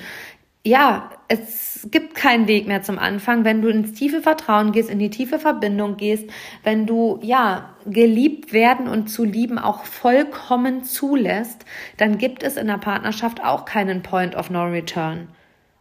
ja, 0.64 1.10
es 1.32 1.88
gibt 1.90 2.14
keinen 2.14 2.48
Weg 2.48 2.68
mehr 2.68 2.84
zum 2.84 3.00
Anfang, 3.00 3.46
wenn 3.46 3.62
du 3.62 3.70
ins 3.70 3.94
tiefe 3.94 4.22
Vertrauen 4.22 4.74
gehst, 4.74 4.90
in 4.90 5.00
die 5.00 5.10
tiefe 5.10 5.40
Verbindung 5.40 5.96
gehst, 5.96 6.30
wenn 6.64 6.86
du, 6.86 7.20
ja, 7.24 7.70
geliebt 7.86 8.52
werden 8.54 8.88
und 8.88 9.08
zu 9.08 9.24
lieben 9.24 9.58
auch 9.58 9.86
vollkommen 9.86 10.84
zulässt, 10.84 11.66
dann 11.98 12.18
gibt 12.18 12.44
es 12.44 12.58
in 12.58 12.68
der 12.68 12.78
Partnerschaft 12.78 13.42
auch 13.44 13.66
keinen 13.66 14.04
Point 14.04 14.36
of 14.36 14.50
No 14.50 14.66
Return. 14.66 15.30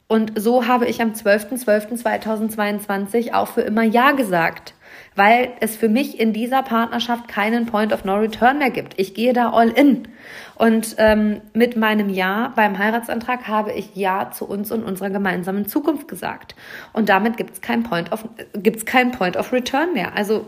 Und 0.06 0.40
so 0.40 0.66
habe 0.66 0.86
ich 0.86 1.02
am 1.02 1.12
12.12.2022 1.12 3.34
auch 3.34 3.48
für 3.48 3.62
immer 3.62 3.82
Ja 3.82 4.12
gesagt 4.12 4.74
weil 5.20 5.52
es 5.60 5.76
für 5.76 5.90
mich 5.90 6.18
in 6.18 6.32
dieser 6.32 6.62
Partnerschaft 6.62 7.28
keinen 7.28 7.66
Point 7.66 7.92
of 7.92 8.06
No 8.06 8.14
Return 8.14 8.56
mehr 8.56 8.70
gibt. 8.70 8.94
Ich 8.96 9.12
gehe 9.12 9.34
da 9.34 9.50
all 9.50 9.68
in. 9.68 10.08
Und 10.54 10.94
ähm, 10.96 11.42
mit 11.52 11.76
meinem 11.76 12.08
Ja 12.08 12.54
beim 12.56 12.78
Heiratsantrag 12.78 13.46
habe 13.46 13.70
ich 13.72 13.94
Ja 13.94 14.30
zu 14.30 14.46
uns 14.46 14.72
und 14.72 14.82
unserer 14.82 15.10
gemeinsamen 15.10 15.66
Zukunft 15.66 16.08
gesagt. 16.08 16.54
Und 16.94 17.10
damit 17.10 17.36
gibt 17.36 17.52
es 17.52 17.60
kein 17.60 17.82
Point 17.82 18.12
of 18.12 18.24
gibt's 18.54 18.86
kein 18.86 19.10
Point 19.10 19.36
of 19.36 19.52
Return 19.52 19.92
mehr. 19.92 20.16
Also 20.16 20.46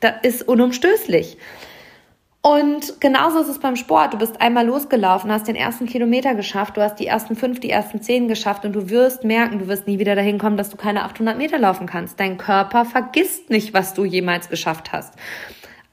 da 0.00 0.08
ist 0.08 0.48
unumstößlich. 0.48 1.36
Und 2.46 3.00
genauso 3.00 3.38
ist 3.38 3.48
es 3.48 3.58
beim 3.58 3.74
Sport. 3.74 4.12
Du 4.12 4.18
bist 4.18 4.42
einmal 4.42 4.66
losgelaufen, 4.66 5.32
hast 5.32 5.48
den 5.48 5.56
ersten 5.56 5.86
Kilometer 5.86 6.34
geschafft, 6.34 6.76
du 6.76 6.82
hast 6.82 6.96
die 6.96 7.06
ersten 7.06 7.36
fünf, 7.36 7.58
die 7.58 7.70
ersten 7.70 8.02
zehn 8.02 8.28
geschafft 8.28 8.66
und 8.66 8.74
du 8.74 8.90
wirst 8.90 9.24
merken, 9.24 9.60
du 9.60 9.66
wirst 9.66 9.86
nie 9.86 9.98
wieder 9.98 10.14
dahin 10.14 10.36
kommen, 10.36 10.58
dass 10.58 10.68
du 10.68 10.76
keine 10.76 11.04
800 11.04 11.38
Meter 11.38 11.58
laufen 11.58 11.86
kannst. 11.86 12.20
Dein 12.20 12.36
Körper 12.36 12.84
vergisst 12.84 13.48
nicht, 13.48 13.72
was 13.72 13.94
du 13.94 14.04
jemals 14.04 14.50
geschafft 14.50 14.92
hast. 14.92 15.14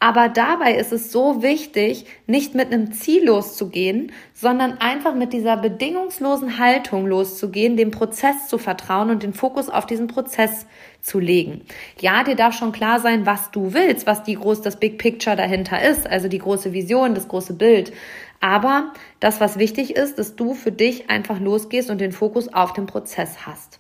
Aber 0.04 0.30
dabei 0.30 0.78
ist 0.78 0.92
es 0.92 1.12
so 1.12 1.44
wichtig, 1.44 2.08
nicht 2.26 2.56
mit 2.56 2.74
einem 2.74 2.92
Ziel 2.92 3.24
loszugehen, 3.26 4.12
sondern 4.34 4.80
einfach 4.80 5.14
mit 5.14 5.32
dieser 5.32 5.58
bedingungslosen 5.58 6.58
Haltung 6.58 7.06
loszugehen, 7.06 7.78
dem 7.78 7.92
Prozess 7.92 8.48
zu 8.48 8.58
vertrauen 8.58 9.12
und 9.12 9.22
den 9.22 9.36
Fokus 9.36 9.70
auf 9.70 9.86
diesen 9.86 10.08
Prozess 10.08 10.66
zu 11.02 11.20
legen. 11.20 11.62
Ja, 12.00 12.24
dir 12.24 12.36
darf 12.36 12.56
schon 12.56 12.72
klar 12.72 13.00
sein, 13.00 13.28
was 13.28 13.52
du 13.52 13.76
willst, 13.76 14.08
was 14.08 14.24
die 14.24 14.34
groß, 14.34 14.62
das 14.62 14.80
Big 14.80 14.98
Picture 14.98 15.36
dahinter 15.36 15.80
ist, 15.80 16.08
also 16.08 16.28
die 16.28 16.40
große 16.40 16.74
Vision, 16.74 17.14
das 17.14 17.28
große 17.28 17.54
Bild. 17.54 17.94
Aber 18.40 18.94
das, 19.20 19.40
was 19.40 19.60
wichtig 19.60 19.96
ist, 19.96 20.18
dass 20.18 20.36
du 20.36 20.56
für 20.56 20.72
dich 20.72 21.12
einfach 21.12 21.40
losgehst 21.40 21.92
und 21.92 22.02
den 22.02 22.12
Fokus 22.12 22.52
auf 22.52 22.74
den 22.74 22.88
Prozess 22.88 23.46
hast. 23.46 23.80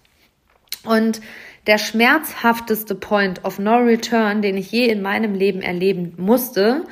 Und 0.83 1.21
der 1.67 1.77
schmerzhafteste 1.77 2.95
Point 2.95 3.45
of 3.45 3.59
No 3.59 3.77
Return, 3.77 4.41
den 4.41 4.57
ich 4.57 4.71
je 4.71 4.87
in 4.87 5.01
meinem 5.01 5.35
Leben 5.35 5.61
erleben 5.61 6.13
musste 6.17 6.85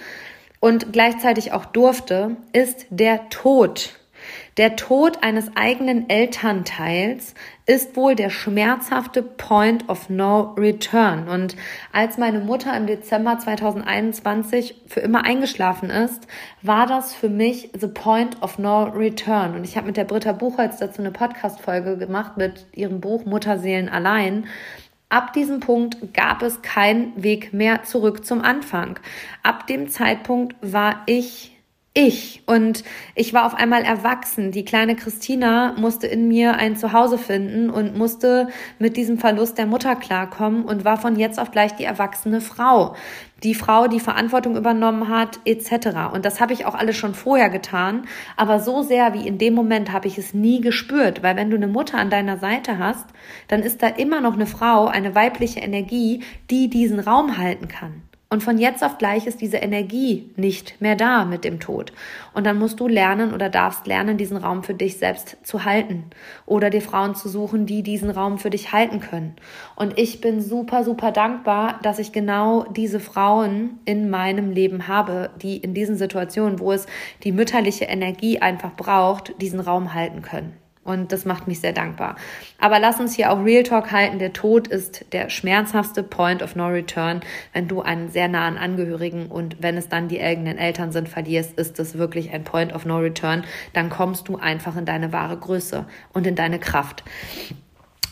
und 0.59 0.93
gleichzeitig 0.93 1.51
auch 1.53 1.65
durfte, 1.65 2.37
ist 2.53 2.85
der 2.89 3.29
Tod. 3.29 3.95
Der 4.57 4.75
Tod 4.75 5.23
eines 5.23 5.49
eigenen 5.55 6.09
Elternteils 6.09 7.33
ist 7.69 7.95
wohl 7.95 8.15
der 8.15 8.31
schmerzhafte 8.31 9.21
Point 9.21 9.87
of 9.89 10.09
No 10.09 10.55
Return. 10.57 11.27
Und 11.27 11.55
als 11.93 12.17
meine 12.17 12.39
Mutter 12.39 12.75
im 12.75 12.87
Dezember 12.87 13.37
2021 13.37 14.73
für 14.87 15.01
immer 15.01 15.23
eingeschlafen 15.23 15.91
ist, 15.91 16.25
war 16.63 16.87
das 16.87 17.13
für 17.13 17.29
mich 17.29 17.69
the 17.79 17.85
Point 17.85 18.41
of 18.41 18.57
No 18.57 18.85
Return. 18.85 19.53
Und 19.53 19.65
ich 19.65 19.77
habe 19.77 19.85
mit 19.85 19.97
der 19.97 20.05
Britta 20.05 20.31
Buchholz 20.31 20.77
dazu 20.77 20.99
eine 20.99 21.11
Podcast-Folge 21.11 21.97
gemacht 21.97 22.37
mit 22.37 22.65
ihrem 22.73 23.01
Buch 23.01 23.25
Mutterseelen 23.25 23.87
allein. 23.87 24.47
Ab 25.09 25.33
diesem 25.33 25.59
Punkt 25.59 26.11
gab 26.15 26.41
es 26.41 26.63
keinen 26.63 27.21
Weg 27.21 27.53
mehr 27.53 27.83
zurück 27.83 28.25
zum 28.25 28.41
Anfang. 28.41 28.99
Ab 29.43 29.67
dem 29.67 29.89
Zeitpunkt 29.89 30.55
war 30.61 31.03
ich 31.05 31.58
ich. 31.99 32.41
Und 32.45 32.83
ich 33.15 33.33
war 33.33 33.45
auf 33.45 33.53
einmal 33.53 33.83
erwachsen. 33.83 34.51
Die 34.51 34.65
kleine 34.65 34.95
Christina 34.95 35.73
musste 35.77 36.07
in 36.07 36.27
mir 36.27 36.55
ein 36.55 36.75
Zuhause 36.75 37.17
finden 37.17 37.69
und 37.69 37.97
musste 37.97 38.47
mit 38.79 38.97
diesem 38.97 39.17
Verlust 39.17 39.57
der 39.57 39.65
Mutter 39.65 39.95
klarkommen 39.95 40.63
und 40.65 40.85
war 40.85 40.97
von 40.97 41.17
jetzt 41.17 41.39
auf 41.39 41.51
gleich 41.51 41.75
die 41.75 41.83
erwachsene 41.83 42.41
Frau. 42.41 42.95
Die 43.43 43.55
Frau, 43.55 43.87
die 43.87 43.99
Verantwortung 43.99 44.57
übernommen 44.57 45.09
hat, 45.09 45.39
etc. 45.45 46.13
Und 46.13 46.25
das 46.25 46.41
habe 46.41 46.53
ich 46.53 46.65
auch 46.65 46.75
alles 46.75 46.97
schon 46.97 47.13
vorher 47.13 47.49
getan. 47.49 48.03
Aber 48.35 48.59
so 48.59 48.81
sehr 48.81 49.13
wie 49.13 49.27
in 49.27 49.37
dem 49.37 49.53
Moment 49.53 49.91
habe 49.91 50.07
ich 50.07 50.17
es 50.17 50.33
nie 50.33 50.61
gespürt. 50.61 51.23
Weil 51.23 51.35
wenn 51.35 51.49
du 51.49 51.57
eine 51.57 51.67
Mutter 51.67 51.97
an 51.97 52.09
deiner 52.09 52.37
Seite 52.37 52.79
hast, 52.79 53.07
dann 53.47 53.61
ist 53.61 53.83
da 53.83 53.87
immer 53.87 54.21
noch 54.21 54.33
eine 54.33 54.45
Frau, 54.45 54.87
eine 54.87 55.15
weibliche 55.15 55.59
Energie, 55.59 56.23
die 56.49 56.69
diesen 56.69 56.99
Raum 56.99 57.37
halten 57.37 57.67
kann. 57.67 58.08
Und 58.31 58.43
von 58.43 58.59
jetzt 58.59 58.83
auf 58.83 58.99
gleich 58.99 59.25
ist 59.25 59.41
diese 59.41 59.57
Energie 59.57 60.29
nicht 60.35 60.79
mehr 60.79 60.95
da 60.95 61.25
mit 61.25 61.43
dem 61.43 61.59
Tod. 61.59 61.91
Und 62.35 62.45
dann 62.45 62.59
musst 62.59 62.79
du 62.79 62.87
lernen 62.87 63.33
oder 63.33 63.49
darfst 63.49 63.87
lernen, 63.87 64.17
diesen 64.17 64.37
Raum 64.37 64.61
für 64.61 64.75
dich 64.75 64.97
selbst 64.97 65.37
zu 65.41 65.65
halten 65.65 66.03
oder 66.45 66.69
dir 66.69 66.83
Frauen 66.83 67.15
zu 67.15 67.27
suchen, 67.27 67.65
die 67.65 67.81
diesen 67.81 68.11
Raum 68.11 68.37
für 68.37 68.51
dich 68.51 68.71
halten 68.71 68.99
können. 68.99 69.35
Und 69.75 69.97
ich 69.97 70.21
bin 70.21 70.41
super, 70.41 70.83
super 70.83 71.11
dankbar, 71.11 71.79
dass 71.81 71.97
ich 71.97 72.11
genau 72.11 72.65
diese 72.65 72.99
Frauen 72.99 73.79
in 73.85 74.11
meinem 74.11 74.51
Leben 74.51 74.87
habe, 74.87 75.31
die 75.41 75.57
in 75.57 75.73
diesen 75.73 75.95
Situationen, 75.95 76.59
wo 76.59 76.71
es 76.71 76.85
die 77.23 77.31
mütterliche 77.31 77.85
Energie 77.85 78.37
einfach 78.37 78.75
braucht, 78.75 79.41
diesen 79.41 79.59
Raum 79.59 79.95
halten 79.95 80.21
können. 80.21 80.53
Und 80.89 81.11
das 81.11 81.23
macht 81.23 81.47
mich 81.47 81.59
sehr 81.59 81.71
dankbar. 81.71 82.15
Aber 82.57 82.79
lass 82.79 82.99
uns 82.99 83.15
hier 83.15 83.31
auch 83.31 83.45
Real 83.45 83.61
Talk 83.61 83.91
halten. 83.91 84.17
Der 84.17 84.33
Tod 84.33 84.67
ist 84.67 85.05
der 85.11 85.29
schmerzhaftste 85.29 86.01
Point 86.01 86.41
of 86.41 86.55
No 86.55 86.65
Return. 86.65 87.21
Wenn 87.53 87.67
du 87.67 87.83
einen 87.83 88.09
sehr 88.09 88.27
nahen 88.27 88.57
Angehörigen 88.57 89.27
und 89.27 89.61
wenn 89.61 89.77
es 89.77 89.87
dann 89.87 90.07
die 90.07 90.19
eigenen 90.19 90.57
Eltern 90.57 90.91
sind, 90.91 91.07
verlierst, 91.07 91.59
ist 91.59 91.77
das 91.77 91.99
wirklich 91.99 92.33
ein 92.33 92.43
Point 92.43 92.73
of 92.73 92.85
No 92.85 92.97
Return. 92.97 93.43
Dann 93.73 93.91
kommst 93.91 94.29
du 94.29 94.37
einfach 94.37 94.77
in 94.77 94.85
deine 94.85 95.13
wahre 95.13 95.37
Größe 95.37 95.85
und 96.11 96.25
in 96.25 96.33
deine 96.33 96.57
Kraft. 96.57 97.03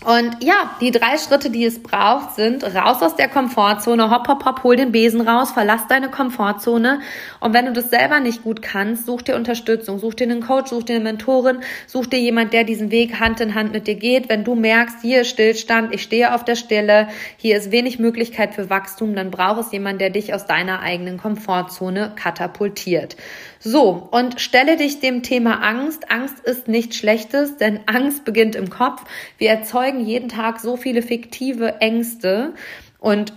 Und 0.05 0.43
ja, 0.43 0.77
die 0.79 0.91
drei 0.91 1.17
Schritte, 1.17 1.49
die 1.49 1.65
es 1.65 1.81
braucht, 1.81 2.35
sind 2.35 2.63
raus 2.63 3.01
aus 3.01 3.15
der 3.15 3.27
Komfortzone, 3.27 4.11
hopp, 4.11 4.27
hopp, 4.27 4.45
hopp, 4.45 4.63
hol 4.63 4.75
den 4.75 4.91
Besen 4.91 5.21
raus, 5.21 5.51
verlass 5.51 5.87
deine 5.89 6.09
Komfortzone. 6.09 7.01
Und 7.39 7.53
wenn 7.53 7.65
du 7.65 7.73
das 7.73 7.89
selber 7.89 8.19
nicht 8.19 8.43
gut 8.43 8.61
kannst, 8.61 9.07
such 9.07 9.23
dir 9.23 9.35
Unterstützung, 9.35 9.97
such 9.97 10.13
dir 10.13 10.25
einen 10.25 10.41
Coach, 10.41 10.69
such 10.69 10.83
dir 10.83 10.95
eine 10.95 11.03
Mentorin, 11.03 11.59
such 11.87 12.05
dir 12.05 12.19
jemand, 12.19 12.53
der 12.53 12.63
diesen 12.63 12.91
Weg 12.91 13.19
Hand 13.19 13.41
in 13.41 13.55
Hand 13.55 13.73
mit 13.73 13.87
dir 13.87 13.95
geht. 13.95 14.29
Wenn 14.29 14.43
du 14.43 14.53
merkst, 14.53 15.01
hier 15.01 15.21
ist 15.21 15.29
Stillstand, 15.29 15.93
ich 15.93 16.03
stehe 16.03 16.33
auf 16.33 16.45
der 16.45 16.55
Stelle, 16.55 17.07
hier 17.35 17.57
ist 17.57 17.71
wenig 17.71 17.97
Möglichkeit 17.97 18.53
für 18.53 18.69
Wachstum, 18.69 19.15
dann 19.15 19.31
braucht 19.31 19.61
es 19.61 19.71
jemand, 19.71 19.99
der 19.99 20.11
dich 20.11 20.33
aus 20.33 20.45
deiner 20.45 20.79
eigenen 20.81 21.17
Komfortzone 21.17 22.13
katapultiert. 22.15 23.17
So, 23.59 24.07
und 24.11 24.39
stelle 24.39 24.77
dich 24.77 24.99
dem 24.99 25.23
Thema 25.23 25.63
Angst. 25.63 26.11
Angst 26.11 26.39
ist 26.39 26.67
nichts 26.67 26.95
Schlechtes, 26.97 27.57
denn 27.57 27.79
Angst 27.85 28.25
beginnt 28.25 28.55
im 28.55 28.69
Kopf. 28.69 29.03
Wir 29.37 29.49
erzeugen 29.49 29.99
jeden 29.99 30.29
Tag 30.29 30.59
so 30.59 30.77
viele 30.77 31.01
fiktive 31.01 31.81
Ängste 31.81 32.53
und 32.99 33.33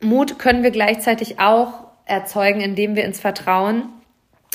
Mut 0.00 0.38
können 0.38 0.62
wir 0.62 0.70
gleichzeitig 0.70 1.40
auch 1.40 1.84
erzeugen, 2.04 2.60
indem 2.60 2.94
wir 2.96 3.04
ins 3.04 3.20
Vertrauen, 3.20 3.84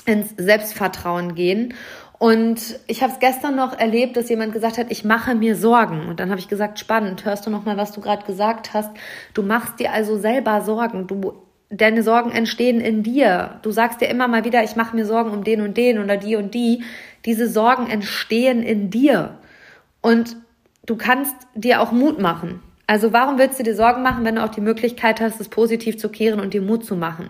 ins 0.05 0.33
Selbstvertrauen 0.37 1.35
gehen. 1.35 1.73
Und 2.19 2.79
ich 2.87 3.01
habe 3.01 3.13
es 3.13 3.19
gestern 3.19 3.55
noch 3.55 3.79
erlebt, 3.79 4.17
dass 4.17 4.29
jemand 4.29 4.51
gesagt 4.51 4.77
hat, 4.77 4.87
ich 4.89 5.05
mache 5.05 5.35
mir 5.35 5.55
Sorgen. 5.55 6.07
Und 6.07 6.19
dann 6.19 6.29
habe 6.29 6.39
ich 6.39 6.49
gesagt, 6.49 6.77
spannend, 6.77 7.23
hörst 7.23 7.45
du 7.45 7.49
noch 7.49 7.63
mal, 7.63 7.77
was 7.77 7.93
du 7.93 8.01
gerade 8.01 8.25
gesagt 8.25 8.73
hast? 8.73 8.91
Du 9.33 9.41
machst 9.41 9.79
dir 9.79 9.93
also 9.93 10.17
selber 10.17 10.61
Sorgen. 10.61 11.07
Du 11.07 11.33
deine 11.69 12.03
Sorgen 12.03 12.31
entstehen 12.31 12.81
in 12.81 13.03
dir. 13.03 13.59
Du 13.61 13.71
sagst 13.71 14.01
dir 14.01 14.07
immer 14.07 14.27
mal 14.27 14.43
wieder, 14.43 14.63
ich 14.63 14.75
mache 14.75 14.95
mir 14.95 15.05
Sorgen 15.05 15.31
um 15.31 15.43
den 15.43 15.61
und 15.61 15.77
den 15.77 15.99
oder 15.99 16.17
die 16.17 16.35
und 16.35 16.53
die. 16.53 16.83
Diese 17.25 17.47
Sorgen 17.47 17.89
entstehen 17.89 18.63
in 18.63 18.89
dir. 18.89 19.37
Und 20.01 20.35
du 20.85 20.95
kannst 20.95 21.35
dir 21.53 21.81
auch 21.81 21.91
Mut 21.91 22.19
machen. 22.19 22.61
Also 22.87 23.13
warum 23.13 23.37
willst 23.37 23.59
du 23.59 23.63
dir 23.63 23.75
Sorgen 23.75 24.01
machen, 24.01 24.25
wenn 24.25 24.35
du 24.35 24.43
auch 24.43 24.49
die 24.49 24.61
Möglichkeit 24.61 25.21
hast, 25.21 25.39
es 25.39 25.49
positiv 25.49 25.97
zu 25.99 26.09
kehren 26.09 26.39
und 26.39 26.53
dir 26.53 26.61
Mut 26.61 26.85
zu 26.85 26.95
machen? 26.95 27.29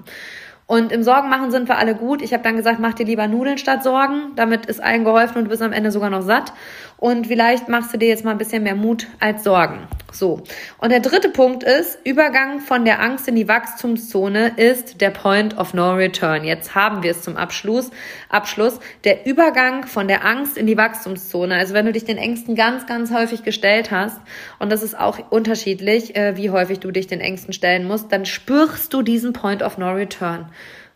Und 0.68 0.92
im 0.92 1.02
Sorgen 1.02 1.30
machen 1.30 1.50
sind 1.50 1.68
wir 1.68 1.80
alle 1.80 1.96
gut. 1.96 2.22
Ich 2.22 2.32
habe 2.32 2.44
dann 2.44 2.56
gesagt, 2.56 2.80
mach 2.80 2.94
dir 2.94 3.06
lieber 3.06 3.28
Nudeln 3.28 3.58
statt 3.58 3.84
Sorgen. 3.84 4.34
Damit 4.36 4.68
ist 4.68 4.80
allen 4.80 5.04
geholfen 5.04 5.40
und 5.40 5.46
du 5.46 5.50
bist 5.50 5.64
am 5.64 5.74
Ende 5.74 5.92
sogar 5.92 6.12
noch 6.12 6.22
satt. 6.22 6.54
Und 7.00 7.28
vielleicht 7.28 7.70
machst 7.70 7.94
du 7.94 7.98
dir 7.98 8.10
jetzt 8.10 8.26
mal 8.26 8.32
ein 8.32 8.38
bisschen 8.38 8.64
mehr 8.64 8.76
Mut 8.76 9.08
als 9.22 9.46
Sorgen. 9.46 9.88
So. 10.12 10.42
Und 10.80 10.92
der 10.92 11.00
dritte 11.00 11.30
Punkt 11.30 11.64
ist, 11.64 11.98
Übergang 12.04 12.60
von 12.60 12.84
der 12.84 13.02
Angst 13.02 13.30
in 13.30 13.36
die 13.36 13.48
Wachstumszone 13.48 14.52
ist 14.58 15.00
der 15.00 15.12
Point 15.12 15.58
of 15.58 15.74
No 15.74 15.94
Return. 15.94 16.44
Jetzt 16.44 16.76
haben 16.76 17.02
wir 17.02 17.12
es 17.12 17.22
zum 17.22 17.38
Abschluss. 17.38 17.90
Abschluss. 18.28 18.80
Der 19.06 19.26
Übergang 19.26 19.86
von 19.86 20.10
der 20.10 20.26
Angst 20.26 20.58
in 20.58 20.68
die 20.68 20.76
Wachstumszone. 20.76 21.56
Also 21.56 21.74
wenn 21.74 21.86
du 21.86 21.94
dich 21.94 22.04
den 22.04 22.18
Ängsten 22.18 22.56
ganz, 22.56 22.86
ganz 22.86 23.14
häufig 23.14 23.44
gestellt 23.44 23.92
hast, 23.92 24.20
und 24.60 24.70
das 24.70 24.84
ist 24.84 25.00
auch 25.00 25.20
unterschiedlich, 25.30 26.18
äh, 26.18 26.36
wie 26.36 26.50
häufig 26.50 26.80
du 26.80 26.92
dich 26.92 27.08
den 27.08 27.22
Ängsten 27.22 27.54
stellen 27.54 27.88
musst, 27.88 28.12
dann 28.12 28.26
spürst 28.26 28.94
du 28.94 29.04
diesen 29.04 29.32
Point 29.32 29.64
of 29.64 29.78
No 29.78 29.92
Return. 29.92 30.48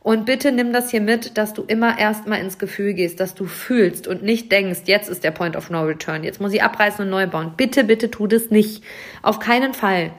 Und 0.03 0.25
bitte 0.25 0.51
nimm 0.51 0.73
das 0.73 0.91
hier 0.91 1.01
mit, 1.01 1.37
dass 1.37 1.53
du 1.53 1.63
immer 1.63 1.97
erstmal 1.97 2.41
ins 2.41 2.59
Gefühl 2.59 2.93
gehst, 2.93 3.21
dass 3.21 3.35
du 3.35 3.45
fühlst 3.45 4.05
und 4.05 4.21
nicht 4.21 4.51
denkst, 4.51 4.81
jetzt 4.85 5.09
ist 5.09 5.23
der 5.23 5.31
Point 5.31 5.55
of 5.55 5.69
No 5.69 5.83
Return, 5.83 6.23
jetzt 6.25 6.41
muss 6.41 6.53
ich 6.53 6.61
abreißen 6.61 7.05
und 7.05 7.09
neu 7.09 7.25
bauen. 7.25 7.53
Bitte, 7.55 7.85
bitte 7.85 8.11
tu 8.11 8.27
das 8.27 8.51
nicht. 8.51 8.83
Auf 9.21 9.39
keinen 9.39 9.73
Fall. 9.73 10.11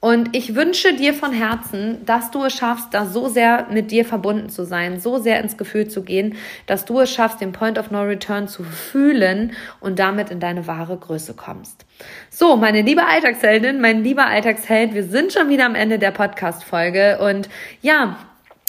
Und 0.00 0.36
ich 0.36 0.54
wünsche 0.54 0.94
dir 0.94 1.12
von 1.12 1.32
Herzen, 1.32 2.04
dass 2.06 2.30
du 2.30 2.44
es 2.44 2.54
schaffst, 2.54 2.94
da 2.94 3.04
so 3.04 3.28
sehr 3.28 3.66
mit 3.70 3.90
dir 3.90 4.04
verbunden 4.04 4.48
zu 4.48 4.64
sein, 4.64 5.00
so 5.00 5.18
sehr 5.18 5.40
ins 5.40 5.56
Gefühl 5.56 5.88
zu 5.88 6.04
gehen, 6.04 6.36
dass 6.66 6.84
du 6.84 7.00
es 7.00 7.12
schaffst, 7.12 7.40
den 7.40 7.50
Point 7.50 7.78
of 7.78 7.90
No 7.90 8.02
Return 8.02 8.46
zu 8.46 8.62
fühlen 8.62 9.52
und 9.80 9.98
damit 9.98 10.30
in 10.30 10.38
deine 10.38 10.68
wahre 10.68 10.96
Größe 10.96 11.34
kommst. 11.34 11.84
So, 12.30 12.56
meine 12.56 12.82
liebe 12.82 13.04
Alltagsheldin, 13.06 13.80
mein 13.80 14.04
lieber 14.04 14.26
Alltagsheld, 14.26 14.94
wir 14.94 15.02
sind 15.02 15.32
schon 15.32 15.48
wieder 15.48 15.66
am 15.66 15.74
Ende 15.74 15.98
der 15.98 16.12
Podcast-Folge 16.12 17.18
und 17.18 17.48
ja, 17.82 18.18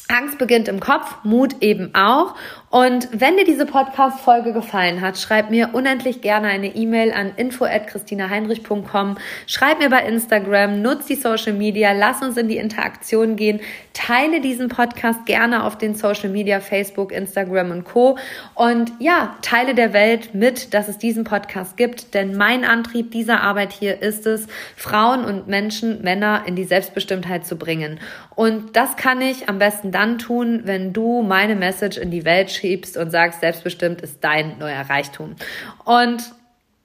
Angst 0.10 0.38
beginnt 0.38 0.68
im 0.68 0.80
Kopf, 0.80 1.18
Mut 1.24 1.62
eben 1.62 1.93
auch. 1.93 2.36
Und 2.72 3.09
wenn 3.11 3.36
dir 3.36 3.45
diese 3.45 3.65
Podcast-Folge 3.65 4.53
gefallen 4.53 5.01
hat, 5.01 5.17
schreib 5.17 5.49
mir 5.49 5.72
unendlich 5.74 6.22
gerne 6.22 6.49
eine 6.49 6.76
E-Mail 6.76 7.11
an 7.11 7.32
info.christinaheinrich.com. 7.36 9.17
Schreib 9.47 9.80
mir 9.80 9.89
bei 9.89 10.05
Instagram, 10.05 10.84
nutz 10.84 11.07
die 11.07 11.15
Social 11.15 11.53
Media, 11.53 11.93
lass 11.93 12.22
uns 12.22 12.38
in 12.38 12.47
die 12.47 12.57
Interaktion 12.57 13.36
gehen. 13.36 13.59
Teile 13.93 14.39
diesen 14.39 14.70
Podcast 14.70 15.26
gerne 15.26 15.63
auf 15.63 15.80
den 15.80 15.95
Social 15.95 16.30
Media, 16.30 16.59
Facebook, 16.59 17.11
Instagram 17.11 17.72
und 17.72 17.86
Co. 17.86 18.20
Und 18.53 18.91
ja, 18.99 19.36
teile 19.41 19.74
der 19.74 19.91
Welt 19.91 20.36
mit, 20.36 20.76
dass 20.76 20.88
es 20.88 20.99
diesen 20.99 21.24
Podcast 21.24 21.76
gibt. 21.76 22.13
Denn 22.13 22.38
mein 22.38 22.65
Antrieb 22.65 23.09
dieser 23.11 23.41
Arbeit 23.41 23.74
hier 23.74 23.99
ist 24.01 24.28
es, 24.28 24.45
Frauen 24.76 25.26
und 25.26 25.47
Menschen, 25.47 26.03
Männer 26.03 26.43
in 26.45 26.55
die 26.55 26.65
Selbstbestimmtheit 26.65 27.47
zu 27.47 27.57
bringen. 27.57 27.99
Und 28.36 28.78
das 28.78 28.95
kann 28.95 29.22
ich 29.22 29.49
am 29.49 29.57
besten 29.57 29.91
dann 29.91 30.20
tun, 30.20 30.61
wenn 30.65 30.93
du 30.93 31.24
meine 31.24 31.55
Message 31.55 31.97
in 31.97 32.11
die 32.11 32.26
Welt 32.26 32.59
schiebst 32.60 32.97
und 32.97 33.12
sagst, 33.12 33.41
selbstbestimmt 33.41 34.01
ist 34.01 34.24
dein 34.24 34.57
neuer 34.60 34.82
Reichtum. 34.82 35.36
Und 35.86 36.22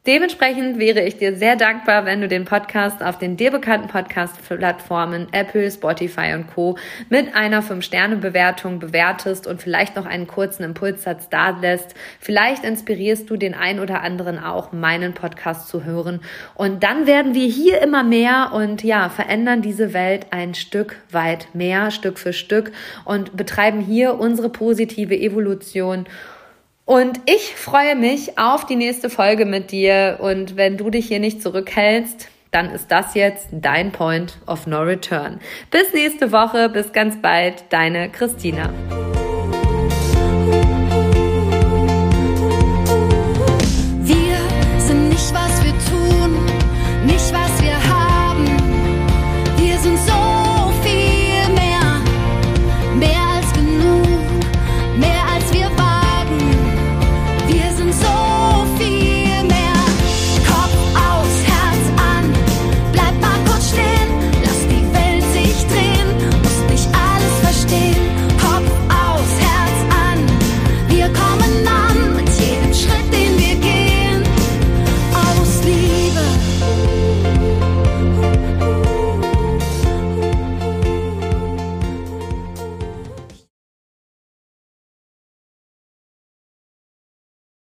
Dementsprechend 0.06 0.78
wäre 0.78 1.00
ich 1.00 1.16
dir 1.16 1.34
sehr 1.34 1.56
dankbar, 1.56 2.04
wenn 2.04 2.20
du 2.20 2.28
den 2.28 2.44
Podcast 2.44 3.02
auf 3.02 3.16
den 3.16 3.38
dir 3.38 3.50
bekannten 3.50 3.88
Podcast-Plattformen 3.88 5.28
Apple, 5.32 5.70
Spotify 5.70 6.34
und 6.34 6.46
Co. 6.48 6.76
mit 7.08 7.34
einer 7.34 7.62
5-Sterne-Bewertung 7.62 8.80
bewertest 8.80 9.46
und 9.46 9.62
vielleicht 9.62 9.96
noch 9.96 10.04
einen 10.04 10.26
kurzen 10.26 10.62
Impulssatz 10.62 11.30
da 11.30 11.58
lässt. 11.58 11.94
Vielleicht 12.20 12.64
inspirierst 12.64 13.30
du 13.30 13.38
den 13.38 13.54
ein 13.54 13.80
oder 13.80 14.02
anderen 14.02 14.38
auch, 14.38 14.72
meinen 14.72 15.14
Podcast 15.14 15.68
zu 15.68 15.84
hören. 15.84 16.20
Und 16.54 16.82
dann 16.82 17.06
werden 17.06 17.32
wir 17.32 17.46
hier 17.46 17.80
immer 17.80 18.02
mehr 18.04 18.50
und 18.52 18.84
ja, 18.84 19.08
verändern 19.08 19.62
diese 19.62 19.94
Welt 19.94 20.26
ein 20.32 20.52
Stück 20.52 20.96
weit 21.12 21.48
mehr, 21.54 21.90
Stück 21.90 22.18
für 22.18 22.34
Stück 22.34 22.72
und 23.06 23.38
betreiben 23.38 23.80
hier 23.80 24.20
unsere 24.20 24.50
positive 24.50 25.16
Evolution. 25.16 26.04
Und 26.86 27.20
ich 27.24 27.54
freue 27.54 27.96
mich 27.96 28.38
auf 28.38 28.66
die 28.66 28.76
nächste 28.76 29.08
Folge 29.08 29.46
mit 29.46 29.70
dir. 29.70 30.18
Und 30.20 30.56
wenn 30.56 30.76
du 30.76 30.90
dich 30.90 31.08
hier 31.08 31.20
nicht 31.20 31.40
zurückhältst, 31.40 32.28
dann 32.50 32.70
ist 32.70 32.92
das 32.92 33.14
jetzt 33.14 33.48
dein 33.50 33.90
Point 33.90 34.38
of 34.46 34.66
No 34.66 34.82
Return. 34.82 35.40
Bis 35.70 35.92
nächste 35.92 36.30
Woche, 36.30 36.68
bis 36.68 36.92
ganz 36.92 37.20
bald, 37.20 37.64
deine 37.70 38.10
Christina. 38.10 38.70